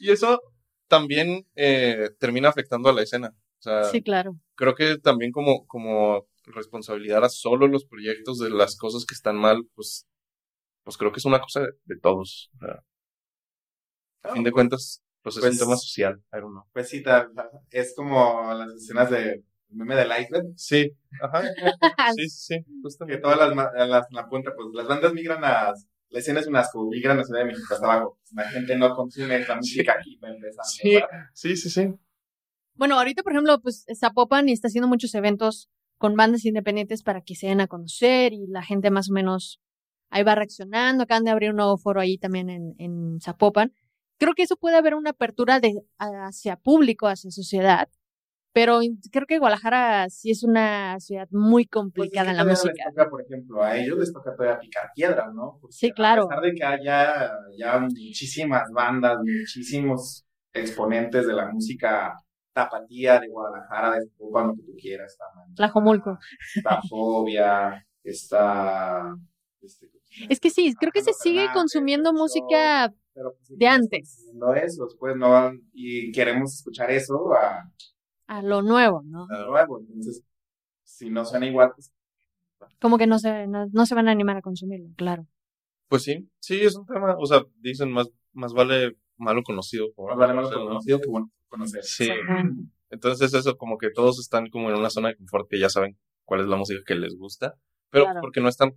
y 0.00 0.10
eso 0.10 0.40
también 0.88 1.46
eh, 1.54 2.10
termina 2.18 2.48
afectando 2.48 2.88
a 2.88 2.92
la 2.92 3.02
escena. 3.02 3.34
O 3.58 3.62
sea, 3.62 3.84
Sí, 3.84 4.02
claro. 4.02 4.36
creo 4.56 4.74
que 4.74 4.98
también 4.98 5.32
como, 5.32 5.66
como 5.66 6.26
responsabilidad 6.44 7.24
a 7.24 7.28
solo 7.28 7.68
los 7.68 7.84
proyectos 7.84 8.38
de 8.38 8.50
las 8.50 8.76
cosas 8.76 9.04
que 9.06 9.14
están 9.14 9.36
mal, 9.36 9.64
pues, 9.74 10.06
pues 10.84 10.96
creo 10.96 11.12
que 11.12 11.18
es 11.18 11.24
una 11.24 11.40
cosa 11.40 11.60
de, 11.60 11.68
de 11.84 11.98
todos. 12.00 12.50
O 12.56 12.58
sea, 12.58 12.82
a 14.24 14.32
fin 14.34 14.44
de 14.44 14.52
cuentas, 14.52 15.02
pues 15.22 15.36
es 15.36 15.40
Pues- 15.42 15.52
un 15.54 15.58
tema 15.58 15.76
social. 15.76 16.22
I 16.32 16.36
don't 16.40 16.52
know. 16.52 16.64
Pues 16.72 16.88
sí, 16.88 17.02
es 17.70 17.94
como 17.96 18.52
las 18.54 18.72
escenas 18.74 19.10
de 19.10 19.42
meme 19.70 19.96
del 19.96 20.10
iceberg, 20.20 20.46
Sí, 20.56 20.92
ajá. 21.20 21.42
Sí, 22.16 22.28
sí, 22.28 22.56
sí. 22.58 22.64
que 22.64 22.70
justamente. 22.82 23.20
todas 23.22 23.38
las, 23.38 23.88
las 23.88 24.06
la 24.10 24.28
punta, 24.28 24.52
pues 24.54 24.68
las 24.74 24.86
bandas 24.86 25.12
migran 25.14 25.42
a, 25.44 25.72
la 26.10 26.18
escena 26.18 26.40
es 26.40 26.46
un 26.46 26.56
asco, 26.56 26.86
migran 26.90 27.18
a 27.18 27.24
Ciudad 27.24 27.40
de 27.40 27.46
México 27.46 27.72
hasta 27.72 27.86
abajo. 27.86 28.18
La 28.34 28.48
gente 28.50 28.76
no 28.76 28.94
consume 28.94 29.36
esta 29.36 29.56
música 29.56 29.94
aquí 29.98 30.18
para 30.18 30.34
empezar. 30.34 30.64
Sí, 30.66 30.98
sí, 31.32 31.56
sí, 31.56 31.70
sí. 31.70 31.94
Bueno, 32.74 32.98
ahorita, 32.98 33.22
por 33.22 33.32
ejemplo, 33.32 33.60
pues 33.60 33.86
Zapopan 33.98 34.48
está 34.50 34.68
haciendo 34.68 34.88
muchos 34.88 35.14
eventos 35.14 35.70
con 35.98 36.16
bandas 36.16 36.44
independientes 36.44 37.02
para 37.02 37.22
que 37.22 37.34
se 37.34 37.46
den 37.46 37.60
a 37.60 37.66
conocer 37.66 38.32
y 38.34 38.46
la 38.48 38.62
gente 38.62 38.90
más 38.90 39.08
o 39.10 39.14
menos 39.14 39.60
ahí 40.12 40.22
va 40.22 40.36
reaccionando. 40.36 41.02
Acaban 41.02 41.24
de 41.24 41.30
abrir 41.32 41.50
un 41.50 41.56
nuevo 41.56 41.76
foro 41.76 42.00
ahí 42.00 42.18
también 42.18 42.48
en, 42.50 42.74
en 42.78 43.20
Zapopan. 43.20 43.72
Creo 44.18 44.34
que 44.34 44.44
eso 44.44 44.56
puede 44.56 44.76
haber 44.76 44.94
una 44.94 45.10
apertura 45.10 45.58
de, 45.58 45.72
hacia 45.98 46.54
público, 46.56 47.08
hacia 47.08 47.30
sociedad, 47.32 47.88
pero 48.52 48.80
creo 49.10 49.26
que 49.26 49.38
Guadalajara 49.38 50.08
sí 50.10 50.30
es 50.30 50.44
una 50.44 51.00
ciudad 51.00 51.26
muy 51.30 51.64
Pues 51.64 51.66
es 51.66 51.70
complicada 51.70 52.26
que 52.26 52.30
en 52.32 52.36
la 52.36 52.44
música. 52.44 52.84
Les 52.84 52.94
toca, 52.94 53.10
por 53.10 53.22
ejemplo, 53.22 53.62
a 53.64 53.76
ellos 53.76 53.98
les 53.98 54.12
toca 54.12 54.36
todavía 54.36 54.60
picar 54.60 54.90
piedra, 54.94 55.28
¿no? 55.34 55.58
Porque 55.60 55.74
Sí, 55.74 55.90
claro. 55.90 56.24
A 56.24 56.28
pesar 56.28 56.44
de 56.44 56.54
que 56.54 56.64
haya 56.64 57.32
ya 57.58 57.78
muchísimas 57.80 58.70
bandas, 58.70 59.18
muchísimos 59.18 60.24
exponentes 60.52 61.26
de 61.26 61.32
la 61.32 61.50
música 61.50 62.14
tapatía 62.52 63.18
de 63.18 63.28
Guadalajara, 63.28 63.92
de 63.98 64.06
Zapopan, 64.06 64.48
lo 64.48 64.54
que 64.54 64.62
tú 64.62 64.72
quieras, 64.78 65.16
Man- 65.34 65.54
Tlajomulco. 65.54 66.18
está 66.54 66.80
Fobia, 66.88 67.84
está... 68.04 69.16
este, 69.62 69.86
Es 70.28 70.40
que 70.40 70.50
sí, 70.50 70.74
creo 70.78 70.92
que 70.92 71.02
se 71.02 71.12
sigue 71.12 71.46
consumiendo 71.52 72.12
música 72.12 72.92
pero, 73.14 73.34
pues, 73.36 73.58
de 73.58 73.66
antes. 73.66 74.26
eso, 74.62 74.88
pues 74.98 75.16
no, 75.16 75.52
y 75.72 76.12
queremos 76.12 76.54
escuchar 76.54 76.90
eso 76.90 77.32
a, 77.34 77.70
a 78.26 78.42
lo 78.42 78.62
nuevo, 78.62 79.02
¿no? 79.04 79.26
a 79.30 79.44
nuevo, 79.46 79.80
entonces, 79.80 80.22
si 80.84 81.10
no 81.10 81.24
suena 81.24 81.46
igual, 81.46 81.72
pues 81.74 81.92
Como 82.80 82.98
que 82.98 83.06
no 83.06 83.18
se, 83.18 83.46
no, 83.46 83.66
no 83.72 83.86
se 83.86 83.94
van 83.94 84.08
a 84.08 84.12
animar 84.12 84.36
a 84.36 84.42
consumirlo, 84.42 84.88
claro. 84.96 85.26
Pues 85.88 86.02
sí, 86.04 86.28
sí, 86.40 86.60
es 86.62 86.74
un 86.76 86.86
tema, 86.86 87.16
o 87.18 87.26
sea, 87.26 87.42
dicen 87.60 87.90
más, 87.92 88.08
más 88.32 88.52
vale 88.54 88.96
malo 89.16 89.42
conocido. 89.42 89.92
por 89.94 90.10
más 90.10 90.18
vale 90.18 90.34
malo 90.34 90.50
conocido 90.50 91.00
que 91.00 91.08
bueno 91.08 91.30
por 91.48 91.58
conocer. 91.58 91.82
Sí. 91.84 92.08
Entonces 92.90 93.32
eso, 93.34 93.56
como 93.56 93.78
que 93.78 93.90
todos 93.90 94.18
están 94.18 94.48
como 94.48 94.70
en 94.70 94.76
una 94.78 94.90
zona 94.90 95.08
de 95.08 95.16
confort 95.16 95.48
que 95.50 95.58
ya 95.58 95.68
saben 95.68 95.98
cuál 96.24 96.40
es 96.40 96.46
la 96.46 96.56
música 96.56 96.80
que 96.86 96.94
les 96.94 97.14
gusta, 97.16 97.54
pero 97.90 98.04
Claro. 98.04 98.20
porque 98.22 98.40
no 98.40 98.48
están 98.48 98.72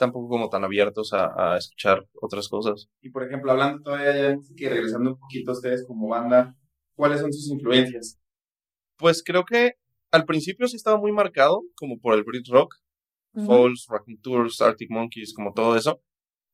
tampoco 0.00 0.28
como 0.28 0.48
tan 0.48 0.64
abiertos 0.64 1.12
a, 1.12 1.54
a 1.54 1.58
escuchar 1.58 2.04
otras 2.20 2.48
cosas. 2.48 2.88
Y 3.02 3.10
por 3.10 3.22
ejemplo, 3.24 3.52
hablando 3.52 3.82
todavía 3.82 4.16
ya 4.34 4.38
y 4.56 4.68
regresando 4.68 5.10
un 5.10 5.18
poquito 5.20 5.52
a 5.52 5.54
ustedes 5.54 5.86
como 5.86 6.08
banda, 6.08 6.56
¿cuáles 6.96 7.20
son 7.20 7.32
sus 7.32 7.48
influencias? 7.50 8.18
Pues 8.96 9.22
creo 9.22 9.44
que 9.44 9.74
al 10.10 10.24
principio 10.24 10.66
sí 10.66 10.76
estaba 10.76 10.96
muy 10.98 11.12
marcado, 11.12 11.62
como 11.76 11.98
por 12.00 12.14
el 12.14 12.24
Brit 12.24 12.48
Rock, 12.48 12.74
Ujú. 13.34 13.46
Falls, 13.46 13.86
Tours, 14.22 14.60
Arctic 14.60 14.90
Monkeys, 14.90 15.34
como 15.34 15.52
todo 15.52 15.76
eso. 15.76 16.02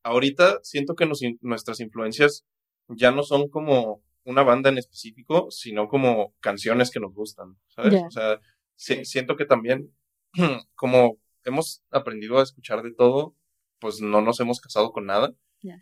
Ahorita 0.03 0.61
siento 0.63 0.95
que 0.95 1.07
nos 1.07 1.21
nuestras 1.41 1.81
influencias 1.81 2.45
ya 2.89 3.11
no 3.11 3.23
son 3.23 3.49
como 3.49 4.03
una 4.25 4.43
banda 4.43 4.71
en 4.71 4.79
específico, 4.79 5.51
sino 5.51 5.89
como 5.89 6.35
canciones 6.41 6.91
que 6.91 7.01
nos 7.01 7.15
gustan, 7.15 7.57
¿sabes? 7.69 7.95
O 8.07 8.11
sea, 8.11 8.41
si- 8.75 9.05
siento 9.05 9.37
que 9.37 9.47
también, 9.47 9.93
como 10.75 11.19
hemos 11.47 11.83
aprendido 11.91 12.39
a 12.39 12.43
escuchar 12.43 12.83
de 12.83 12.93
todo, 12.93 13.35
pues 13.81 14.01
no 14.01 14.21
nos 14.21 14.41
hemos 14.41 14.61
casado 14.61 14.93
con 14.93 15.07
nada. 15.07 15.33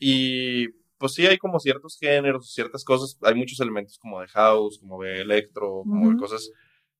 Y 0.01 0.69
pues 0.99 1.15
sí 1.15 1.27
hay 1.27 1.39
como 1.39 1.59
ciertos 1.61 1.99
géneros, 2.01 2.53
ciertas 2.55 2.85
cosas, 2.85 3.19
hay 3.23 3.35
muchos 3.35 3.59
elementos 3.61 3.99
como 3.99 4.21
de 4.21 4.29
house, 4.29 4.79
como 4.79 5.03
de 5.03 5.21
electro, 5.21 5.83
como 5.85 6.11
de 6.11 6.17
cosas 6.19 6.51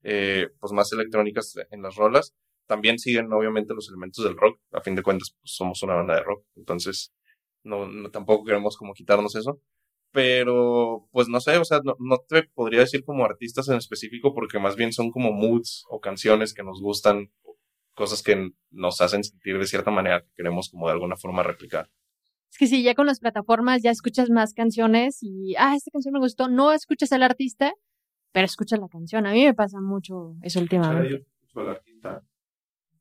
eh, 0.03 0.49
pues 0.61 0.73
más 0.73 0.93
electrónicas 0.93 1.55
en 1.71 1.83
las 1.83 1.95
rolas. 1.97 2.35
También 2.67 2.99
siguen 2.99 3.33
obviamente 3.33 3.73
los 3.75 3.89
elementos 3.89 4.25
del 4.25 4.37
rock, 4.37 4.59
a 4.73 4.81
fin 4.81 4.95
de 4.95 5.03
cuentas 5.03 5.35
pues, 5.41 5.53
somos 5.55 5.83
una 5.83 5.95
banda 5.95 6.15
de 6.17 6.23
rock, 6.23 6.45
entonces 6.57 7.13
no, 7.63 7.87
no- 7.87 8.11
tampoco 8.11 8.45
queremos 8.45 8.77
como 8.77 8.93
quitarnos 8.95 9.35
eso. 9.37 9.61
Pero, 10.13 11.09
pues 11.11 11.29
no 11.29 11.41
sé, 11.41 11.57
o 11.59 11.65
sea, 11.65 11.81
no, 11.83 11.97
no 11.99 12.19
te 12.29 12.45
podría 12.45 12.81
decir 12.81 13.05
como 13.05 13.25
artistas 13.25 13.69
en 13.69 13.77
específico 13.79 14.33
porque 14.33 14.61
más 14.61 14.77
bien 14.77 14.93
son 14.93 15.11
como 15.11 15.33
moods 15.33 15.85
o 15.91 16.01
canciones 16.01 16.55
que 16.55 16.63
nos 16.63 16.81
gustan, 16.81 17.33
cosas 17.95 18.23
que 18.23 18.51
nos 18.71 19.01
hacen 19.01 19.25
sentir 19.25 19.59
de 19.59 19.67
cierta 19.67 19.91
manera 19.91 20.21
que 20.23 20.33
queremos 20.37 20.69
como 20.69 20.87
de 20.87 20.93
alguna 20.93 21.17
forma 21.17 21.43
replicar. 21.43 21.89
Es 22.51 22.59
que 22.59 22.67
sí, 22.67 22.83
ya 22.83 22.95
con 22.95 23.07
las 23.07 23.19
plataformas 23.19 23.83
ya 23.83 23.91
escuchas 23.91 24.31
más 24.31 24.55
canciones 24.55 25.19
y, 25.23 25.57
ah, 25.59 25.75
esta 25.75 25.91
canción 25.91 26.13
me 26.13 26.21
gustó. 26.21 26.49
No 26.49 26.73
escuchas 26.73 27.11
al 27.13 27.25
artista, 27.25 27.73
pero 28.31 28.45
escuchas 28.45 28.79
la 28.79 28.89
canción. 28.89 29.27
A 29.27 29.33
mí 29.33 29.45
me 29.45 29.55
pasa 29.55 29.81
mucho 29.81 30.37
eso 30.43 30.61
últimamente. 30.61 31.11
Yo 31.11 31.17
escucho 31.17 31.61
al 31.61 31.69
artista. 31.71 32.23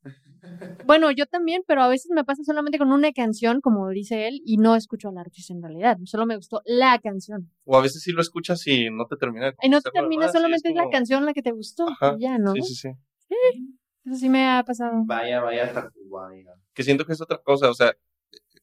Bueno, 0.84 1.10
yo 1.10 1.24
también, 1.24 1.62
pero 1.66 1.82
a 1.82 1.88
veces 1.88 2.10
me 2.14 2.22
pasa 2.22 2.42
solamente 2.44 2.76
con 2.76 2.92
una 2.92 3.12
canción, 3.12 3.62
como 3.62 3.88
dice 3.88 4.28
él, 4.28 4.42
y 4.44 4.58
no 4.58 4.76
escucho 4.76 5.08
al 5.08 5.16
artista 5.16 5.54
en 5.54 5.62
realidad. 5.62 5.96
Solo 6.04 6.26
me 6.26 6.36
gustó 6.36 6.60
la 6.66 6.98
canción. 6.98 7.50
O 7.64 7.78
a 7.78 7.80
veces 7.80 8.02
sí 8.02 8.12
lo 8.12 8.20
escuchas 8.20 8.66
y 8.66 8.90
no 8.90 9.06
te 9.06 9.16
termina 9.16 9.46
de 9.46 9.54
Y 9.62 9.70
no 9.70 9.80
te 9.80 9.90
termina. 9.90 10.26
Sí, 10.26 10.34
solamente 10.34 10.68
es 10.68 10.74
la 10.74 10.90
canción 10.90 11.24
la 11.24 11.32
que 11.32 11.40
te 11.40 11.52
gustó. 11.52 11.88
Ajá, 11.88 12.16
y 12.18 12.22
ya, 12.22 12.36
¿no? 12.36 12.52
Sí, 12.52 12.62
sí, 12.62 12.74
sí. 12.74 12.88
Eso 14.04 14.16
sí 14.16 14.28
me 14.28 14.48
ha 14.48 14.62
pasado. 14.64 15.02
Vaya, 15.06 15.40
vaya 15.40 15.72
Tacubaya. 15.72 16.54
que 16.72 16.82
siento 16.82 17.04
que 17.06 17.12
es 17.12 17.20
otra 17.20 17.38
cosa, 17.38 17.70
o 17.70 17.74
sea, 17.74 17.94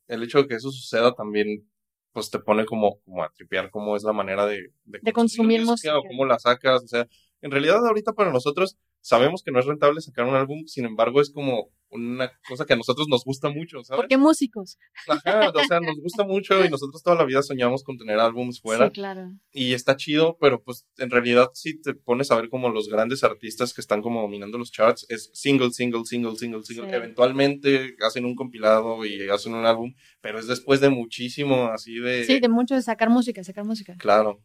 el 0.08 0.23
hecho 0.23 0.39
de 0.39 0.47
que 0.47 0.56
eso 0.56 0.71
suceda 0.71 1.13
también, 1.13 1.67
pues 2.12 2.30
te 2.30 2.39
pone 2.39 2.65
como, 2.65 2.99
como 3.01 3.23
a 3.23 3.30
tripear 3.32 3.69
cómo 3.71 3.95
es 3.95 4.04
la 4.04 4.13
manera 4.13 4.45
de, 4.45 4.71
De 4.84 5.13
consumir 5.13 5.62
o 5.62 5.65
música. 5.65 5.93
cómo 6.08 6.25
la 6.25 6.38
sacas, 6.38 6.84
o 6.84 6.88
sea, 6.88 7.08
en 7.41 7.51
realidad 7.51 7.86
ahorita 7.86 8.13
para 8.13 8.32
nosotros 8.32 8.77
sabemos 9.02 9.44
que 9.44 9.52
no 9.52 9.60
es 9.60 9.66
rentable 9.66 10.02
sacar 10.02 10.26
un 10.26 10.36
álbum, 10.36 10.66
sin 10.68 10.86
embargo 10.86 11.22
es 11.22 11.32
como 11.32 11.72
una 11.90 12.32
cosa 12.48 12.66
que 12.66 12.74
a 12.74 12.78
nosotros 12.78 13.08
nos 13.10 13.26
gusta 13.26 13.50
mucho, 13.50 13.84
¿sabes? 13.84 14.02
Porque 14.02 14.18
músicos. 14.18 14.78
Ajá, 15.08 15.52
o 15.54 15.64
sea, 15.66 15.82
nos 15.82 16.00
gusta 16.00 16.24
mucho 16.24 16.64
y 16.64 16.70
nosotros 16.70 17.04
toda 17.04 17.18
la 17.18 17.26
vida 17.26 17.44
soñamos 17.44 17.84
con 17.84 17.98
tener 17.98 18.18
álbumes 18.18 18.62
fuera 18.62 18.88
Sí, 18.88 18.94
claro. 18.94 19.34
y 19.52 19.74
está 19.74 19.98
chido, 19.98 20.38
pero 20.40 20.64
pues 20.64 20.88
en 20.98 21.10
realidad 21.10 21.50
si 21.54 21.82
te 21.82 21.94
pones 21.94 22.32
a 22.32 22.36
ver 22.36 22.50
como 22.50 22.70
los 22.70 22.88
grandes 22.88 23.24
artistas 23.26 23.74
que 23.74 23.82
están 23.82 24.02
como 24.02 24.22
dominando 24.22 24.58
los 24.58 24.72
charts, 24.72 25.06
es 25.10 25.32
single, 25.34 25.72
single, 25.72 26.06
single, 26.06 26.36
single, 26.36 26.64
single. 26.64 26.90
Sí. 26.90 26.96
Eventualmente 26.96 27.96
hacen 28.06 28.24
un 28.26 28.36
compilado 28.36 29.06
y 29.06 29.28
hacen 29.30 29.54
un 29.54 29.66
álbum, 29.66 29.94
pero 30.22 30.40
es 30.40 30.48
después 30.48 30.80
de 30.80 30.90
muchísimo 30.90 31.68
así 31.68 31.96
de... 31.96 32.24
Sí, 32.24 32.40
de 32.40 32.48
mucho 32.48 32.76
de 32.76 32.82
sacar 32.82 33.10
música, 33.10 33.44
sacar 33.44 33.66
música. 33.66 33.96
Claro. 33.98 34.42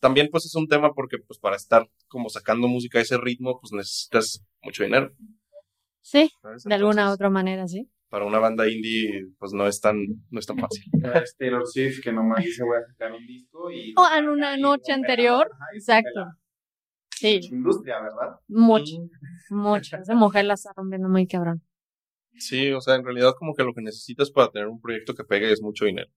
También 0.00 0.28
pues 0.30 0.46
es 0.46 0.54
un 0.54 0.66
tema 0.66 0.92
porque 0.94 1.18
pues 1.18 1.38
para 1.38 1.56
estar 1.56 1.88
como 2.08 2.30
sacando 2.30 2.66
música 2.68 2.98
a 2.98 3.02
ese 3.02 3.18
ritmo 3.18 3.60
pues 3.60 3.72
necesitas 3.72 4.44
mucho 4.62 4.82
dinero. 4.82 5.12
Sí, 6.00 6.30
¿sabes? 6.40 6.64
de 6.64 6.74
alguna 6.74 7.02
Entonces, 7.02 7.14
otra 7.14 7.30
manera, 7.30 7.68
sí. 7.68 7.90
Para 8.08 8.24
una 8.24 8.38
banda 8.38 8.68
indie 8.68 9.26
pues 9.38 9.52
no 9.52 9.66
es 9.66 9.80
tan, 9.80 9.96
no 10.30 10.40
es 10.40 10.46
tan 10.46 10.58
fácil. 10.58 10.82
Es 11.24 11.36
Taylor 11.36 11.66
Swift 11.66 12.00
que 12.02 12.12
nomás 12.12 12.44
dice 12.44 12.64
voy 12.64 12.78
a 12.78 12.86
sacar 12.86 13.12
un 13.12 13.26
disco 13.26 13.70
y... 13.70 13.94
O 13.96 14.06
en 14.16 14.28
una 14.28 14.56
noche 14.56 14.92
anterior, 14.92 15.48
Ajá, 15.52 15.66
exacto. 15.74 16.26
Sí, 17.10 17.38
Industria, 17.50 18.00
¿verdad? 18.00 18.40
mucho, 18.48 18.96
mucho. 19.50 19.98
Esa 19.98 20.14
mujer 20.14 20.46
la 20.46 20.54
está 20.54 20.72
rompiendo 20.74 21.06
muy 21.10 21.26
cabrón. 21.26 21.62
Sí, 22.38 22.72
o 22.72 22.80
sea, 22.80 22.94
en 22.94 23.04
realidad 23.04 23.34
como 23.38 23.54
que 23.54 23.62
lo 23.62 23.74
que 23.74 23.82
necesitas 23.82 24.30
para 24.30 24.50
tener 24.50 24.68
un 24.68 24.80
proyecto 24.80 25.14
que 25.14 25.24
pegue 25.24 25.52
es 25.52 25.60
mucho 25.60 25.84
dinero. 25.84 26.10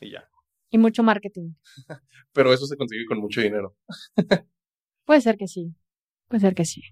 Y 0.00 0.12
ya. 0.12 0.28
Y 0.70 0.78
mucho 0.78 1.02
marketing. 1.02 1.52
Pero 2.32 2.52
eso 2.52 2.66
se 2.66 2.76
consigue 2.76 3.04
con 3.06 3.18
mucho 3.18 3.40
dinero. 3.40 3.76
Puede 5.04 5.20
ser 5.20 5.36
que 5.36 5.48
sí. 5.48 5.74
Puede 6.28 6.40
ser 6.40 6.54
que 6.54 6.64
sí. 6.64 6.82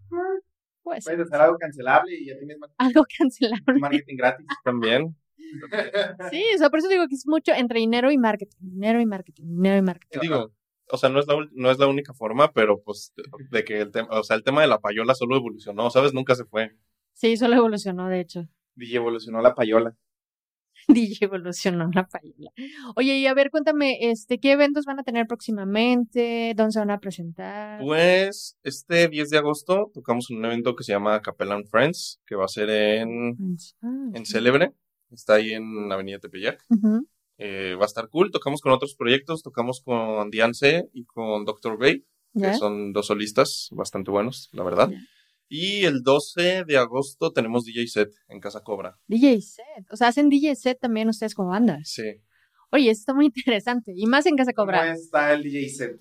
Puede 0.82 1.00
ser. 1.00 1.14
Puedes 1.14 1.28
hacer 1.30 1.40
algo 1.40 1.58
cancelable 1.58 2.14
y 2.18 2.26
ya 2.26 2.38
tienes 2.38 2.56
Algo 2.78 3.06
cancelable. 3.16 3.78
marketing 3.78 4.16
gratis. 4.16 4.46
También. 4.64 5.16
Sí, 6.30 6.44
o 6.54 6.58
sea, 6.58 6.68
por 6.70 6.80
eso 6.80 6.88
digo 6.88 7.06
que 7.08 7.14
es 7.14 7.26
mucho 7.26 7.52
entre 7.52 7.78
dinero 7.78 8.10
y 8.10 8.18
marketing. 8.18 8.56
Dinero 8.60 9.00
y 9.00 9.06
marketing. 9.06 9.44
Dinero 9.46 9.76
y 9.76 9.82
marketing. 9.82 10.20
Digo, 10.20 10.52
o 10.90 10.96
sea, 10.96 11.08
no 11.08 11.20
es 11.20 11.26
la, 11.26 11.36
no 11.52 11.70
es 11.70 11.78
la 11.78 11.86
única 11.86 12.12
forma, 12.12 12.52
pero 12.52 12.82
pues 12.82 13.12
de 13.50 13.64
que 13.64 13.78
el 13.80 13.90
tema, 13.92 14.08
o 14.10 14.24
sea, 14.24 14.36
el 14.36 14.42
tema 14.42 14.62
de 14.62 14.68
la 14.68 14.80
payola 14.80 15.14
solo 15.14 15.36
evolucionó, 15.36 15.90
¿sabes? 15.90 16.12
Nunca 16.12 16.34
se 16.34 16.44
fue. 16.44 16.76
Sí, 17.14 17.36
solo 17.36 17.54
evolucionó, 17.56 18.08
de 18.08 18.20
hecho. 18.20 18.48
Y 18.76 18.94
evolucionó 18.94 19.40
la 19.40 19.54
payola. 19.54 19.94
DJ 21.18 21.26
evolucionó 21.26 21.90
la 21.92 22.06
payola. 22.06 22.50
Oye, 22.96 23.18
y 23.18 23.26
a 23.26 23.34
ver, 23.34 23.50
cuéntame, 23.50 23.98
este, 24.10 24.38
¿qué 24.38 24.52
eventos 24.52 24.84
van 24.86 24.98
a 24.98 25.04
tener 25.04 25.26
próximamente? 25.26 26.54
¿Dónde 26.56 26.72
se 26.72 26.78
van 26.78 26.90
a 26.90 26.98
presentar? 26.98 27.80
Pues 27.80 28.56
este 28.62 29.08
10 29.08 29.30
de 29.30 29.38
agosto 29.38 29.90
tocamos 29.92 30.30
un 30.30 30.44
evento 30.44 30.74
que 30.74 30.84
se 30.84 30.92
llama 30.92 31.20
Capellan 31.20 31.64
Friends, 31.66 32.20
que 32.26 32.34
va 32.36 32.44
a 32.46 32.48
ser 32.48 32.70
en, 32.70 33.36
Ah, 33.82 34.10
en. 34.14 34.24
Célebre. 34.26 34.72
Está 35.10 35.34
ahí 35.34 35.52
en 35.52 35.90
Avenida 35.90 36.18
Tepeyac. 36.18 36.64
Eh, 37.38 37.74
va 37.78 37.84
a 37.84 37.86
estar 37.86 38.08
cool. 38.08 38.30
Tocamos 38.30 38.60
con 38.60 38.72
otros 38.72 38.94
proyectos. 38.94 39.42
Tocamos 39.42 39.80
con 39.82 40.30
Diance 40.30 40.88
y 40.92 41.04
con 41.04 41.44
Dr. 41.44 41.78
Bay, 41.78 42.04
¿Ya? 42.34 42.52
que 42.52 42.58
son 42.58 42.92
dos 42.92 43.06
solistas 43.06 43.68
bastante 43.72 44.10
buenos, 44.10 44.48
la 44.52 44.64
verdad. 44.64 44.90
Ya. 44.90 44.98
Y 45.48 45.84
el 45.84 46.02
12 46.02 46.64
de 46.66 46.76
agosto 46.76 47.32
tenemos 47.32 47.64
DJ 47.64 47.86
set 47.86 48.10
en 48.28 48.38
Casa 48.40 48.60
Cobra. 48.62 48.98
DJ 49.06 49.40
set. 49.40 49.64
O 49.90 49.96
sea, 49.96 50.08
hacen 50.08 50.28
DJ 50.28 50.54
set 50.56 50.78
también 50.78 51.08
ustedes 51.08 51.34
como 51.34 51.48
banda. 51.50 51.80
Sí. 51.84 52.02
Oye, 52.70 52.90
eso 52.90 53.00
está 53.00 53.14
muy 53.14 53.26
interesante. 53.26 53.92
Y 53.96 54.06
más 54.06 54.26
en 54.26 54.36
Casa 54.36 54.52
¿Cómo 54.52 54.66
Cobra. 54.66 54.92
está 54.92 55.32
el 55.32 55.42
DJ 55.42 55.68
set? 55.70 56.00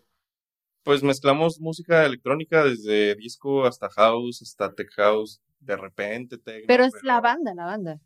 Pues 0.84 1.02
mezclamos 1.04 1.60
música 1.60 2.06
electrónica 2.06 2.64
desde 2.64 3.16
disco 3.16 3.66
hasta 3.66 3.90
house, 3.90 4.42
hasta 4.42 4.74
tech 4.74 4.90
house, 4.96 5.42
de 5.60 5.76
repente 5.78 6.38
techno. 6.38 6.66
Pero 6.68 6.86
es 6.86 6.94
la 7.04 7.22
banda, 7.22 7.54
la 7.54 7.66
banda. 7.66 8.02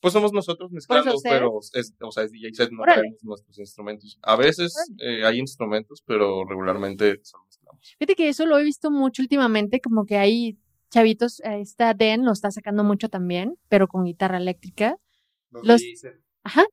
Pues 0.00 0.14
somos 0.14 0.32
nosotros 0.32 0.70
mezclando, 0.70 1.14
pero 1.22 1.58
es, 1.74 1.94
o 2.00 2.10
sea, 2.10 2.24
es 2.24 2.32
DJ 2.32 2.54
set, 2.54 2.70
no 2.72 2.82
Órale. 2.82 3.00
traemos 3.00 3.22
nuestros 3.22 3.58
instrumentos. 3.58 4.18
A 4.22 4.34
veces 4.36 4.74
eh, 4.98 5.26
hay 5.26 5.38
instrumentos, 5.38 6.02
pero 6.06 6.44
regularmente 6.46 7.20
solo 7.22 7.44
mezclamos. 7.44 7.96
Fíjate 7.98 8.14
que 8.16 8.30
eso 8.30 8.46
lo 8.46 8.58
he 8.58 8.64
visto 8.64 8.90
mucho 8.90 9.20
últimamente, 9.20 9.80
como 9.80 10.06
que 10.06 10.16
hay 10.16 10.58
chavitos, 10.90 11.40
eh, 11.40 11.60
esta 11.60 11.94
Den 11.94 12.24
lo 12.24 12.32
está 12.32 12.50
sacando 12.50 12.84
mucho 12.84 13.08
también, 13.08 13.56
pero 13.68 13.88
con 13.88 14.04
guitarra 14.04 14.38
eléctrica. 14.38 14.96
Los. 15.50 15.82
Ajá. 16.42 16.64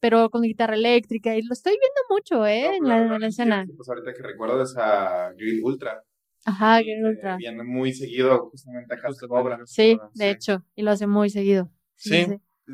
Pero 0.00 0.28
con 0.28 0.42
guitarra 0.42 0.74
eléctrica, 0.74 1.34
y 1.36 1.42
lo 1.42 1.52
estoy 1.52 1.72
viendo 1.72 2.00
mucho, 2.10 2.46
¿eh? 2.46 2.78
No, 2.82 2.96
en 2.96 3.08
la, 3.08 3.18
la 3.18 3.26
escena. 3.26 3.64
Pues 3.74 3.88
ahorita 3.88 4.12
que 4.12 4.22
recuerdo 4.22 4.62
es 4.62 4.76
a 4.76 5.32
Grill 5.32 5.62
Ultra. 5.62 6.02
Ajá, 6.44 6.82
que 6.82 6.92
eh, 6.92 7.02
ultra. 7.02 7.36
Viene 7.36 7.64
muy 7.64 7.94
seguido 7.94 8.50
justamente 8.50 8.94
a 8.94 8.98
Casa 8.98 9.26
Cobra. 9.26 9.60
Sí, 9.64 9.96
Cobra, 9.96 10.10
de 10.14 10.30
hecho, 10.30 10.64
y 10.74 10.82
lo 10.82 10.90
hace 10.90 11.06
muy 11.06 11.30
seguido. 11.30 11.70
Sí. 11.94 12.26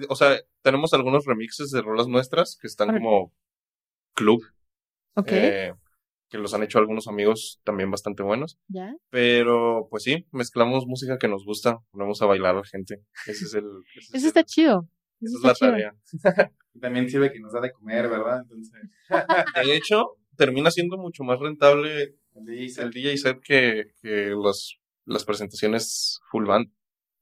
O 0.08 0.16
sea, 0.16 0.40
tenemos 0.62 0.92
algunos 0.92 1.24
remixes 1.24 1.70
de 1.70 1.82
rolas 1.82 2.08
nuestras 2.08 2.58
que 2.60 2.66
están 2.66 2.92
como 2.92 3.32
club, 4.14 4.42
Ok, 5.14 5.28
eh, 5.32 5.74
que 6.30 6.38
los 6.38 6.54
han 6.54 6.62
hecho 6.62 6.78
algunos 6.78 7.08
amigos 7.08 7.60
también 7.64 7.90
bastante 7.90 8.22
buenos. 8.22 8.58
ya. 8.68 8.94
Pero 9.10 9.88
pues 9.90 10.04
sí, 10.04 10.26
mezclamos 10.32 10.86
música 10.86 11.18
que 11.18 11.28
nos 11.28 11.44
gusta, 11.44 11.80
ponemos 11.90 12.22
a 12.22 12.26
bailar 12.26 12.54
a 12.54 12.58
la 12.60 12.64
gente. 12.64 13.02
Ese 13.26 13.44
es 13.44 13.54
el. 13.54 13.64
ese 13.96 13.98
es 14.08 14.14
Eso 14.14 14.26
está 14.28 14.40
el- 14.40 14.46
chido. 14.46 14.88
Esa 15.20 15.36
Eso 15.36 15.36
es 15.38 15.42
la 15.44 15.54
chido. 15.54 15.70
tarea. 15.72 15.94
Y 16.72 16.78
también 16.80 17.10
sirve 17.10 17.32
que 17.32 17.40
nos 17.40 17.52
da 17.52 17.60
de 17.60 17.72
comer, 17.72 18.08
¿verdad? 18.08 18.40
Entonces, 18.42 18.72
De 19.66 19.76
hecho, 19.76 20.16
termina 20.36 20.70
siendo 20.70 20.96
mucho 20.96 21.24
más 21.24 21.38
rentable 21.40 22.14
el 22.36 22.44
DJ 22.46 22.68
set. 22.70 22.84
el 22.84 22.90
DJ 22.92 23.16
set 23.18 23.40
que, 23.40 23.92
que 24.00 24.26
los, 24.28 24.78
las 25.04 25.24
presentaciones 25.24 26.20
full 26.30 26.46
band. 26.46 26.70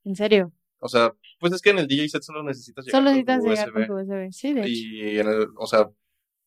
En 0.05 0.15
serio. 0.15 0.53
O 0.81 0.89
sea, 0.89 1.13
pues 1.41 1.53
es 1.55 1.61
que 1.63 1.71
en 1.71 1.79
el 1.79 1.89
DJ 1.89 2.09
set 2.11 2.23
solo 2.23 2.43
necesitas 2.45 2.85
llegar 2.85 3.01
Solo 3.01 3.11
con 3.11 3.17
necesitas 3.17 3.43
tu 3.43 3.49
llegar 3.51 3.69
USB. 3.71 3.75
con 3.75 3.87
tu 3.87 4.13
USB. 4.13 4.33
Sí, 4.33 4.53
de 4.55 4.61
hecho. 4.61 4.69
Y 4.71 5.19
en 5.19 5.27
el, 5.29 5.47
o 5.57 5.67
sea, 5.67 5.89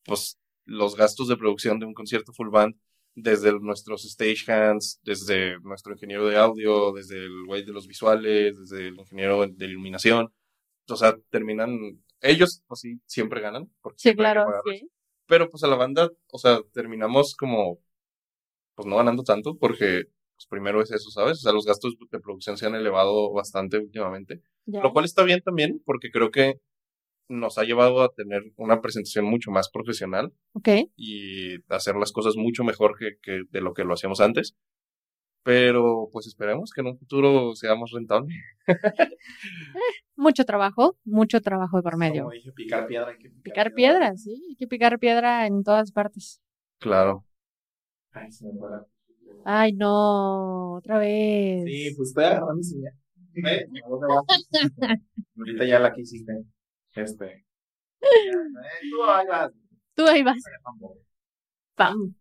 pues 0.06 0.38
los 0.66 0.96
gastos 0.96 1.28
de 1.28 1.38
producción 1.38 1.80
de 1.80 1.86
un 1.86 1.94
concierto 1.94 2.34
full 2.34 2.50
band, 2.50 2.76
desde 3.14 3.58
nuestros 3.60 4.04
stagehands, 4.04 5.00
desde 5.04 5.60
nuestro 5.62 5.94
ingeniero 5.94 6.28
de 6.28 6.38
audio, 6.38 6.94
desde 6.94 7.18
el 7.18 7.46
güey 7.46 7.66
de 7.66 7.74
los 7.74 7.88
visuales, 7.88 8.58
desde 8.58 8.88
el 8.88 9.00
ingeniero 9.00 9.46
de 9.48 9.66
iluminación, 9.66 10.34
o 10.88 10.96
sea, 10.96 11.18
terminan, 11.30 12.02
ellos, 12.22 12.64
pues 12.68 12.82
sí, 12.82 13.00
siempre 13.06 13.42
ganan. 13.42 13.70
Porque 13.82 14.00
Sí, 14.00 14.04
siempre 14.10 14.24
claro, 14.24 14.46
sí. 14.66 14.90
Pero 15.28 15.50
pues 15.50 15.64
a 15.64 15.68
la 15.68 15.76
banda, 15.76 16.10
o 16.32 16.38
sea, 16.38 16.62
terminamos 16.74 17.36
como, 17.36 17.80
pues 18.76 18.88
no 18.88 18.98
ganando 18.98 19.24
tanto, 19.24 19.58
porque 19.58 20.06
pues 20.36 20.48
primero 20.50 20.82
es 20.82 20.92
eso, 20.92 21.10
¿sabes? 21.12 21.38
O 21.38 21.42
sea, 21.42 21.54
los 21.54 21.66
gastos 21.66 21.96
de 22.10 22.20
producción 22.20 22.58
se 22.58 22.66
han 22.66 22.76
elevado 22.76 23.32
bastante 23.32 23.78
últimamente. 23.78 24.42
Ya. 24.66 24.82
Lo 24.82 24.92
cual 24.92 25.06
está 25.06 25.24
bien 25.24 25.42
también, 25.42 25.82
porque 25.86 26.12
creo 26.12 26.32
que 26.32 26.60
nos 27.32 27.58
ha 27.58 27.64
llevado 27.64 28.02
a 28.04 28.14
tener 28.14 28.44
una 28.58 28.82
presentación 28.82 29.26
mucho 29.26 29.50
más 29.52 29.70
profesional 29.70 30.34
y 30.96 31.56
hacer 31.70 31.96
las 31.96 32.12
cosas 32.12 32.36
mucho 32.36 32.64
mejor 32.64 32.98
que, 32.98 33.18
que 33.22 33.44
de 33.50 33.62
lo 33.62 33.74
que 33.74 33.84
lo 33.84 33.94
hacíamos 33.94 34.20
antes. 34.22 34.56
Pero 35.44 36.08
pues 36.12 36.28
esperemos 36.28 36.70
que 36.72 36.82
en 36.82 36.88
un 36.88 37.00
futuro 37.00 37.56
seamos 37.56 37.90
rentables. 37.92 38.36
Mucho 40.16 40.46
trabajo, 40.46 40.98
mucho 41.04 41.42
trabajo 41.42 41.78
de 41.78 41.84
por 41.84 41.98
medio. 41.98 42.24
Como 42.24 42.34
dije, 42.34 42.52
picar 42.52 42.86
piedra. 42.88 43.08
Hay 43.10 43.18
que 43.18 43.30
picar, 43.30 43.42
Picar 43.42 43.74
piedra, 43.74 44.16
sí. 44.18 44.40
Hay 44.50 44.56
que 44.56 44.68
picar 44.68 45.00
piedra 45.00 45.48
en 45.48 45.64
todas 45.64 45.92
partes. 45.92 46.40
Claro. 46.80 47.26
Ay, 48.12 48.32
se 48.32 48.46
me 48.46 48.54
la- 48.60 48.86
Ay, 49.44 49.74
no, 49.74 50.74
otra 50.76 51.00
vez. 51.00 51.64
Sí, 51.66 51.94
pues 51.98 52.10
estoy 52.10 52.26
agarrando 52.26 52.62
señal. 52.62 52.94
Vas. 53.34 54.26
Ahorita 55.38 55.66
ya 55.66 55.80
la 55.80 55.92
que 55.94 56.02
hiciste. 56.02 56.34
Este. 56.96 57.46
Tú 58.00 59.04
ahí 59.04 59.28
vas. 59.28 59.52
Tú 59.96 60.08
ahí 60.08 60.24
vas. 60.24 60.38
Pam. 61.76 62.16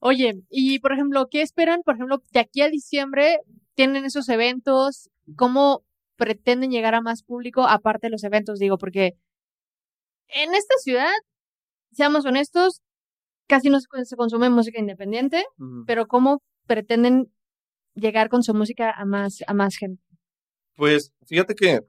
Oye, 0.00 0.34
y 0.50 0.78
por 0.80 0.92
ejemplo, 0.92 1.28
¿qué 1.30 1.42
esperan? 1.42 1.82
Por 1.82 1.94
ejemplo, 1.94 2.22
de 2.32 2.40
aquí 2.40 2.62
a 2.62 2.70
diciembre 2.70 3.40
tienen 3.74 4.04
esos 4.04 4.28
eventos. 4.28 5.10
¿Cómo 5.36 5.84
pretenden 6.16 6.70
llegar 6.70 6.94
a 6.94 7.00
más 7.00 7.22
público 7.22 7.62
aparte 7.62 8.08
de 8.08 8.10
los 8.10 8.24
eventos? 8.24 8.58
Digo, 8.58 8.78
porque 8.78 9.14
en 10.28 10.54
esta 10.54 10.76
ciudad, 10.78 11.12
seamos 11.92 12.24
honestos, 12.24 12.80
casi 13.46 13.68
no 13.70 13.80
se, 13.80 13.86
se 14.04 14.16
consume 14.16 14.50
música 14.50 14.80
independiente, 14.80 15.44
pero 15.86 16.06
¿cómo 16.06 16.42
pretenden 16.66 17.32
llegar 17.94 18.28
con 18.28 18.42
su 18.42 18.54
música 18.54 18.90
a 18.90 19.04
más, 19.04 19.38
a 19.46 19.54
más 19.54 19.76
gente? 19.76 20.02
Pues 20.74 21.12
fíjate 21.26 21.54
que, 21.54 21.80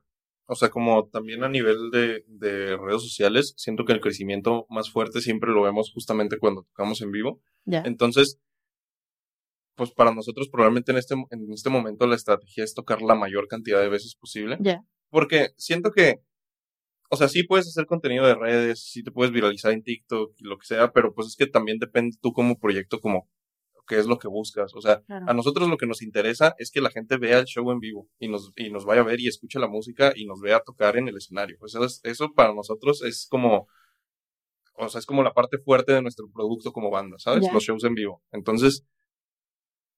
o 0.46 0.56
sea, 0.56 0.70
como 0.70 1.08
también 1.08 1.44
a 1.44 1.50
nivel 1.50 1.90
de, 1.92 2.24
de 2.28 2.78
redes 2.78 3.02
sociales, 3.02 3.54
siento 3.58 3.86
que 3.86 3.94
el 3.94 4.02
crecimiento 4.02 4.66
más 4.70 4.90
fuerte 4.90 5.22
siempre 5.22 5.52
lo 5.52 5.62
vemos 5.62 5.92
justamente 5.94 6.38
cuando 6.38 6.64
tocamos 6.64 7.02
en 7.02 7.12
vivo. 7.12 7.42
Ya. 7.66 7.84
Entonces, 7.86 8.40
pues 9.76 9.92
para 9.92 10.14
nosotros 10.14 10.50
probablemente 10.50 10.92
en 10.92 10.98
este, 10.98 11.16
en 11.16 11.52
este 11.52 11.70
momento 11.70 12.06
la 12.08 12.16
estrategia 12.16 12.64
es 12.64 12.74
tocar 12.74 13.02
la 13.02 13.16
mayor 13.16 13.48
cantidad 13.48 13.80
de 13.80 13.90
veces 13.90 14.16
posible. 14.16 14.58
Ya. 14.60 14.84
Porque 15.10 15.50
siento 15.58 15.92
que, 15.92 16.22
o 17.10 17.16
sea, 17.16 17.28
sí 17.30 17.44
puedes 17.44 17.68
hacer 17.68 17.86
contenido 17.86 18.26
de 18.26 18.36
redes, 18.36 18.84
sí 18.84 19.04
te 19.04 19.12
puedes 19.12 19.32
viralizar 19.32 19.72
en 19.72 19.84
TikTok 19.84 20.34
y 20.38 20.44
lo 20.44 20.58
que 20.58 20.66
sea, 20.66 20.92
pero 20.92 21.14
pues 21.14 21.28
es 21.28 21.36
que 21.36 21.48
también 21.48 21.80
depende 21.80 22.18
tú 22.22 22.34
como 22.34 22.60
proyecto, 22.60 23.00
como 23.00 23.30
qué 23.88 23.98
es 24.00 24.06
lo 24.06 24.18
que 24.18 24.28
buscas. 24.28 24.74
O 24.76 24.82
sea, 24.82 25.02
Claro. 25.02 25.26
a 25.28 25.34
nosotros 25.34 25.68
lo 25.70 25.78
que 25.78 25.86
nos 25.88 26.02
interesa 26.02 26.56
es 26.58 26.72
que 26.72 26.82
la 26.82 26.90
gente 26.90 27.18
vea 27.18 27.40
el 27.40 27.46
show 27.46 27.70
en 27.72 27.80
vivo 27.80 28.08
y 28.20 28.28
nos, 28.30 28.52
y 28.56 28.70
nos 28.72 28.86
vaya 28.86 29.02
a 29.02 29.06
ver 29.06 29.20
y 29.20 29.28
escuche 29.28 29.60
la 29.60 29.68
música 29.68 30.14
y 30.16 30.26
nos 30.26 30.40
vea 30.42 30.60
tocar 30.62 30.98
en 30.98 31.08
el 31.08 31.18
escenario. 31.18 31.58
Pues 31.60 31.74
eso, 31.76 31.84
es- 31.86 32.00
eso 32.04 32.34
para 32.34 32.54
nosotros 32.54 33.04
es 33.04 33.28
como, 33.30 33.68
o 34.76 34.90
sea, 34.90 35.00
es 35.00 35.06
como 35.06 35.22
la 35.24 35.34
parte 35.34 35.58
fuerte 35.60 35.92
de 35.94 36.02
nuestro 36.02 36.30
producto 36.34 36.72
como 36.72 36.90
banda, 36.90 37.18
¿sabes? 37.20 37.44
Los 37.54 37.64
shows 37.64 37.84
en 37.84 37.94
vivo. 37.96 38.22
Entonces, 38.32 38.86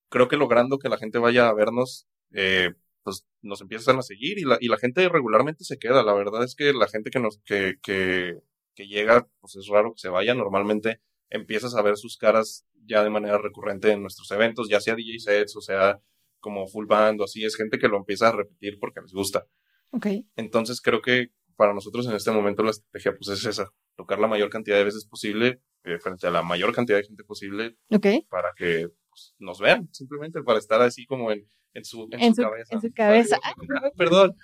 creo 0.10 0.28
que 0.28 0.38
logrando 0.38 0.80
que 0.80 0.89
la 0.89 0.98
gente 0.98 1.17
vaya 1.19 1.48
a 1.48 1.54
vernos, 1.54 2.08
eh, 2.32 2.74
pues 3.04 3.26
nos 3.41 3.62
empiezan 3.62 3.98
a 4.00 4.02
seguir 4.02 4.39
y 4.39 4.43
la, 4.45 4.58
y 4.60 4.67
la 4.67 4.78
gente 4.78 5.08
regularmente 5.10 5.63
se 5.63 5.78
queda. 5.78 6.04
La 6.04 6.13
verdad 6.13 6.43
es 6.43 6.56
que 6.56 6.74
la 6.74 6.88
gente 6.88 7.12
que 7.12 7.19
nos, 7.19 7.39
que, 7.45 7.76
que, 7.84 8.39
que 8.74 8.88
llega, 8.88 9.28
pues 9.41 9.56
es 9.58 9.67
raro 9.67 9.93
que 9.93 10.00
se 10.00 10.10
vaya. 10.10 10.34
Normalmente 10.34 11.02
empiezas 11.29 11.75
a 11.75 11.81
ver 11.81 11.97
sus 11.97 12.17
caras 12.17 12.65
ya 12.85 13.03
de 13.03 13.09
manera 13.09 13.38
recurrente 13.38 13.91
en 13.91 14.01
nuestros 14.01 14.29
eventos, 14.31 14.69
ya 14.69 14.79
sea 14.79 14.95
DJ 14.95 15.19
sets 15.19 15.55
o 15.55 15.61
sea 15.61 15.99
como 16.39 16.67
full 16.67 16.85
band 16.85 17.19
o 17.21 17.23
así, 17.23 17.43
es 17.43 17.55
gente 17.55 17.79
que 17.79 17.88
lo 17.88 17.97
empieza 17.97 18.27
a 18.29 18.31
repetir 18.31 18.77
porque 18.79 19.01
les 19.01 19.11
gusta. 19.13 19.45
Ok. 19.91 20.07
Entonces 20.35 20.79
creo 20.81 21.01
que 21.01 21.29
para 21.55 21.73
nosotros 21.73 22.05
en 22.07 22.13
este 22.13 22.31
momento 22.31 22.61
la 22.63 22.71
estrategia 22.71 23.15
pues 23.17 23.29
es 23.39 23.45
esa, 23.45 23.71
tocar 23.95 24.19
la 24.19 24.27
mayor 24.27 24.49
cantidad 24.49 24.77
de 24.77 24.83
veces 24.83 25.05
posible 25.05 25.61
eh, 25.83 25.97
frente 25.99 26.27
a 26.27 26.31
la 26.31 26.43
mayor 26.43 26.73
cantidad 26.73 26.97
de 26.99 27.05
gente 27.05 27.23
posible 27.23 27.77
Ok. 27.89 28.05
para 28.29 28.49
que 28.55 28.89
pues, 29.09 29.33
nos 29.39 29.59
vean, 29.59 29.89
simplemente 29.93 30.43
para 30.43 30.59
estar 30.59 30.81
así 30.81 31.05
como 31.05 31.31
en, 31.31 31.49
en, 31.73 31.85
su, 31.85 32.07
en, 32.11 32.21
En 32.21 32.35
su, 32.35 32.41
su- 32.41 32.47
cabeza. 32.49 32.75
en 32.75 32.81
su 32.81 32.91
cabeza. 32.93 33.38
Perdón. 33.97 34.35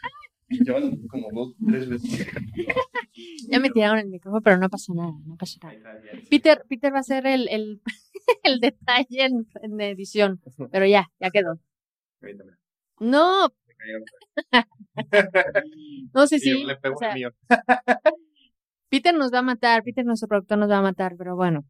Llevan 0.51 1.07
como 1.07 1.29
dos, 1.31 1.55
tres 1.67 1.89
veces. 1.89 2.27
Ya 3.49 3.59
me 3.59 3.69
tiraron 3.69 3.99
el 3.99 4.07
micrófono, 4.07 4.41
pero 4.41 4.57
no 4.57 4.69
pasa 4.69 4.93
nada, 4.93 5.11
no 5.25 5.35
pasa 5.35 5.59
nada. 5.61 5.77
Peter, 6.29 6.63
Peter 6.69 6.93
va 6.93 6.97
a 6.97 7.01
hacer 7.01 7.27
el, 7.27 7.49
el, 7.49 7.81
el 8.43 8.59
detalle 8.59 9.25
en, 9.25 9.47
en 9.61 9.81
edición, 9.81 10.41
pero 10.71 10.85
ya, 10.85 11.11
ya 11.19 11.29
quedó. 11.29 11.59
No, 12.99 13.49
no 16.13 16.27
sé 16.27 16.39
si, 16.39 16.63
le 16.63 16.77
pego 16.77 16.95
o 16.95 16.99
sea, 16.99 17.09
el 17.09 17.15
mío. 17.15 17.29
Peter 18.89 19.13
nos 19.13 19.33
va 19.33 19.39
a 19.39 19.43
matar, 19.43 19.83
Peter 19.83 20.05
nuestro 20.05 20.27
productor 20.27 20.57
nos 20.57 20.69
va 20.69 20.77
a 20.77 20.81
matar, 20.81 21.15
pero 21.17 21.35
bueno, 21.35 21.65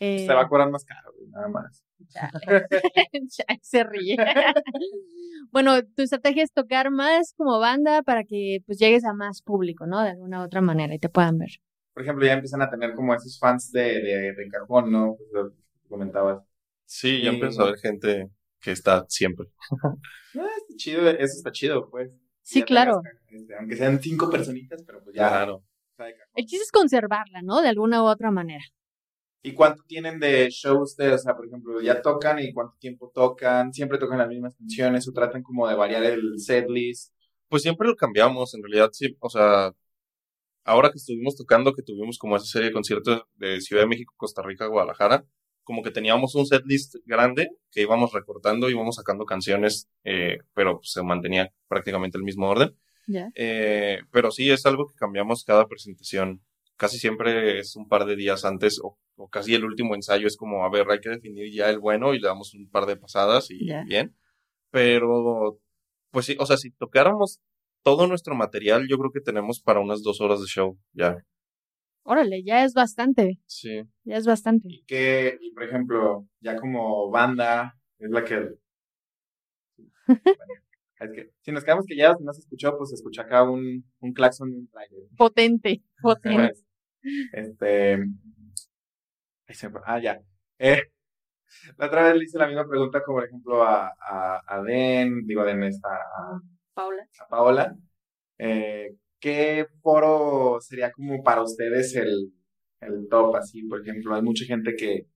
Eh, 0.00 0.26
Se 0.26 0.32
va 0.34 0.42
a 0.42 0.48
cobrar 0.48 0.70
más 0.70 0.84
caro, 0.84 1.12
nada 1.30 1.48
más. 1.48 1.84
ya 3.12 3.44
se 3.62 3.84
ríe. 3.84 4.16
bueno, 5.50 5.82
tu 5.84 6.02
estrategia 6.02 6.44
es 6.44 6.52
tocar 6.52 6.90
más 6.90 7.34
como 7.36 7.58
banda 7.58 8.02
para 8.02 8.24
que 8.24 8.62
pues 8.66 8.78
llegues 8.78 9.04
a 9.04 9.12
más 9.12 9.42
público, 9.42 9.86
¿no? 9.86 10.02
De 10.02 10.10
alguna 10.10 10.40
u 10.40 10.44
otra 10.44 10.60
manera 10.60 10.94
y 10.94 10.98
te 10.98 11.08
puedan 11.08 11.38
ver. 11.38 11.50
Por 11.94 12.02
ejemplo, 12.04 12.24
ya 12.24 12.34
empiezan 12.34 12.62
a 12.62 12.70
tener 12.70 12.94
como 12.94 13.14
esos 13.14 13.38
fans 13.38 13.72
de, 13.72 14.00
de, 14.00 14.32
de 14.34 14.48
cajón, 14.48 14.92
¿no? 14.92 15.16
Pues 15.16 15.28
lo 15.32 15.50
que 15.50 15.56
comentabas. 15.88 16.44
Sí, 16.84 17.22
ya 17.22 17.30
Sí. 17.30 17.36
empezó 17.36 17.62
a 17.62 17.64
haber 17.68 17.78
gente 17.80 18.30
que 18.60 18.70
está 18.72 19.04
siempre. 19.08 19.46
No, 20.34 20.46
está 20.46 20.74
chido, 20.76 21.08
eso 21.10 21.36
está 21.36 21.50
chido, 21.50 21.90
pues. 21.90 22.10
Sí, 22.42 22.60
Ya 22.60 22.66
claro. 22.66 23.02
tengas, 23.02 23.22
este, 23.42 23.56
aunque 23.56 23.76
sean 23.76 24.00
cinco 24.00 24.30
personitas, 24.30 24.82
pero 24.86 25.02
pues 25.02 25.14
ya. 25.16 25.28
Claro. 25.28 25.64
El 26.34 26.46
chiste 26.46 26.62
es 26.64 26.70
conservarla, 26.70 27.42
¿no? 27.42 27.60
De 27.60 27.68
alguna 27.68 28.02
u 28.02 28.06
otra 28.06 28.30
manera. 28.30 28.64
¿Y 29.42 29.52
cuánto 29.54 29.82
tienen 29.84 30.18
de 30.18 30.48
shows 30.50 30.96
de, 30.96 31.12
o 31.12 31.18
sea, 31.18 31.36
por 31.36 31.46
ejemplo, 31.46 31.80
ya 31.80 32.02
tocan 32.02 32.38
y 32.40 32.52
cuánto 32.52 32.76
tiempo 32.78 33.10
tocan? 33.14 33.72
¿Siempre 33.72 33.98
tocan 33.98 34.18
las 34.18 34.28
mismas 34.28 34.54
canciones 34.56 35.06
o 35.08 35.12
tratan 35.12 35.42
como 35.42 35.68
de 35.68 35.74
variar 35.74 36.04
el 36.04 36.38
setlist? 36.38 37.14
Pues 37.48 37.62
siempre 37.62 37.88
lo 37.88 37.96
cambiamos, 37.96 38.54
en 38.54 38.62
realidad 38.62 38.90
sí, 38.92 39.16
o 39.20 39.30
sea, 39.30 39.72
ahora 40.64 40.90
que 40.90 40.98
estuvimos 40.98 41.36
tocando, 41.36 41.72
que 41.72 41.82
tuvimos 41.82 42.18
como 42.18 42.36
esa 42.36 42.46
serie 42.46 42.68
de 42.68 42.74
conciertos 42.74 43.22
de 43.36 43.60
Ciudad 43.60 43.82
de 43.82 43.88
México, 43.88 44.12
Costa 44.16 44.42
Rica, 44.42 44.66
Guadalajara, 44.66 45.24
como 45.68 45.82
que 45.82 45.90
teníamos 45.90 46.34
un 46.34 46.46
setlist 46.46 46.96
grande 47.04 47.50
que 47.70 47.82
íbamos 47.82 48.12
recortando, 48.12 48.70
íbamos 48.70 48.96
sacando 48.96 49.26
canciones, 49.26 49.88
eh, 50.04 50.38
pero 50.54 50.78
pues, 50.78 50.92
se 50.92 51.02
mantenía 51.02 51.52
prácticamente 51.68 52.16
el 52.16 52.24
mismo 52.24 52.48
orden. 52.48 52.74
Eh, 53.34 54.00
pero 54.10 54.30
sí 54.30 54.50
es 54.50 54.66
algo 54.66 54.86
que 54.86 54.94
cambiamos 54.94 55.44
cada 55.44 55.66
presentación. 55.66 56.42
Casi 56.78 56.96
siempre 56.98 57.58
es 57.58 57.76
un 57.76 57.86
par 57.88 58.06
de 58.06 58.16
días 58.16 58.44
antes 58.46 58.80
o, 58.82 58.96
o 59.16 59.28
casi 59.28 59.54
el 59.54 59.64
último 59.64 59.94
ensayo 59.94 60.26
es 60.26 60.36
como, 60.36 60.64
a 60.64 60.70
ver, 60.70 60.88
hay 60.90 61.00
que 61.00 61.10
definir 61.10 61.52
ya 61.52 61.68
el 61.68 61.78
bueno 61.80 62.14
y 62.14 62.20
le 62.20 62.28
damos 62.28 62.54
un 62.54 62.70
par 62.70 62.86
de 62.86 62.96
pasadas 62.96 63.50
y 63.50 63.66
Ya. 63.66 63.82
bien. 63.84 64.16
Pero, 64.70 65.58
pues 66.10 66.26
sí, 66.26 66.36
o 66.38 66.46
sea, 66.46 66.56
si 66.56 66.70
tocáramos 66.70 67.40
todo 67.82 68.06
nuestro 68.06 68.34
material, 68.34 68.86
yo 68.88 68.96
creo 68.98 69.10
que 69.12 69.20
tenemos 69.20 69.60
para 69.60 69.80
unas 69.80 70.02
dos 70.02 70.20
horas 70.20 70.40
de 70.40 70.46
show, 70.46 70.78
ya. 70.92 71.16
Órale, 72.04 72.42
ya 72.42 72.64
es 72.64 72.72
bastante. 72.74 73.38
Sí. 73.46 73.82
Ya 74.04 74.16
es 74.16 74.26
bastante. 74.26 74.68
Y 74.70 74.84
que, 74.84 75.36
y 75.40 75.52
por 75.52 75.64
ejemplo, 75.64 76.26
ya 76.40 76.56
como 76.56 77.10
banda, 77.10 77.74
es 77.98 78.10
la 78.10 78.24
que... 78.24 78.54
Bueno, 80.06 80.16
es 81.00 81.10
que 81.12 81.30
si 81.40 81.52
nos 81.52 81.64
quedamos 81.64 81.86
callados 81.86 82.20
y 82.20 82.24
no 82.24 82.32
se 82.32 82.40
escuchó, 82.40 82.76
pues 82.78 82.90
se 82.90 82.94
escucha 82.96 83.22
acá 83.22 83.42
un, 83.42 83.84
un 84.00 84.12
claxon. 84.12 84.68
Potente, 85.16 85.82
potente. 86.00 86.52
Este. 87.32 87.98
Ah, 89.86 89.98
ya. 89.98 90.20
Eh, 90.58 90.82
la 91.78 91.86
otra 91.86 92.04
vez 92.04 92.16
le 92.16 92.24
hice 92.24 92.38
la 92.38 92.46
misma 92.46 92.68
pregunta, 92.68 93.02
como 93.02 93.18
por 93.18 93.26
ejemplo 93.26 93.62
a, 93.62 93.88
a, 94.00 94.42
a 94.46 94.62
Den, 94.62 95.26
digo 95.26 95.42
a 95.42 95.44
Den, 95.44 95.62
esta, 95.64 95.88
a, 95.88 96.40
Paola. 97.28 97.74
Eh, 98.38 98.94
¿Qué 99.20 99.66
foro 99.82 100.58
sería 100.60 100.92
como 100.92 101.22
para 101.22 101.42
ustedes 101.42 101.94
el, 101.96 102.32
el 102.80 103.08
top? 103.08 103.36
Así, 103.36 103.64
por 103.64 103.80
ejemplo, 103.82 104.14
hay 104.14 104.22
mucha 104.22 104.44
gente 104.44 104.76
que, 104.76 105.06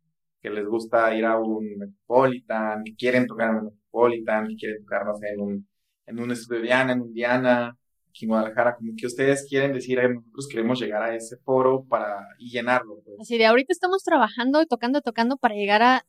que 0.43 0.51
les 0.51 0.67
gusta 0.67 1.15
ir 1.15 1.25
a 1.25 1.39
un 1.39 1.79
Metropolitan, 1.79 2.85
que 2.85 2.95
quieren 2.97 3.27
tocar 3.27 3.51
en 3.51 3.57
un 3.57 3.65
Metropolitan, 3.67 4.49
que 4.49 4.57
quieren 4.57 4.85
tocar, 4.85 5.07
no 5.07 5.17
sé, 5.17 5.29
en 5.29 5.41
un, 5.41 5.69
en 6.07 6.19
un 6.21 6.31
estudio 6.33 6.63
Diana, 6.63 6.93
en 6.93 7.03
un 7.03 7.13
Diana, 7.15 7.77
aquí 8.13 8.27
en 8.27 8.29
Guadalajara, 8.31 8.77
como 8.77 8.93
que 8.97 9.07
ustedes 9.07 9.47
quieren 9.49 9.73
decir, 9.73 9.99
"Eh, 9.99 10.09
nosotros 10.09 10.49
queremos 10.49 10.79
llegar 10.79 11.03
a 11.03 11.15
ese 11.17 11.37
foro 11.39 11.85
para, 11.89 12.27
y 12.39 12.51
llenarlo, 12.51 13.01
pues. 13.05 13.17
Así 13.21 13.39
de 13.39 13.47
ahorita 13.47 13.73
estamos 13.73 14.03
trabajando 14.05 14.61
y 14.63 14.67
tocando, 14.67 15.01
tocando 15.01 15.37
para 15.39 15.55
llegar 15.55 15.83
a 15.83 16.05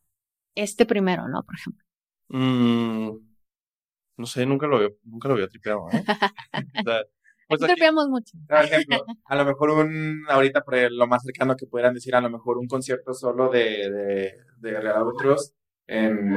este 0.56 0.86
primero, 0.86 1.28
¿no? 1.30 1.44
Por 1.44 1.56
ejemplo. 1.56 1.84
Mm, 2.30 3.10
no 4.18 4.26
sé, 4.26 4.46
nunca 4.46 4.68
lo 4.68 4.78
había, 4.78 4.90
nunca 5.04 5.28
lo 5.28 5.36
había 5.36 5.48
tripeado, 5.48 5.88
¿eh? 5.92 6.04
O 6.82 6.84
sea, 6.84 7.02
pues 7.48 7.62
Aquí 7.64 7.74
tripeamos 7.74 8.08
mucho. 8.10 8.38
Por 8.48 8.64
ejemplo, 8.64 9.06
a 9.26 9.36
lo 9.36 9.46
mejor 9.46 9.70
un, 9.72 10.24
ahorita 10.30 10.64
lo 10.92 11.08
más 11.08 11.24
cercano 11.24 11.56
que 11.56 11.68
pudieran 11.68 11.94
decir, 11.94 12.16
a 12.16 12.22
lo 12.22 12.30
mejor 12.30 12.58
un 12.58 12.68
concierto 12.68 13.14
solo 13.14 13.50
de, 13.50 13.90
de, 13.90 14.34
de 14.58 14.80
Real 14.80 15.04
en, 15.88 16.34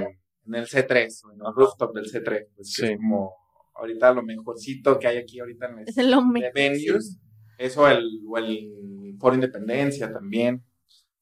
en 0.46 0.54
el 0.54 0.66
C3, 0.66 1.24
o 1.24 1.32
en 1.32 1.38
el 1.46 1.54
rooftop 1.54 1.94
del 1.94 2.06
C3, 2.06 2.46
pues 2.56 2.74
que 2.76 2.86
Sí. 2.86 2.92
es 2.92 2.96
como 2.98 3.32
ahorita 3.78 4.12
lo 4.12 4.22
mejorcito 4.22 4.98
que 4.98 5.06
hay 5.08 5.18
aquí 5.18 5.40
ahorita 5.40 5.66
en 5.66 5.78
el 5.80 5.88
Es 5.88 5.98
el 5.98 6.10
lo 6.10 6.20
de 6.22 6.26
mejor. 6.26 6.52
venues, 6.54 7.18
eso 7.58 7.88
el, 7.88 8.20
o 8.28 8.38
el 8.38 9.16
Foro 9.18 9.34
Independencia 9.34 10.12
también. 10.12 10.64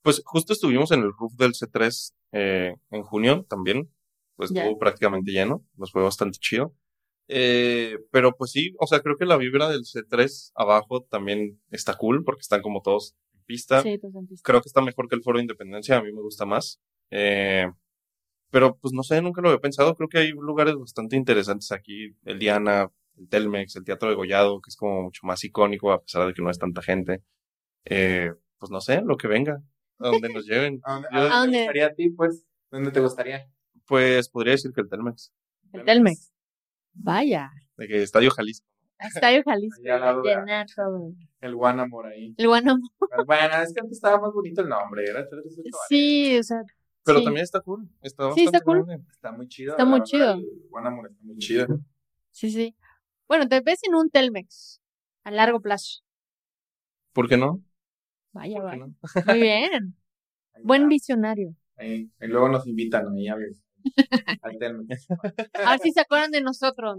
Pues 0.02 0.22
justo 0.24 0.52
estuvimos 0.52 0.90
en 0.92 1.00
el 1.00 1.12
roof 1.18 1.34
del 1.36 1.52
C3 1.52 2.12
eh, 2.32 2.74
en 2.90 3.02
junio 3.02 3.46
también. 3.48 3.90
Pues 4.36 4.50
estuvo 4.50 4.78
prácticamente 4.78 5.30
lleno. 5.30 5.64
Nos 5.76 5.92
fue 5.92 6.02
bastante 6.02 6.38
chido. 6.38 6.74
Eh, 7.28 7.96
pero 8.10 8.36
pues 8.36 8.50
sí, 8.50 8.74
o 8.78 8.86
sea, 8.86 9.00
creo 9.00 9.16
que 9.16 9.24
la 9.24 9.36
vibra 9.38 9.68
del 9.70 9.84
C3 9.84 10.52
abajo 10.54 11.04
también 11.08 11.60
está 11.70 11.96
cool 11.96 12.22
porque 12.24 12.42
están 12.42 12.60
como 12.60 12.82
todos 12.82 13.16
en 13.32 13.42
pista. 13.44 13.80
Sí, 13.82 13.98
tú 13.98 14.10
sentiste. 14.10 14.42
Creo 14.42 14.60
que 14.60 14.68
está 14.68 14.82
mejor 14.82 15.08
que 15.08 15.14
el 15.16 15.22
Foro 15.22 15.38
de 15.38 15.44
Independencia. 15.44 15.96
A 15.96 16.02
mí 16.02 16.12
me 16.12 16.20
gusta 16.20 16.44
más. 16.44 16.80
Eh, 17.10 17.66
pero 18.54 18.76
pues 18.76 18.94
no 18.94 19.02
sé, 19.02 19.20
nunca 19.20 19.40
lo 19.42 19.48
había 19.48 19.60
pensado. 19.60 19.96
Creo 19.96 20.08
que 20.08 20.18
hay 20.18 20.30
lugares 20.30 20.76
bastante 20.76 21.16
interesantes 21.16 21.72
aquí. 21.72 22.14
El 22.24 22.38
Diana, 22.38 22.88
el 23.18 23.28
Telmex, 23.28 23.74
el 23.74 23.82
Teatro 23.84 24.08
de 24.08 24.14
Gollado, 24.14 24.60
que 24.60 24.68
es 24.70 24.76
como 24.76 25.02
mucho 25.02 25.26
más 25.26 25.42
icónico 25.42 25.90
a 25.90 26.00
pesar 26.02 26.26
de 26.28 26.34
que 26.34 26.40
no 26.42 26.50
es 26.50 26.58
tanta 26.60 26.80
gente. 26.80 27.20
Eh, 27.84 28.32
pues 28.58 28.70
no 28.70 28.80
sé, 28.80 29.02
lo 29.02 29.16
que 29.16 29.26
venga, 29.26 29.60
a 29.98 30.08
donde 30.08 30.28
nos 30.32 30.46
lleven. 30.46 30.80
¿A 30.84 30.92
dónde, 30.94 31.08
Yo- 31.12 31.18
a 31.18 31.22
dónde 31.22 31.26
¿A 31.26 31.30
te 31.30 31.38
dónde? 31.40 31.58
gustaría 31.58 31.86
a 31.86 31.94
ti, 31.94 32.10
pues? 32.10 32.46
¿Dónde 32.70 32.90
te 32.92 33.00
gustaría? 33.00 33.46
Pues 33.86 34.28
podría 34.28 34.52
decir 34.52 34.72
que 34.72 34.80
el 34.82 34.88
Telmex, 34.88 35.32
El 35.72 35.84
Telmex. 35.84 36.32
Vaya. 36.94 37.50
de 37.76 37.88
que 37.88 38.02
Estadio 38.04 38.30
Jalisco. 38.30 38.66
Estadio 39.00 39.42
Jalisco. 39.44 39.82
Llenar 39.82 40.66
todo. 40.74 41.12
El 41.40 41.54
Guanamor 41.56 42.06
ahí. 42.06 42.32
El 42.38 42.46
Guanamo. 42.46 42.88
Bueno, 43.26 43.56
es 43.62 43.74
que 43.74 43.80
antes 43.80 43.96
estaba 43.96 44.18
más 44.20 44.32
bonito 44.32 44.62
el 44.62 44.68
nombre, 44.68 45.04
era 45.10 45.26
Sí, 45.88 46.38
o 46.38 46.42
sea. 46.44 46.62
Pero 47.04 47.18
sí. 47.18 47.24
también 47.24 47.44
está 47.44 47.60
cool. 47.60 47.88
Está 48.02 48.32
Sí, 48.32 48.44
está 48.44 48.58
bastante 48.58 48.64
cool. 48.64 48.84
grande. 48.86 49.04
Está 49.10 49.32
muy 49.32 49.48
chido. 49.48 49.72
Está 49.72 49.84
muy 49.84 49.92
verdad, 50.00 50.04
chido. 50.06 50.38
Guanamor 50.70 51.10
está 51.10 51.22
muy 51.24 51.36
chido. 51.38 51.66
Sí, 52.30 52.50
sí. 52.50 52.74
Bueno, 53.28 53.48
te 53.48 53.60
ves 53.60 53.80
en 53.84 53.94
un 53.94 54.10
Telmex 54.10 54.80
a 55.24 55.30
largo 55.30 55.60
plazo. 55.60 56.00
¿Por 57.12 57.28
qué 57.28 57.36
no? 57.36 57.62
Vaya, 58.32 58.60
¿Por 58.60 58.70
qué 58.70 58.76
vaya. 58.78 58.86
no? 58.86 58.94
Muy 59.26 59.40
bien. 59.40 59.96
Ahí 60.54 60.62
Buen 60.64 60.88
visionario. 60.88 61.54
Ahí, 61.76 62.10
y 62.20 62.26
luego 62.26 62.48
nos 62.48 62.66
invitan 62.66 63.08
ahí 63.14 63.26
a 63.28 63.34
ver. 63.36 63.50
Al 64.42 64.56
Telmex. 64.58 65.06
A 65.64 65.70
ver 65.72 65.80
si 65.80 65.90
se 65.92 66.00
acuerdan 66.00 66.30
de 66.30 66.40
nosotros. 66.40 66.98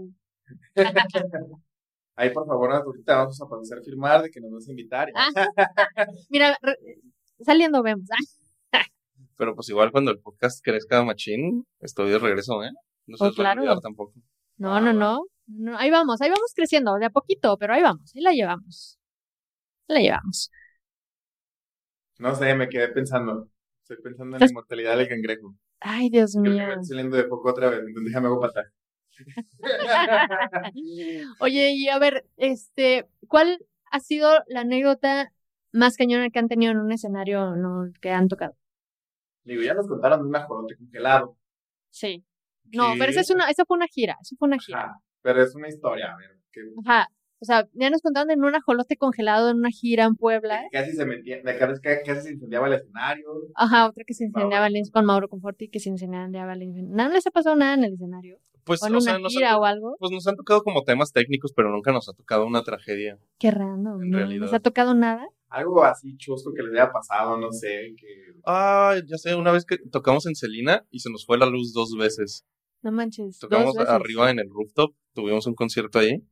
Ahí, 2.18 2.30
por 2.30 2.46
favor, 2.46 2.72
ahorita 2.72 3.16
vamos 3.16 3.40
a 3.42 3.46
poder 3.46 3.82
firmar 3.84 4.22
de 4.22 4.30
que 4.30 4.40
nos 4.40 4.50
vas 4.50 4.66
a 4.68 4.70
invitar. 4.70 5.10
Ah, 5.14 5.28
Mira, 6.30 6.56
re- 6.62 6.78
saliendo 7.40 7.82
vemos. 7.82 8.08
Ah, 8.10 8.16
Pero 9.36 9.54
pues 9.54 9.68
igual 9.68 9.92
cuando 9.92 10.10
el 10.10 10.18
podcast 10.20 10.64
crezca 10.64 11.04
machín, 11.04 11.66
estoy 11.80 12.10
de 12.10 12.18
regreso, 12.18 12.62
¿eh? 12.64 12.70
No 13.06 13.16
se 13.16 13.24
Oh, 13.24 13.28
les 13.28 13.38
va 13.38 13.42
a 13.42 13.44
claro. 13.44 13.60
olvidar 13.62 13.80
tampoco. 13.80 14.14
No, 14.56 14.80
no, 14.80 14.92
no, 14.92 15.26
no. 15.46 15.76
Ahí 15.78 15.90
vamos, 15.90 16.20
ahí 16.22 16.30
vamos 16.30 16.52
creciendo, 16.54 16.94
de 16.96 17.06
a 17.06 17.10
poquito, 17.10 17.56
pero 17.58 17.74
ahí 17.74 17.82
vamos, 17.82 18.12
ahí 18.14 18.22
la 18.22 18.32
llevamos. 18.32 18.98
La 19.88 20.00
llevamos. 20.00 20.50
No 22.18 22.34
sé, 22.34 22.54
me 22.54 22.68
quedé 22.68 22.88
pensando. 22.88 23.48
Estoy 23.82 23.98
pensando 24.02 24.24
en 24.24 24.30
la 24.32 24.36
Estás- 24.46 24.50
inmortalidad 24.52 24.96
del 24.96 25.08
cangrejo. 25.08 25.54
Ay, 25.80 26.08
Dios 26.08 26.32
Creo 26.32 26.44
que 26.44 26.50
mío. 26.50 26.66
me 26.66 26.72
estoy 26.72 26.86
saliendo 26.86 27.16
de 27.18 27.24
poco 27.24 27.50
otra 27.50 27.68
vez, 27.68 27.80
entonces 27.80 28.04
déjame 28.06 28.26
hago 28.28 28.40
pasar. 28.40 28.64
Oye, 31.40 31.70
y 31.72 31.88
a 31.88 31.98
ver, 31.98 32.26
este, 32.36 33.06
¿cuál 33.28 33.58
ha 33.90 34.00
sido 34.00 34.30
la 34.48 34.60
anécdota 34.60 35.32
más 35.72 35.96
cañona 35.96 36.30
que 36.30 36.38
han 36.38 36.48
tenido 36.48 36.72
en 36.72 36.78
un 36.78 36.92
escenario 36.92 37.54
no, 37.56 37.90
que 38.00 38.10
han 38.10 38.28
tocado? 38.28 38.56
Digo, 39.46 39.62
ya 39.62 39.72
nos 39.74 39.86
contaron 39.88 40.20
de 40.22 40.28
un 40.28 40.36
ajolote 40.36 40.76
congelado. 40.76 41.36
Sí. 41.90 42.24
No, 42.72 42.92
¿Qué? 42.92 42.98
pero 42.98 43.10
esa 43.12 43.20
es 43.20 43.30
una, 43.30 43.48
esa 43.48 43.64
fue 43.64 43.76
una 43.76 43.86
gira, 43.86 44.16
eso 44.20 44.36
fue 44.38 44.48
una 44.48 44.58
gira. 44.58 44.80
Ajá, 44.82 45.00
pero 45.22 45.42
es 45.42 45.54
una 45.54 45.68
historia, 45.68 46.12
a 46.12 46.16
ver, 46.18 46.36
que 46.52 46.60
Ajá. 46.84 47.08
O 47.38 47.44
sea, 47.44 47.68
ya 47.74 47.90
nos 47.90 48.00
contaron 48.00 48.28
de 48.28 48.34
un 48.34 48.54
ajolote 48.54 48.96
congelado 48.96 49.50
en 49.50 49.58
una 49.58 49.68
gira 49.70 50.04
en 50.04 50.16
Puebla. 50.16 50.64
casi 50.72 50.92
se 50.92 51.04
metía, 51.04 51.42
que 51.42 52.02
casi 52.04 52.22
se 52.22 52.32
incendiaba 52.32 52.66
el 52.66 52.72
escenario. 52.74 53.28
Ajá, 53.54 53.88
otra 53.88 54.04
que 54.06 54.14
se 54.14 54.24
Mauro. 54.24 54.38
incendiaba 54.48 54.66
el- 54.68 54.90
con 54.90 55.04
Mauro 55.04 55.28
Conforti, 55.28 55.68
que 55.68 55.78
se 55.78 55.90
incendiaba 55.90 56.54
el 56.54 56.62
incendio. 56.62 56.96
¿No 56.96 57.08
les 57.10 57.26
ha 57.26 57.30
pasado 57.30 57.54
nada 57.54 57.74
en 57.74 57.84
el 57.84 57.92
escenario? 57.92 58.38
Pues, 58.64 58.82
¿O 58.82 58.86
en 58.86 58.94
o 58.94 58.96
una 58.96 59.00
sea, 59.02 59.18
nos 59.18 59.32
gira 59.32 59.50
han, 59.52 59.56
o 59.60 59.64
algo? 59.66 59.96
pues 60.00 60.10
nos 60.10 60.26
han 60.26 60.34
tocado 60.34 60.62
como 60.62 60.82
temas 60.82 61.12
técnicos, 61.12 61.52
pero 61.54 61.70
nunca 61.70 61.92
nos 61.92 62.08
ha 62.08 62.14
tocado 62.14 62.46
una 62.46 62.62
tragedia. 62.64 63.18
Qué 63.38 63.50
random. 63.50 64.02
En 64.02 64.10
¿no? 64.10 64.18
realidad. 64.18 64.46
¿Les 64.46 64.54
ha 64.54 64.60
tocado 64.60 64.94
nada? 64.94 65.28
Algo 65.48 65.84
así 65.84 66.16
chusco 66.16 66.52
que 66.52 66.62
les 66.62 66.72
haya 66.72 66.92
pasado, 66.92 67.38
no 67.38 67.52
sé, 67.52 67.94
que 67.96 68.34
Ah, 68.44 68.96
ya 69.06 69.16
sé, 69.16 69.34
una 69.34 69.52
vez 69.52 69.64
que 69.64 69.78
tocamos 69.78 70.26
en 70.26 70.34
Celina 70.34 70.84
y 70.90 71.00
se 71.00 71.10
nos 71.10 71.24
fue 71.24 71.38
la 71.38 71.46
luz 71.46 71.72
dos 71.72 71.96
veces. 71.96 72.44
No 72.82 72.92
manches. 72.92 73.38
Tocamos 73.38 73.74
dos 73.74 73.76
veces. 73.76 73.90
arriba 73.90 74.30
en 74.30 74.38
el 74.40 74.50
rooftop, 74.50 74.94
tuvimos 75.14 75.46
un 75.46 75.54
concierto 75.54 75.98
ahí 75.98 76.22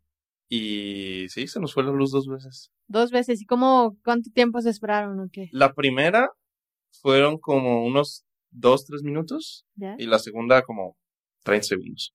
y 0.48 1.26
sí, 1.28 1.46
se 1.46 1.60
nos 1.60 1.72
fue 1.74 1.84
la 1.84 1.92
luz 1.92 2.10
dos 2.10 2.26
veces. 2.28 2.70
Dos 2.86 3.10
veces. 3.10 3.40
¿Y 3.40 3.46
cómo, 3.46 3.96
cuánto 4.04 4.30
tiempo 4.30 4.60
se 4.60 4.70
esperaron 4.70 5.18
o 5.20 5.28
qué? 5.32 5.48
La 5.52 5.72
primera 5.74 6.30
fueron 7.00 7.38
como 7.38 7.84
unos 7.84 8.24
dos, 8.50 8.84
tres 8.84 9.02
minutos 9.02 9.66
¿Ya? 9.74 9.96
y 9.98 10.06
la 10.06 10.18
segunda 10.18 10.62
como 10.62 10.96
30 11.44 11.64
segundos. 11.64 12.14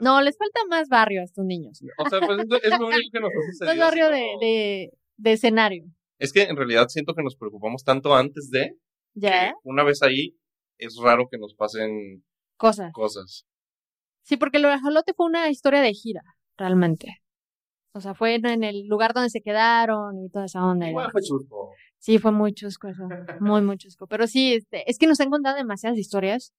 No, 0.00 0.20
les 0.20 0.36
falta 0.36 0.60
más 0.68 0.88
barrio 0.88 1.22
a 1.22 1.24
estos 1.24 1.44
niños. 1.46 1.80
O 1.98 2.08
sea, 2.08 2.20
pues 2.20 2.38
es, 2.40 2.78
lo 2.78 2.86
único 2.86 3.10
que 3.10 3.20
nos 3.20 3.30
ha 3.30 3.46
sucedido. 3.52 3.74
Más 3.74 3.78
barrio 3.78 4.10
de, 4.10 4.90
de 5.16 5.32
escenario. 5.32 5.84
Es 6.18 6.32
que 6.32 6.42
en 6.42 6.56
realidad 6.56 6.88
siento 6.88 7.14
que 7.14 7.22
nos 7.22 7.36
preocupamos 7.36 7.84
tanto 7.84 8.14
antes 8.14 8.50
de, 8.50 8.76
¿Ya? 9.14 9.54
una 9.62 9.84
vez 9.84 10.02
ahí, 10.02 10.36
es 10.78 10.96
raro 11.02 11.28
que 11.30 11.38
nos 11.38 11.54
pasen 11.54 12.24
Cosa. 12.56 12.90
cosas. 12.92 13.46
Sí, 14.22 14.36
porque 14.36 14.58
lo 14.58 14.68
de 14.68 14.78
Jalote 14.78 15.14
fue 15.14 15.26
una 15.26 15.50
historia 15.50 15.80
de 15.80 15.92
gira, 15.94 16.22
realmente. 16.56 17.22
O 17.92 18.00
sea, 18.00 18.14
fue 18.14 18.34
en 18.34 18.62
el 18.62 18.86
lugar 18.86 19.14
donde 19.14 19.30
se 19.30 19.40
quedaron 19.40 20.18
y 20.24 20.28
toda 20.28 20.44
esa 20.44 20.64
onda. 20.64 20.88
Igual 20.88 21.10
fue 21.10 21.22
chusco. 21.22 21.72
Sí, 21.98 22.18
fue 22.18 22.32
muy 22.32 22.52
chusco 22.52 22.88
eso, 22.88 23.08
muy, 23.40 23.62
muy 23.62 23.76
chusco. 23.76 24.06
Pero 24.06 24.26
sí, 24.26 24.54
este, 24.54 24.88
es 24.90 24.98
que 24.98 25.06
nos 25.06 25.20
han 25.20 25.30
contado 25.30 25.56
demasiadas 25.56 25.98
historias 25.98 26.52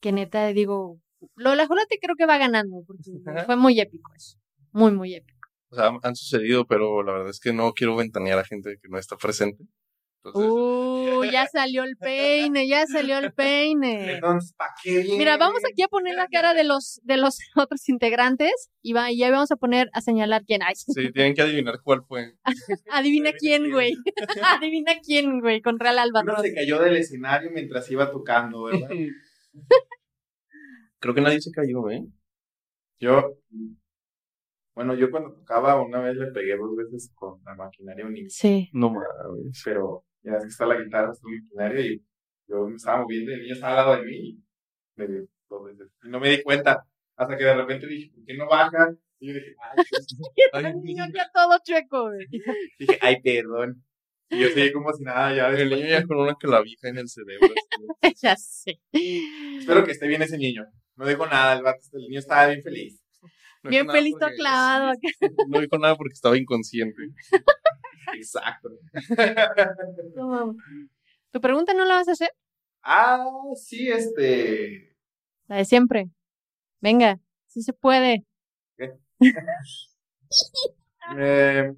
que 0.00 0.12
neta 0.12 0.46
digo, 0.48 1.00
lo 1.36 1.50
del 1.50 1.60
ajolote 1.60 1.98
creo 2.00 2.16
que 2.16 2.26
va 2.26 2.36
ganando, 2.36 2.82
porque 2.86 3.10
Ajá. 3.26 3.44
fue 3.46 3.56
muy 3.56 3.80
épico 3.80 4.12
eso, 4.14 4.38
muy, 4.72 4.92
muy 4.92 5.14
épico. 5.14 5.33
O 5.74 5.76
sea, 5.76 5.90
han 6.04 6.14
sucedido, 6.14 6.66
pero 6.66 7.02
la 7.02 7.12
verdad 7.12 7.30
es 7.30 7.40
que 7.40 7.52
no 7.52 7.72
quiero 7.72 7.96
ventanear 7.96 8.38
a 8.38 8.44
gente 8.44 8.78
que 8.80 8.88
no 8.88 8.96
está 8.96 9.16
presente. 9.16 9.64
Entonces, 10.24 10.50
Uh, 10.52 11.24
ya 11.24 11.46
salió 11.48 11.82
el 11.82 11.96
peine, 11.96 12.68
ya 12.68 12.86
salió 12.86 13.18
el 13.18 13.32
peine. 13.32 14.14
Entonces, 14.14 14.54
¿para 14.56 14.70
qué 14.82 14.98
viene? 15.02 15.18
Mira, 15.18 15.36
vamos 15.36 15.62
aquí 15.70 15.82
a 15.82 15.88
poner 15.88 16.14
la 16.14 16.28
cara 16.28 16.54
de 16.54 16.62
los, 16.62 17.00
de 17.02 17.16
los 17.16 17.38
otros 17.56 17.88
integrantes 17.88 18.70
y, 18.82 18.92
va, 18.92 19.10
y 19.10 19.22
ahí 19.22 19.30
vamos 19.32 19.50
a 19.50 19.56
poner 19.56 19.90
a 19.92 20.00
señalar 20.00 20.44
quién. 20.46 20.62
Ay, 20.62 20.76
sí, 20.76 21.12
tienen 21.12 21.34
que 21.34 21.42
adivinar 21.42 21.80
cuál 21.82 22.04
fue. 22.06 22.36
adivina 22.92 23.32
quién, 23.32 23.70
güey. 23.72 23.94
adivina 24.56 24.92
quién, 25.04 25.40
güey, 25.40 25.60
con 25.60 25.80
Real 25.80 25.96
Uno 25.96 26.02
Albatros. 26.02 26.42
se 26.42 26.54
cayó 26.54 26.80
del 26.80 26.96
escenario 26.96 27.50
mientras 27.50 27.90
iba 27.90 28.12
tocando, 28.12 28.62
¿verdad? 28.62 28.90
Creo 31.00 31.14
que 31.14 31.20
nadie 31.20 31.40
se 31.40 31.50
cayó, 31.50 31.90
¿eh? 31.90 32.04
Yo, 33.00 33.34
bueno, 34.74 34.94
yo 34.94 35.10
cuando 35.10 35.32
tocaba 35.32 35.80
una 35.80 36.00
vez 36.00 36.16
le 36.16 36.32
pegué 36.32 36.56
dos 36.56 36.74
veces 36.76 37.12
con 37.14 37.40
la 37.44 37.54
maquinaria 37.54 38.06
unida, 38.06 38.26
Sí. 38.28 38.70
No 38.72 38.90
mames. 38.90 39.62
pero 39.64 40.04
ya 40.22 40.32
ves 40.32 40.42
que 40.42 40.48
está 40.48 40.66
la 40.66 40.80
guitarra, 40.80 41.12
está 41.12 41.28
la 41.28 41.40
maquinaria 41.40 41.92
y 41.92 42.04
yo 42.48 42.66
me 42.66 42.76
estaba 42.76 43.02
moviendo 43.02 43.30
y 43.30 43.34
el 43.34 43.42
niño 43.42 43.54
estaba 43.54 43.80
al 43.80 43.86
lado 43.86 44.02
de 44.02 44.06
mí 44.06 44.16
y 44.16 44.44
me 44.96 45.06
dio 45.08 45.26
dos 45.48 45.64
veces. 45.64 45.88
Y 46.02 46.08
no 46.08 46.20
me 46.20 46.30
di 46.30 46.42
cuenta 46.42 46.84
hasta 47.16 47.36
que 47.36 47.44
de 47.44 47.54
repente 47.54 47.86
dije, 47.86 48.10
¿por 48.14 48.24
qué 48.24 48.34
no 48.36 48.48
baja? 48.48 48.94
Y 49.20 49.28
yo 49.28 49.34
dije, 49.34 49.54
ay, 49.60 49.84
pues, 49.88 50.06
El 50.66 50.82
niño 50.82 51.04
ya 51.14 51.30
todo 51.32 51.58
chueco, 51.64 52.10
güey. 52.10 52.26
dije, 52.78 52.98
ay, 53.00 53.22
perdón. 53.22 53.84
Y 54.30 54.40
yo 54.40 54.48
seguí 54.48 54.72
como 54.72 54.92
si 54.92 55.04
nada, 55.04 55.34
ya 55.34 55.48
El 55.50 55.70
niño 55.70 55.86
ya 55.86 56.04
con 56.04 56.18
una 56.18 56.34
clavija 56.34 56.88
en 56.88 56.98
el 56.98 57.08
cerebro. 57.08 57.48
ya 58.22 58.34
sé. 58.36 58.80
Espero 58.92 59.84
que 59.84 59.92
esté 59.92 60.08
bien 60.08 60.22
ese 60.22 60.38
niño. 60.38 60.64
No 60.96 61.06
dijo 61.06 61.26
nada, 61.26 61.54
el, 61.54 61.62
vato, 61.62 61.80
el 61.92 62.02
niño 62.02 62.18
estaba 62.18 62.48
bien 62.48 62.62
feliz. 62.62 63.03
No 63.64 63.70
Bien 63.70 63.82
dijo 63.82 63.92
nada 63.92 63.98
feliz, 63.98 64.12
todo 64.12 64.20
porque- 64.28 64.36
clavado 64.36 64.86
acá. 64.90 65.08
No 65.48 65.60
dijo 65.60 65.78
nada 65.78 65.96
porque 65.96 66.12
estaba 66.12 66.36
inconsciente. 66.38 67.02
Exacto. 68.14 68.68
No. 70.14 70.54
¿Tu 71.32 71.40
pregunta 71.40 71.74
no 71.74 71.84
la 71.84 71.94
vas 71.96 72.08
a 72.08 72.12
hacer? 72.12 72.30
ah, 72.82 73.26
sí, 73.56 73.90
este. 73.90 74.94
La 75.48 75.56
de 75.56 75.64
siempre. 75.64 76.10
Venga, 76.80 77.18
sí 77.46 77.62
se 77.62 77.72
puede. 77.72 78.24
Eh, 81.18 81.72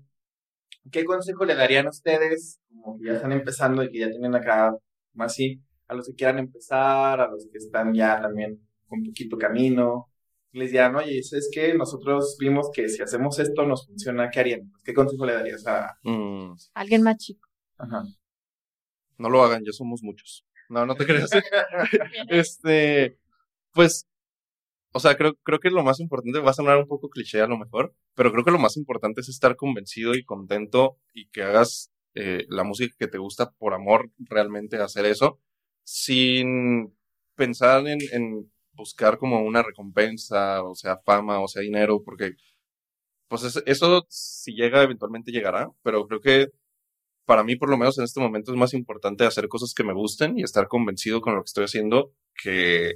¿Qué 0.90 1.04
consejo 1.04 1.44
le 1.44 1.54
darían 1.56 1.86
a 1.86 1.90
ustedes, 1.90 2.60
como 2.68 2.98
que 2.98 3.06
ya 3.06 3.14
están 3.14 3.32
empezando 3.32 3.82
y 3.82 3.90
que 3.90 3.98
ya 3.98 4.08
tienen 4.10 4.34
acá 4.36 4.76
más 5.14 5.32
así, 5.32 5.60
a 5.88 5.94
los 5.94 6.06
que 6.06 6.14
quieran 6.14 6.38
empezar, 6.38 7.20
a 7.20 7.26
los 7.28 7.46
que 7.50 7.58
están 7.58 7.92
ya 7.92 8.20
también 8.20 8.60
con 8.86 9.02
poquito 9.04 9.36
camino? 9.36 10.08
Les 10.56 10.70
dirán, 10.70 10.96
oye, 10.96 11.18
es 11.18 11.50
que 11.52 11.74
nosotros 11.74 12.38
vimos 12.40 12.70
que 12.72 12.88
si 12.88 13.02
hacemos 13.02 13.38
esto 13.38 13.66
nos 13.66 13.86
funciona, 13.86 14.30
¿qué 14.30 14.40
harían? 14.40 14.70
Pues, 14.70 14.82
¿Qué 14.84 14.94
consejo 14.94 15.26
le 15.26 15.34
darías 15.34 15.66
a...? 15.66 15.98
Mm, 16.02 16.54
Alguien 16.72 17.02
más 17.02 17.18
chico. 17.18 17.46
Ajá. 17.76 18.04
no 19.18 19.28
lo 19.28 19.42
hagan, 19.44 19.62
ya 19.66 19.72
somos 19.72 20.02
muchos. 20.02 20.46
No, 20.70 20.86
no 20.86 20.94
te 20.94 21.04
creas. 21.04 21.28
este, 22.30 23.18
pues, 23.72 24.06
o 24.92 24.98
sea, 24.98 25.14
creo, 25.14 25.34
creo 25.42 25.60
que 25.60 25.68
lo 25.68 25.84
más 25.84 26.00
importante 26.00 26.38
va 26.38 26.52
a 26.52 26.54
sonar 26.54 26.78
un 26.78 26.88
poco 26.88 27.10
cliché 27.10 27.42
a 27.42 27.46
lo 27.46 27.58
mejor, 27.58 27.94
pero 28.14 28.32
creo 28.32 28.42
que 28.42 28.50
lo 28.50 28.58
más 28.58 28.78
importante 28.78 29.20
es 29.20 29.28
estar 29.28 29.56
convencido 29.56 30.14
y 30.14 30.24
contento 30.24 30.98
y 31.12 31.28
que 31.28 31.42
hagas 31.42 31.92
eh, 32.14 32.46
la 32.48 32.64
música 32.64 32.96
que 32.98 33.08
te 33.08 33.18
gusta 33.18 33.50
por 33.50 33.74
amor 33.74 34.10
realmente 34.18 34.78
hacer 34.78 35.04
eso, 35.04 35.38
sin 35.84 36.96
pensar 37.34 37.86
en, 37.86 37.98
en 38.10 38.50
buscar 38.76 39.18
como 39.18 39.40
una 39.42 39.62
recompensa, 39.62 40.62
o 40.62 40.74
sea, 40.74 40.98
fama, 41.04 41.40
o 41.40 41.48
sea, 41.48 41.62
dinero, 41.62 42.02
porque 42.04 42.32
pues 43.28 43.42
es- 43.44 43.62
eso 43.66 44.06
si 44.08 44.52
llega 44.54 44.82
eventualmente 44.82 45.32
llegará, 45.32 45.70
pero 45.82 46.06
creo 46.06 46.20
que 46.20 46.48
para 47.24 47.42
mí 47.44 47.56
por 47.56 47.68
lo 47.70 47.76
menos 47.76 47.98
en 47.98 48.04
este 48.04 48.20
momento 48.20 48.52
es 48.52 48.58
más 48.58 48.72
importante 48.74 49.24
hacer 49.24 49.48
cosas 49.48 49.74
que 49.74 49.82
me 49.84 49.92
gusten 49.94 50.38
y 50.38 50.42
estar 50.44 50.68
convencido 50.68 51.20
con 51.20 51.34
lo 51.34 51.42
que 51.42 51.48
estoy 51.48 51.64
haciendo 51.64 52.12
que 52.42 52.92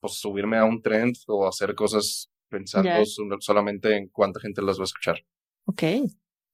pues 0.00 0.14
subirme 0.14 0.56
a 0.58 0.64
un 0.64 0.82
trend 0.82 1.16
o 1.26 1.46
hacer 1.48 1.74
cosas 1.74 2.30
pensando 2.48 2.88
solamente 3.40 3.96
en 3.96 4.08
cuánta 4.08 4.40
gente 4.40 4.62
las 4.62 4.78
va 4.78 4.82
a 4.82 4.84
escuchar. 4.84 5.18
Ok. 5.66 5.82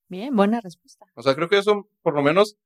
Bien, 0.08 0.34
buena 0.36 0.60
respuesta. 0.60 1.06
O 1.14 1.22
sea, 1.22 1.34
creo 1.34 1.48
que 1.48 1.58
eso 1.58 1.88
por 2.02 2.14
lo 2.14 2.22
menos 2.22 2.56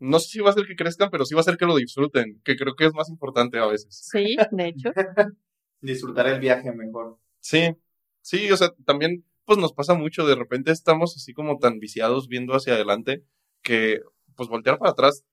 no 0.00 0.18
sé 0.18 0.28
si 0.30 0.40
va 0.40 0.48
a 0.48 0.50
hacer 0.52 0.66
que 0.66 0.74
crezcan, 0.76 1.10
pero 1.10 1.24
sí 1.24 1.34
va 1.34 1.40
a 1.40 1.42
hacer 1.42 1.56
que 1.56 1.66
lo 1.66 1.76
disfruten, 1.76 2.40
que 2.44 2.56
creo 2.56 2.74
que 2.74 2.86
es 2.86 2.92
más 2.94 3.08
importante 3.08 3.58
a 3.58 3.66
veces. 3.66 3.88
Sí, 4.10 4.36
de 4.50 4.66
hecho. 4.68 4.90
Disfrutar 5.80 6.26
el 6.26 6.40
viaje 6.40 6.72
mejor. 6.72 7.18
Sí, 7.40 7.74
sí, 8.20 8.50
o 8.50 8.56
sea, 8.56 8.74
también 8.84 9.24
pues 9.44 9.58
nos 9.58 9.72
pasa 9.72 9.94
mucho, 9.94 10.26
de 10.26 10.34
repente 10.34 10.70
estamos 10.72 11.16
así 11.16 11.32
como 11.32 11.58
tan 11.58 11.78
viciados 11.78 12.28
viendo 12.28 12.54
hacia 12.54 12.74
adelante 12.74 13.24
que 13.62 14.00
pues 14.36 14.48
voltear 14.48 14.78
para 14.78 14.90
atrás 14.92 15.24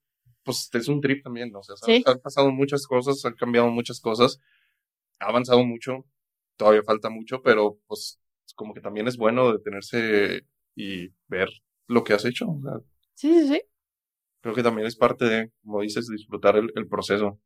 pues 0.43 0.69
es 0.73 0.87
un 0.87 1.01
trip 1.01 1.23
también, 1.23 1.51
¿no? 1.51 1.59
o 1.59 1.63
sea, 1.63 1.75
Sí. 1.75 2.03
han 2.05 2.19
pasado 2.19 2.49
muchas 2.51 2.87
cosas, 2.87 3.23
han 3.25 3.33
cambiado 3.35 3.69
muchas 3.69 3.99
cosas, 3.99 4.39
ha 5.19 5.25
avanzado 5.27 5.63
mucho, 5.65 6.05
todavía 6.55 6.83
falta 6.83 7.09
mucho, 7.09 7.41
pero 7.41 7.79
pues 7.87 8.19
como 8.55 8.73
que 8.73 8.79
también 8.81 9.07
es 9.09 9.17
bueno 9.17 9.51
detenerse 9.51 10.45
y 10.75 11.09
ver 11.27 11.49
lo 11.87 12.03
que 12.05 12.13
has 12.13 12.23
hecho, 12.25 12.47
o 12.49 12.61
sea, 12.61 12.79
Sí, 13.15 13.33
sí, 13.41 13.47
sí. 13.49 13.61
Creo 14.47 14.55
que 14.55 14.63
también 14.63 14.87
es 14.87 14.95
parte 14.95 15.25
de, 15.25 15.51
como 15.63 15.81
dices, 15.81 16.07
disfrutar 16.07 16.55
el, 16.55 16.71
el 16.75 16.87
proceso. 16.87 17.39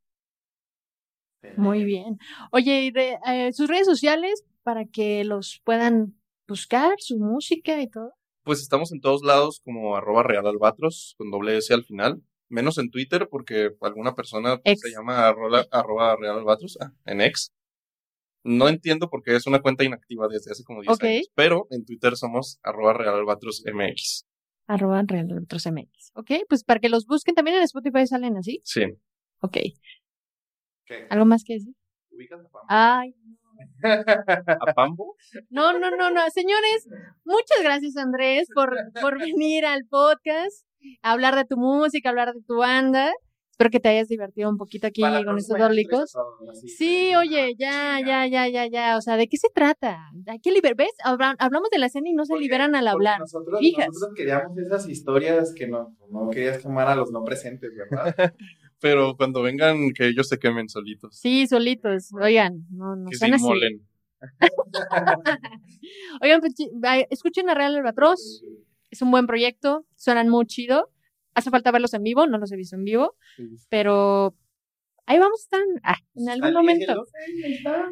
Muy 1.58 1.84
bien. 1.84 2.18
Oye, 2.52 2.84
y 2.84 2.92
de, 2.92 3.18
eh, 3.28 3.52
sus 3.54 3.68
redes 3.68 3.88
sociales 3.88 4.44
para 4.64 4.86
que 4.86 5.24
los 5.24 5.60
puedan 5.64 6.16
buscar, 6.48 6.96
su 7.00 7.18
música 7.18 7.82
y 7.82 7.90
todo. 7.90 8.14
Pues 8.44 8.60
estamos 8.62 8.92
en 8.92 9.02
todos 9.02 9.24
lados 9.24 9.62
como 9.64 9.96
arroba 9.96 10.22
realalbatros 10.24 11.16
con 11.18 11.32
doble 11.32 11.58
S 11.58 11.74
al 11.74 11.84
final. 11.84 12.22
Menos 12.50 12.78
en 12.78 12.92
Twitter 12.92 13.28
porque 13.30 13.72
alguna 13.82 14.14
persona 14.14 14.62
Ex. 14.64 14.82
se 14.82 14.92
llama 14.92 15.28
arroba, 15.28 15.66
arroba 15.72 16.16
realalbatros 16.16 16.78
ah, 16.82 16.92
en 17.06 17.22
ex. 17.22 17.52
No 18.44 18.68
entiendo 18.68 19.10
por 19.10 19.24
qué 19.24 19.36
es 19.36 19.48
una 19.48 19.62
cuenta 19.62 19.84
inactiva 19.84 20.28
desde 20.28 20.52
hace 20.52 20.64
como 20.64 20.82
10 20.82 20.94
Ok. 20.96 21.04
años. 21.04 21.32
Pero 21.34 21.68
en 21.72 21.86
Twitter 21.86 22.16
somos 22.18 22.60
arroba 22.62 22.94
realalbatros 22.94 23.64
mx. 23.66 24.26
Arroba 24.68 25.02
Real 25.06 25.28
Otros 25.38 25.66
MX. 25.66 26.12
Ok, 26.16 26.32
pues 26.48 26.64
para 26.64 26.80
que 26.80 26.90
los 26.90 27.06
busquen 27.06 27.36
también 27.36 27.58
en 27.58 27.64
Spotify 27.64 28.08
salen 28.08 28.38
así. 28.38 28.62
Sí. 28.64 28.84
Ok. 29.42 29.58
¿Qué? 30.86 31.08
¿Algo 31.10 31.26
más 31.26 31.44
que 31.44 31.54
decir? 31.54 31.74
¿Ubicas 32.12 32.40
a 32.46 32.50
Pam? 32.50 32.66
Ay. 32.68 33.16
¿A 34.68 34.74
Pambo? 34.74 35.16
No, 35.50 35.78
no, 35.78 35.92
no, 35.92 36.12
no. 36.12 36.30
Señores, 36.30 36.88
muchas 37.24 37.62
gracias 37.64 37.98
Andrés 37.98 38.48
por, 38.54 38.76
por 39.00 39.20
venir 39.20 39.66
al 39.66 39.86
podcast, 39.86 40.66
a 41.02 41.12
hablar 41.12 41.36
de 41.36 41.46
tu 41.46 41.58
música, 41.58 42.10
a 42.10 42.12
hablar 42.12 42.34
de 42.34 42.42
tu 42.42 42.58
banda. 42.58 43.12
Espero 43.62 43.72
que 43.74 43.80
te 43.80 43.90
hayas 43.90 44.08
divertido 44.08 44.50
un 44.50 44.58
poquito 44.58 44.88
aquí 44.88 45.02
Para 45.02 45.24
con 45.24 45.38
estos 45.38 45.56
próxima 45.56 45.68
dos 45.68 45.70
ya 45.70 45.76
licos. 45.76 46.12
todo, 46.14 46.50
así. 46.50 46.68
Sí, 46.68 47.16
oye, 47.16 47.54
ya, 47.60 48.00
ya, 48.04 48.26
ya, 48.26 48.48
ya, 48.48 48.66
ya. 48.66 48.98
O 48.98 49.02
sea, 49.02 49.18
¿de 49.18 49.28
qué 49.28 49.38
se 49.38 49.50
trata? 49.54 50.10
Hay 50.26 50.40
que 50.40 50.52
liber 50.52 50.74
¿Ves? 50.76 50.90
Habla- 51.04 51.36
Hablamos 51.38 51.70
de 51.70 51.78
la 51.78 51.86
escena 51.86 52.10
y 52.10 52.14
no 52.14 52.26
se 52.26 52.34
Porque- 52.34 52.44
liberan 52.46 52.74
al 52.76 52.88
hablar. 52.88 53.20
Nosotros, 53.20 53.60
Fijas. 53.60 53.86
nosotros 53.88 54.14
queríamos 54.16 54.58
esas 54.58 54.90
historias 54.90 55.54
que 55.56 55.68
no, 55.68 55.96
no 56.10 56.30
querías 56.32 56.58
quemar 56.58 56.88
a 56.88 56.96
los 56.96 57.12
no 57.12 57.24
presentes, 57.24 57.70
¿verdad? 57.76 58.16
Pero 58.80 59.16
cuando 59.16 59.44
vengan, 59.44 59.92
que 59.94 60.08
ellos 60.08 60.28
se 60.28 60.40
quemen 60.40 60.68
solitos. 60.68 61.16
Sí, 61.20 61.46
solitos. 61.46 62.10
Oigan, 62.20 62.66
no, 62.72 62.96
no 62.96 63.12
que 63.12 63.18
se 63.18 63.28
inmolen. 63.28 63.88
Oigan, 66.22 66.40
pues, 66.42 66.54
escuchen 67.12 67.48
a 67.50 67.54
Real 67.54 67.76
Albatros. 67.76 68.44
Es 68.90 69.02
un 69.04 69.12
buen 69.12 69.28
proyecto. 69.28 69.86
Suenan 69.96 70.30
muy 70.30 70.48
chido. 70.48 70.90
Hace 71.34 71.50
falta 71.50 71.72
verlos 71.72 71.94
en 71.94 72.04
vivo. 72.04 72.28
No 72.28 72.38
los 72.38 72.52
he 72.52 72.56
visto 72.58 72.76
en 72.76 72.84
vivo. 72.84 73.16
Pero 73.70 74.36
ahí 75.06 75.18
vamos 75.20 75.40
a 75.42 75.44
estar. 75.44 75.62
Ah, 75.84 75.96
en 76.16 76.30
algún 76.30 76.48
Al 76.48 76.54
momento. 76.54 77.06
está. 77.44 77.90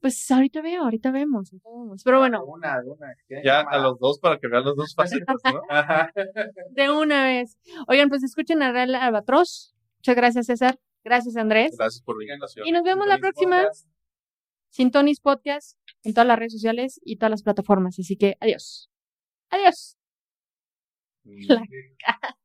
Pues 0.00 0.30
ahorita 0.30 0.60
veo, 0.62 0.82
ahorita 0.84 1.10
vemos. 1.10 1.52
ahorita 1.52 1.68
vemos. 1.70 2.02
Pero 2.04 2.18
bueno, 2.18 2.44
Una, 2.44 2.80
una. 2.84 3.14
Ya 3.44 3.60
a 3.60 3.78
los 3.78 3.98
dos 3.98 4.18
para 4.18 4.38
que 4.38 4.48
vean 4.48 4.64
las 4.64 4.76
dos 4.76 4.94
facetas, 4.94 5.36
¿no? 5.44 5.60
De 6.70 6.90
una 6.90 7.24
vez. 7.24 7.58
Oigan, 7.88 8.08
pues 8.08 8.22
escuchen 8.22 8.62
a 8.62 8.72
Real 8.72 8.94
Albatros. 8.94 9.74
Muchas 9.98 10.16
gracias, 10.16 10.46
César. 10.46 10.78
Gracias, 11.04 11.36
Andrés. 11.36 11.76
Gracias 11.78 12.02
por 12.02 12.16
la 12.18 12.24
invitación. 12.24 12.66
Y 12.66 12.72
nos 12.72 12.82
vemos 12.82 13.06
la 13.06 13.18
próxima. 13.18 13.64
Sintonis 14.70 15.20
Podcast 15.20 15.78
en 16.02 16.14
todas 16.14 16.26
las 16.26 16.36
redes 16.36 16.52
sociales 16.54 17.00
y 17.04 17.16
todas 17.16 17.30
las 17.30 17.42
plataformas. 17.44 17.96
Así 18.00 18.16
que 18.16 18.36
adiós. 18.40 18.90
Adiós. 19.50 19.96
La 21.48 21.62
cara. 22.04 22.36